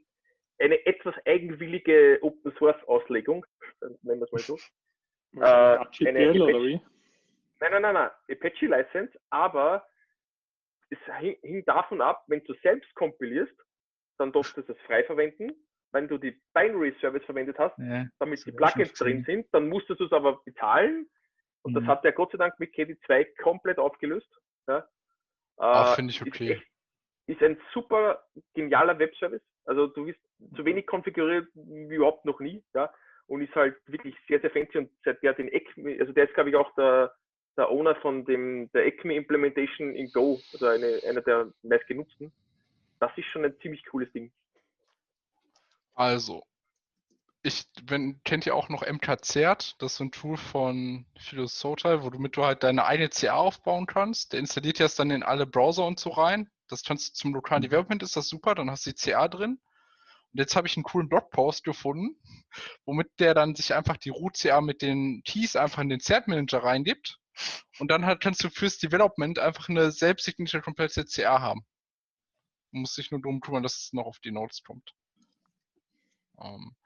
eine 0.59 0.85
etwas 0.87 1.15
eigenwillige 1.27 2.19
Open 2.23 2.53
Source 2.59 2.83
Auslegung, 2.87 3.45
nennen 4.03 4.21
wir 4.21 4.25
es 4.25 4.33
mal 4.33 4.39
so. 4.39 4.59
Äh, 5.37 5.41
eine 5.41 6.43
oder 6.45 6.63
wie? 6.63 6.81
Nein, 7.61 7.73
nein, 7.73 7.83
nein, 7.83 7.95
nein. 7.95 8.11
Apache 8.31 8.67
License, 8.67 9.13
aber 9.31 9.87
es 10.89 10.99
hing, 11.19 11.65
davon 11.67 12.01
ab, 12.01 12.25
wenn 12.27 12.43
du 12.45 12.55
selbst 12.63 12.93
kompilierst, 12.95 13.55
dann 14.19 14.33
darfst 14.33 14.57
du 14.57 14.61
es 14.63 14.81
frei 14.87 15.05
verwenden. 15.05 15.53
Wenn 15.93 16.09
du 16.09 16.19
die 16.19 16.41
Binary 16.55 16.95
Service 17.01 17.25
verwendet 17.25 17.59
hast, 17.59 17.77
Ja, 17.79 18.07
damit 18.19 18.39
das 18.39 18.45
die 18.45 18.53
Plugins 18.53 18.93
drin 18.95 19.25
sind, 19.25 19.47
dann 19.53 19.69
musstest 19.69 20.01
du 20.01 20.05
es 20.05 20.13
aber 20.13 20.41
bezahlen. 20.45 21.09
Und 21.63 21.75
das 21.75 21.83
Mhm. 21.83 21.89
hat 21.89 22.05
er 22.05 22.13
Gott 22.13 22.33
sei 22.33 22.39
Dank 22.39 22.59
mit 22.59 22.73
KD2 22.75 23.25
komplett 23.43 23.79
aufgelöst. 23.79 24.29
Ja. 24.67 24.89
Ah, 25.59 25.93
Äh, 25.93 25.97
finde 25.97 26.13
ich 26.13 26.21
ist 26.21 26.27
okay. 26.29 26.53
echt- 26.53 26.67
Ist 27.27 27.43
ein 27.43 27.61
super 27.73 28.25
genialer 28.55 28.99
Webservice. 28.99 29.43
Also 29.65 29.87
du 29.89 30.07
bist 30.07 30.19
so 30.57 30.65
wenig 30.65 30.87
konfiguriert 30.87 31.49
wie 31.55 31.95
überhaupt 31.95 32.25
noch 32.25 32.41
nie. 32.41 32.65
Ja. 32.75 32.93
Und 33.31 33.43
ist 33.43 33.55
halt 33.55 33.77
wirklich 33.87 34.17
sehr, 34.27 34.41
sehr 34.41 34.51
fancy. 34.51 34.79
Und 34.79 34.91
seit 35.05 35.23
der 35.23 35.35
den 35.35 35.47
ECME, 35.47 36.01
also 36.01 36.13
der 36.13 36.25
ist 36.25 36.35
glaube 36.35 36.51
ich 36.51 36.57
auch 36.57 36.75
der, 36.75 37.15
der 37.57 37.71
Owner 37.71 37.95
von 37.95 38.25
dem, 38.25 38.69
der 38.73 38.87
ECME 38.87 39.15
Implementation 39.15 39.95
in 39.95 40.11
Go, 40.11 40.41
also 40.53 40.67
eine, 40.67 40.99
einer 41.09 41.21
der 41.21 41.49
meistgenutzten. 41.63 42.33
Das 42.99 43.13
ist 43.17 43.27
schon 43.27 43.45
ein 43.45 43.55
ziemlich 43.63 43.87
cooles 43.87 44.11
Ding. 44.13 44.33
Also, 45.95 46.43
ich, 47.45 47.67
wenn, 47.85 48.21
kennt 48.25 48.47
ihr 48.47 48.57
auch 48.57 48.69
noch 48.69 48.83
MKCert? 48.85 49.81
Das 49.81 49.93
ist 49.93 49.99
so 49.99 50.05
ein 50.05 50.11
Tool 50.11 50.37
von 50.37 51.07
Philosopher, 51.17 52.03
wo 52.03 52.11
du 52.11 52.19
mit 52.19 52.37
du 52.37 52.45
halt 52.45 52.65
deine 52.65 52.85
eigene 52.85 53.11
CA 53.11 53.35
aufbauen 53.35 53.87
kannst. 53.87 54.33
Der 54.33 54.41
installiert 54.41 54.81
das 54.81 54.97
dann 54.97 55.13
in 55.13 55.23
alle 55.23 55.47
Browser 55.47 55.87
und 55.87 56.01
so 56.01 56.11
rein. 56.11 56.51
Das 56.69 56.83
kannst 56.83 57.09
du 57.09 57.13
zum 57.15 57.33
lokalen 57.33 57.63
Development 57.63 58.03
ist 58.03 58.17
das 58.17 58.29
super, 58.29 58.57
dann 58.57 58.71
hast 58.71 58.87
du 58.87 58.91
die 58.91 58.97
CA 58.97 59.29
drin. 59.29 59.61
Und 60.33 60.39
jetzt 60.39 60.55
habe 60.55 60.69
ich 60.69 60.77
einen 60.77 60.85
coolen 60.85 61.09
Blogpost 61.09 61.65
gefunden, 61.65 62.17
womit 62.85 63.09
der 63.19 63.35
dann 63.35 63.55
sich 63.55 63.75
einfach 63.75 63.97
die 63.97 64.11
Root-CA 64.11 64.61
mit 64.61 64.83
den 64.83 65.23
Keys 65.25 65.57
einfach 65.57 65.83
in 65.83 65.89
den 65.89 66.01
Cert-Manager 66.01 66.63
reingibt. 66.63 67.19
Und 67.79 67.91
dann 67.91 68.07
halt 68.07 68.21
kannst 68.21 68.45
du 68.45 68.51
fürs 68.51 68.79
Development 68.79 69.39
einfach 69.39 69.69
eine 69.69 69.91
selbstsignierte 69.91 70.61
komplette 70.61 71.05
CA 71.05 71.41
haben. 71.41 71.65
Du 72.73 72.79
musst 72.79 72.97
dich 72.97 73.11
nur 73.11 73.21
darum 73.21 73.41
kümmern, 73.41 73.63
dass 73.63 73.77
es 73.77 73.93
noch 73.93 74.05
auf 74.05 74.21
die 74.21 74.31
Notes 74.31 74.63
kommt. 74.63 74.95
Ähm, 76.41 76.77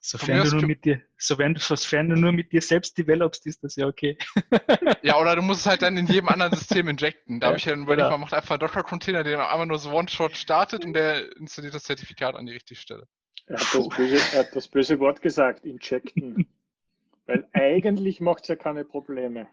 Sofern 0.00 0.44
du, 0.44 0.56
nur 0.56 0.66
mit 0.66 0.84
dir, 0.84 1.02
sofern, 1.16 1.56
sofern 1.56 2.08
du 2.08 2.16
nur 2.16 2.32
mit 2.32 2.52
dir 2.52 2.62
selbst 2.62 2.96
developst, 2.96 3.46
ist 3.46 3.62
das 3.64 3.76
ja 3.76 3.86
okay. 3.86 4.16
Ja, 5.02 5.20
oder 5.20 5.36
du 5.36 5.42
musst 5.42 5.60
es 5.60 5.66
halt 5.66 5.82
dann 5.82 5.96
in 5.96 6.06
jedem 6.06 6.28
anderen 6.28 6.52
System 6.54 6.88
injecten. 6.88 7.40
Da 7.40 7.46
Ja, 7.46 7.48
habe 7.48 7.58
ich 7.58 7.64
ja 7.64 7.74
überlegt, 7.74 7.98
genau. 7.98 8.10
man 8.10 8.20
macht 8.20 8.34
einfach 8.34 8.52
einen 8.52 8.60
Docker-Container, 8.60 9.24
der 9.24 9.38
dann 9.38 9.46
einfach 9.46 9.66
nur 9.66 9.78
so 9.78 9.90
One-Shot 9.90 10.36
startet 10.36 10.84
und 10.84 10.92
der 10.92 11.36
installiert 11.36 11.74
das 11.74 11.84
Zertifikat 11.84 12.34
an 12.34 12.46
die 12.46 12.52
richtige 12.52 12.78
Stelle. 12.80 13.06
Er 13.46 13.58
hat 13.58 13.74
das 13.74 13.88
böse, 13.88 14.38
hat 14.38 14.56
das 14.56 14.68
böse 14.68 14.98
Wort 15.00 15.22
gesagt, 15.22 15.64
injecten. 15.64 16.48
Weil 17.26 17.48
eigentlich 17.52 18.20
macht 18.20 18.42
es 18.42 18.48
ja 18.48 18.56
keine 18.56 18.84
Probleme. 18.84 19.48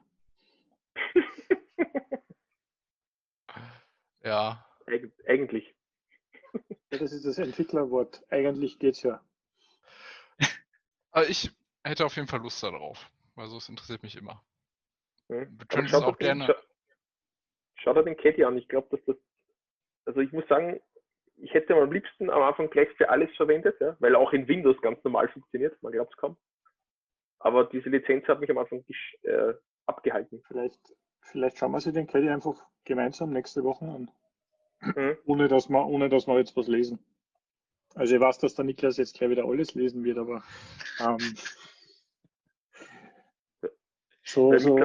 Ja, 4.24 4.66
Eig 4.88 5.12
eigentlich. 5.28 5.76
Ja, 6.92 7.00
das 7.00 7.12
ist 7.12 7.26
das 7.26 7.38
Entwicklerwort. 7.40 8.24
Eigentlich 8.30 8.80
geht's 8.80 9.04
ja. 9.04 9.22
Aber 11.14 11.30
ich 11.30 11.50
hätte 11.84 12.06
auf 12.06 12.16
jeden 12.16 12.28
Fall 12.28 12.42
Lust 12.42 12.62
darauf. 12.62 13.10
Also 13.36 13.58
es 13.58 13.70
interessiert 13.70 14.04
mich 14.04 14.16
immer. 14.18 14.44
Hm. 15.30 15.58
Wir 15.58 15.66
können 15.68 15.88
es 15.88 15.94
auch 15.94 16.08
euch 16.08 16.18
den- 16.18 16.40
gerne. 16.40 16.46
scha- 16.46 16.58
Schaut 17.76 17.98
euch 17.98 18.06
den 18.06 18.18
Caddy 18.18 18.44
an. 18.44 18.58
Ich 18.58 18.68
glaube, 18.68 18.88
dass 18.96 19.04
das. 19.06 19.16
Also 20.06 20.20
ich 20.22 20.32
muss 20.32 20.48
sagen, 20.48 20.80
ich 21.38 21.54
hätte 21.54 21.76
am 21.76 21.92
liebsten 21.92 22.30
am 22.30 22.42
Anfang 22.44 22.70
gleich 22.70 22.90
für 22.98 23.10
alles 23.10 23.34
verwendet, 23.36 23.80
ja, 23.82 23.96
weil 24.00 24.16
auch 24.16 24.32
in 24.34 24.48
Windows 24.48 24.80
ganz 24.82 25.04
normal 25.04 25.28
funktioniert. 25.30 25.82
Man 25.82 25.92
glaubt 25.92 26.12
es 26.14 26.18
kaum. 26.18 26.38
Aber 27.40 27.66
diese 27.66 27.90
Lizenz 27.90 28.26
hat 28.28 28.40
mich 28.40 28.50
am 28.50 28.58
Anfang 28.58 28.86
äh, 29.24 29.54
abgehalten. 29.86 30.42
Vielleicht, 30.48 30.80
vielleicht 31.22 31.58
schauen 31.58 31.72
wir 31.72 31.82
sie 31.82 31.92
den 31.92 32.08
Caddy 32.08 32.30
einfach 32.30 32.56
gemeinsam 32.86 33.32
nächste 33.32 33.64
Woche 33.64 33.86
an. 33.86 34.12
Mhm. 34.82 35.18
Ohne 35.26 35.48
dass 35.50 35.70
wir, 35.70 35.86
ohne 35.86 36.08
dass 36.10 36.28
wir 36.28 36.38
jetzt 36.38 36.56
was 36.56 36.68
lesen. 36.68 37.00
Also 37.96 38.16
ich 38.16 38.22
weiß, 38.22 38.40
dass 38.40 38.56
der 38.56 38.66
Niklas 38.66 38.98
jetzt 38.98 39.16
gleich 39.16 39.30
wieder 39.30 39.46
alles 39.46 39.76
lesen 39.76 40.04
wird, 40.04 40.18
aber 40.18 40.44
ähm, 41.00 41.36
so, 44.24 44.58
so 44.58 44.78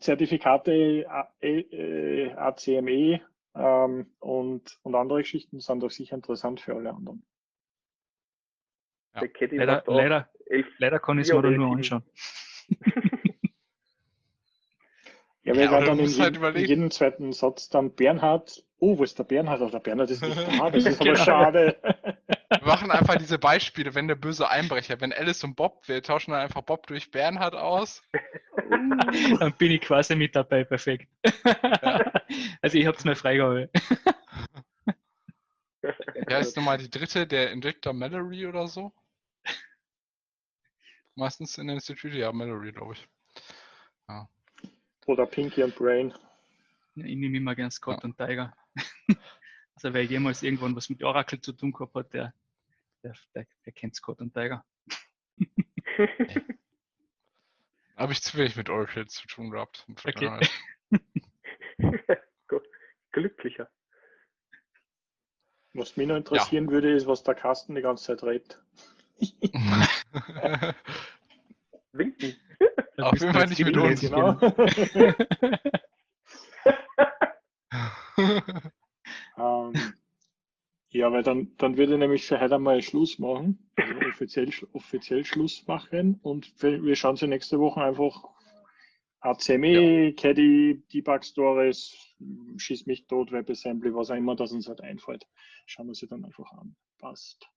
Zertifikate 0.00 1.06
A- 1.08 1.32
äh, 1.40 2.32
ACME 2.32 3.20
ähm, 3.54 4.06
und, 4.20 4.78
und 4.82 4.94
andere 4.94 5.22
Geschichten 5.22 5.60
sind 5.60 5.80
doch 5.80 5.90
sicher 5.90 6.16
interessant 6.16 6.60
für 6.60 6.74
alle 6.74 6.90
anderen. 6.90 7.24
Ja. 9.14 9.22
Leider, 9.50 9.84
leider, 9.86 10.30
elf. 10.46 10.66
leider 10.78 10.98
kann 10.98 11.18
ich 11.18 11.24
es 11.24 11.28
Ja, 11.34 11.36
mir 11.36 11.42
dann 11.42 11.56
nur 11.56 11.76
anschauen. 11.76 12.02
Ja, 15.44 15.54
Ja, 15.54 15.56
weil 15.56 15.68
aber 15.68 15.86
dann, 15.86 15.98
in, 15.98 16.18
halt 16.18 16.36
in 16.56 16.64
jedem 16.64 16.90
zweiten 16.90 17.32
Satz 17.32 17.68
dann 17.68 17.94
Bernhard, 17.94 18.64
oh, 18.82 18.98
wo 18.98 19.04
ist 19.04 19.16
der 19.16 19.24
Bernhard? 19.24 19.60
Oh, 19.62 19.70
der 19.70 19.78
Bernhard 19.78 20.10
ist 20.10 20.20
nicht 20.22 20.36
da, 20.36 20.70
das 20.70 20.84
ist 20.84 21.00
aber 21.00 21.12
Genau. 21.12 21.24
schade. 21.24 21.76
Wir 22.50 22.66
machen 22.66 22.90
einfach 22.90 23.14
diese 23.16 23.38
Beispiele, 23.38 23.94
wenn 23.94 24.08
der 24.08 24.16
böse 24.16 24.48
Einbrecher, 24.48 25.00
wenn 25.00 25.12
Alice 25.12 25.44
und 25.44 25.54
Bob, 25.54 25.86
wir 25.88 26.02
tauschen 26.02 26.32
dann 26.32 26.40
einfach 26.40 26.62
Bob 26.62 26.86
durch 26.88 27.10
Bernhard 27.10 27.54
aus. 27.54 28.02
Dann 29.38 29.54
bin 29.58 29.70
ich 29.72 29.82
quasi 29.82 30.16
mit 30.16 30.34
dabei, 30.34 30.64
perfekt. 30.64 31.08
Also 32.60 32.78
ich 32.78 32.86
habe 32.86 32.96
es 32.96 33.04
mir 33.04 33.14
freigehauen. 33.16 33.68
Wer 35.80 36.38
ist 36.40 36.56
nochmal 36.56 36.78
die 36.78 36.90
dritte, 36.90 37.26
der 37.26 37.50
Injector 37.52 37.92
Mallory 37.92 38.46
oder 38.46 38.66
so? 38.66 38.92
Meistens 41.14 41.58
in 41.58 41.66
der 41.66 41.74
Institute, 41.76 42.16
ja, 42.16 42.32
Mallory, 42.32 42.72
glaube 42.72 42.94
ich. 42.94 43.08
Oder 45.06 45.26
Pinky 45.26 45.62
und 45.62 45.74
Brain. 45.74 46.12
Ich 46.94 47.16
nehme 47.16 47.36
immer 47.36 47.54
gern 47.54 47.70
Scott 47.70 48.02
und 48.04 48.16
Tiger. 48.16 48.54
Also 49.74 49.94
wer 49.94 50.04
jemals 50.04 50.44
irgendwann 50.44 50.76
was 50.76 50.90
mit 50.90 51.02
Oracle 51.02 51.40
zu 51.40 51.52
tun 51.52 51.72
gehabt 51.72 51.96
hat, 51.96 52.14
der, 52.14 52.32
der, 53.02 53.16
der, 53.34 53.46
der 53.66 53.72
kennt 53.72 53.96
Scott 53.96 54.20
und 54.20 54.32
Tiger. 54.32 54.64
Habe 57.96 58.12
ich 58.12 58.22
zu 58.22 58.38
wenig 58.38 58.54
mit 58.56 58.68
Oracle 58.68 59.08
zu 59.08 59.26
tun 59.26 59.50
gehabt. 59.50 59.84
Okay. 60.06 60.38
Gut. 62.48 62.62
Glücklicher. 63.10 63.68
Was 65.74 65.96
mich 65.96 66.06
noch 66.06 66.16
interessieren 66.16 66.70
würde, 66.70 66.92
ist, 66.92 67.06
was 67.06 67.22
der 67.22 67.34
Carsten 67.34 67.74
die 67.74 67.80
ganze 67.82 68.04
Zeit 68.04 68.22
redet. 68.22 68.62
Winken. 71.92 72.36
Auf 72.98 73.18
jeden 73.18 73.32
Fall 73.32 73.46
nicht 73.46 73.64
mit 73.64 73.76
uns. 73.76 74.00
Genau. 74.00 74.34
ähm, 78.18 79.72
ja, 80.90 81.10
weil 81.10 81.22
dann, 81.22 81.56
dann 81.56 81.76
würde 81.76 81.94
ich 81.94 81.98
nämlich 81.98 82.26
für 82.26 82.40
heute 82.40 82.58
mal 82.58 82.82
Schluss 82.82 83.18
machen, 83.18 83.70
also 83.76 83.94
offiziell, 84.08 84.50
offiziell 84.72 85.24
Schluss 85.24 85.66
machen 85.66 86.20
und 86.22 86.52
wir 86.62 86.82
wir 86.82 86.96
schauen 86.96 87.16
sie 87.16 87.26
nächste 87.26 87.58
Woche 87.58 87.82
einfach 87.82 88.24
ACME, 89.20 90.12
Caddy, 90.14 90.82
Debug 90.92 91.24
Stories, 91.24 91.96
Schieß 92.56 92.86
mich 92.86 93.06
tot, 93.06 93.32
WebAssembly, 93.32 93.94
was 93.94 94.10
auch 94.10 94.16
immer 94.16 94.36
das 94.36 94.52
uns 94.52 94.68
halt 94.68 94.80
einfällt. 94.80 95.26
Schauen 95.66 95.86
wir 95.86 95.94
sie 95.94 96.08
dann 96.08 96.24
einfach 96.24 96.50
an. 96.52 96.74
Passt. 96.98 97.48